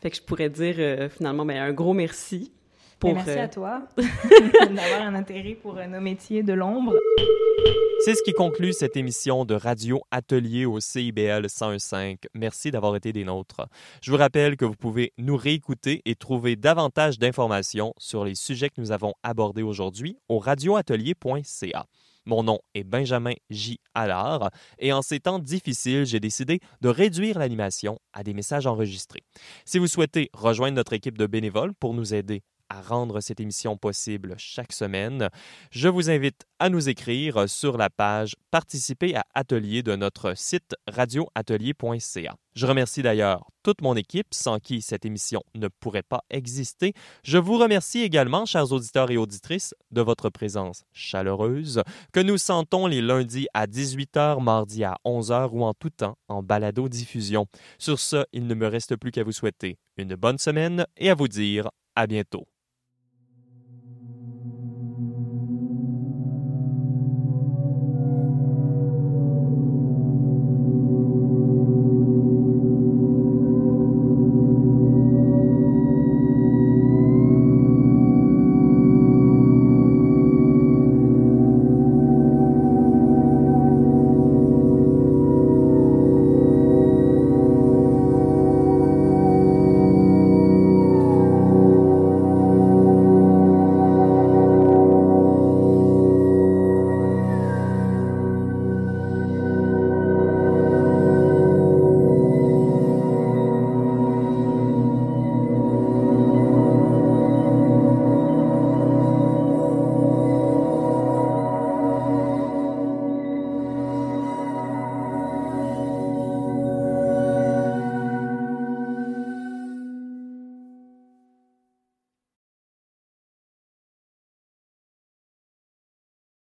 Fait 0.00 0.10
que 0.10 0.16
je 0.16 0.22
pourrais 0.22 0.50
dire 0.50 0.76
euh, 0.78 1.08
finalement 1.08 1.44
ben, 1.44 1.56
un 1.58 1.72
gros 1.72 1.94
merci 1.94 2.52
pour... 2.98 3.14
Ben, 3.14 3.22
merci 3.24 3.38
euh, 3.38 3.44
à 3.44 3.48
toi 3.48 3.82
d'avoir 3.96 5.02
un 5.02 5.14
intérêt 5.14 5.54
pour 5.54 5.78
euh, 5.78 5.86
nos 5.86 6.00
métiers 6.00 6.42
de 6.42 6.52
l'ombre. 6.52 6.94
C'est 8.00 8.14
ce 8.14 8.22
qui 8.22 8.32
conclut 8.32 8.72
cette 8.72 8.96
émission 8.96 9.44
de 9.44 9.54
Radio 9.54 10.02
Atelier 10.10 10.66
au 10.66 10.80
CIBL 10.80 11.46
101.5. 11.46 12.18
Merci 12.34 12.70
d'avoir 12.70 12.94
été 12.94 13.12
des 13.12 13.24
nôtres. 13.24 13.66
Je 14.02 14.10
vous 14.10 14.18
rappelle 14.18 14.56
que 14.56 14.64
vous 14.64 14.76
pouvez 14.76 15.12
nous 15.18 15.36
réécouter 15.36 16.02
et 16.04 16.14
trouver 16.14 16.56
davantage 16.56 17.18
d'informations 17.18 17.94
sur 17.98 18.24
les 18.24 18.34
sujets 18.34 18.68
que 18.68 18.80
nous 18.80 18.92
avons 18.92 19.14
abordés 19.22 19.62
aujourd'hui 19.62 20.18
au 20.28 20.38
radioatelier.ca. 20.38 21.86
Mon 22.26 22.42
nom 22.42 22.58
est 22.74 22.84
Benjamin 22.84 23.34
J. 23.50 23.78
Allard 23.94 24.50
et 24.78 24.92
en 24.92 25.00
ces 25.00 25.20
temps 25.20 25.38
difficiles, 25.38 26.04
j'ai 26.04 26.20
décidé 26.20 26.60
de 26.80 26.88
réduire 26.88 27.38
l'animation 27.38 27.98
à 28.12 28.24
des 28.24 28.34
messages 28.34 28.66
enregistrés. 28.66 29.22
Si 29.64 29.78
vous 29.78 29.86
souhaitez 29.86 30.28
rejoindre 30.34 30.74
notre 30.74 30.92
équipe 30.92 31.16
de 31.16 31.26
bénévoles 31.26 31.72
pour 31.74 31.94
nous 31.94 32.14
aider 32.14 32.42
à 32.68 32.80
rendre 32.80 33.20
cette 33.20 33.40
émission 33.40 33.76
possible 33.76 34.34
chaque 34.38 34.72
semaine, 34.72 35.28
je 35.70 35.88
vous 35.88 36.10
invite 36.10 36.44
à 36.58 36.68
nous 36.68 36.88
écrire 36.88 37.48
sur 37.48 37.76
la 37.76 37.90
page 37.90 38.34
Participer 38.50 39.14
à 39.14 39.24
Atelier 39.34 39.82
de 39.82 39.94
notre 39.94 40.36
site 40.36 40.74
radioatelier.ca. 40.88 42.34
Je 42.54 42.66
remercie 42.66 43.02
d'ailleurs 43.02 43.46
toute 43.62 43.82
mon 43.82 43.94
équipe 43.96 44.28
sans 44.32 44.58
qui 44.58 44.80
cette 44.80 45.04
émission 45.04 45.42
ne 45.54 45.68
pourrait 45.68 46.02
pas 46.02 46.22
exister. 46.30 46.94
Je 47.22 47.36
vous 47.36 47.58
remercie 47.58 48.00
également, 48.00 48.46
chers 48.46 48.72
auditeurs 48.72 49.10
et 49.10 49.18
auditrices, 49.18 49.74
de 49.90 50.00
votre 50.00 50.30
présence 50.30 50.84
chaleureuse 50.92 51.82
que 52.12 52.20
nous 52.20 52.38
sentons 52.38 52.86
les 52.86 53.02
lundis 53.02 53.46
à 53.52 53.66
18h, 53.66 54.42
mardi 54.42 54.84
à 54.84 54.96
11h 55.04 55.50
ou 55.52 55.64
en 55.64 55.74
tout 55.74 55.90
temps 55.90 56.16
en 56.28 56.42
balado-diffusion. 56.42 57.46
Sur 57.78 58.00
ce, 58.00 58.24
il 58.32 58.46
ne 58.46 58.54
me 58.54 58.66
reste 58.66 58.96
plus 58.96 59.10
qu'à 59.10 59.24
vous 59.24 59.32
souhaiter 59.32 59.78
une 59.98 60.14
bonne 60.14 60.38
semaine 60.38 60.86
et 60.96 61.10
à 61.10 61.14
vous 61.14 61.28
dire 61.28 61.68
à 61.94 62.06
bientôt. 62.06 62.46